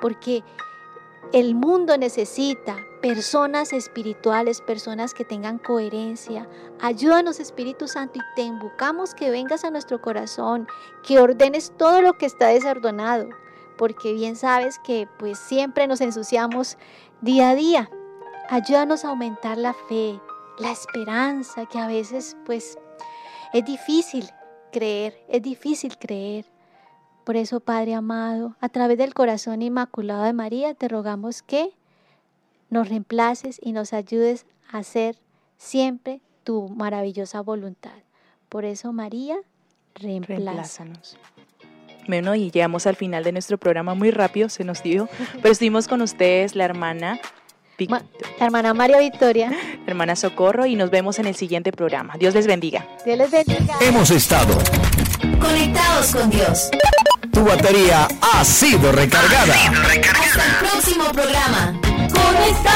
porque 0.00 0.44
el 1.32 1.56
mundo 1.56 1.98
necesita 1.98 2.76
personas 3.00 3.72
espirituales, 3.72 4.60
personas 4.60 5.14
que 5.14 5.24
tengan 5.24 5.58
coherencia. 5.58 6.48
Ayúdanos 6.80 7.40
Espíritu 7.40 7.88
Santo 7.88 8.18
y 8.18 8.22
te 8.36 8.42
invocamos 8.42 9.14
que 9.14 9.30
vengas 9.30 9.64
a 9.64 9.70
nuestro 9.70 10.00
corazón, 10.00 10.68
que 11.02 11.18
ordenes 11.18 11.72
todo 11.76 12.02
lo 12.02 12.14
que 12.14 12.26
está 12.26 12.48
desordenado, 12.48 13.28
porque 13.78 14.12
bien 14.12 14.36
sabes 14.36 14.78
que 14.78 15.08
pues 15.18 15.38
siempre 15.38 15.86
nos 15.86 16.00
ensuciamos 16.00 16.76
día 17.22 17.50
a 17.50 17.54
día. 17.54 17.90
Ayúdanos 18.50 19.04
a 19.04 19.10
aumentar 19.10 19.56
la 19.56 19.72
fe, 19.72 20.20
la 20.58 20.70
esperanza, 20.70 21.66
que 21.66 21.78
a 21.78 21.86
veces 21.86 22.36
pues 22.44 22.78
es 23.52 23.64
difícil 23.64 24.28
creer, 24.72 25.24
es 25.28 25.42
difícil 25.42 25.96
creer. 25.98 26.44
Por 27.24 27.36
eso, 27.36 27.60
Padre 27.60 27.94
amado, 27.94 28.56
a 28.60 28.68
través 28.68 28.98
del 28.98 29.14
corazón 29.14 29.62
inmaculado 29.62 30.24
de 30.24 30.32
María, 30.32 30.74
te 30.74 30.88
rogamos 30.88 31.42
que 31.42 31.72
nos 32.70 32.88
reemplaces 32.88 33.60
y 33.62 33.72
nos 33.72 33.92
ayudes 33.92 34.46
a 34.70 34.78
hacer 34.78 35.16
siempre 35.58 36.20
tu 36.44 36.68
maravillosa 36.68 37.40
voluntad. 37.40 37.98
Por 38.48 38.64
eso, 38.64 38.92
María, 38.92 39.36
reemplázanos. 39.94 41.16
Bueno, 42.08 42.34
y 42.34 42.50
llegamos 42.50 42.86
al 42.86 42.96
final 42.96 43.22
de 43.22 43.32
nuestro 43.32 43.58
programa 43.58 43.94
muy 43.94 44.10
rápido, 44.10 44.48
se 44.48 44.64
nos 44.64 44.82
dio, 44.82 45.08
pero 45.42 45.52
estuvimos 45.52 45.86
con 45.86 46.00
ustedes, 46.02 46.56
la 46.56 46.64
hermana 46.64 47.20
la 47.88 48.02
hermana 48.38 48.74
María 48.74 48.98
Victoria, 48.98 49.50
hermana 49.86 50.16
Socorro, 50.16 50.66
y 50.66 50.76
nos 50.76 50.90
vemos 50.90 51.18
en 51.18 51.26
el 51.26 51.34
siguiente 51.34 51.72
programa. 51.72 52.14
Dios 52.18 52.34
les 52.34 52.46
bendiga. 52.46 52.86
Dios 53.04 53.18
les 53.18 53.30
bendiga. 53.30 53.76
Hemos 53.80 54.10
estado 54.10 54.58
conectados 55.40 56.14
con 56.14 56.30
Dios. 56.30 56.70
Tu 57.32 57.44
batería 57.44 58.08
ha 58.20 58.44
sido 58.44 58.92
recargada. 58.92 59.54
Hasta 59.54 60.44
el 60.44 60.68
próximo 60.68 61.04
programa. 61.12 61.80
Conectados. 62.30 62.70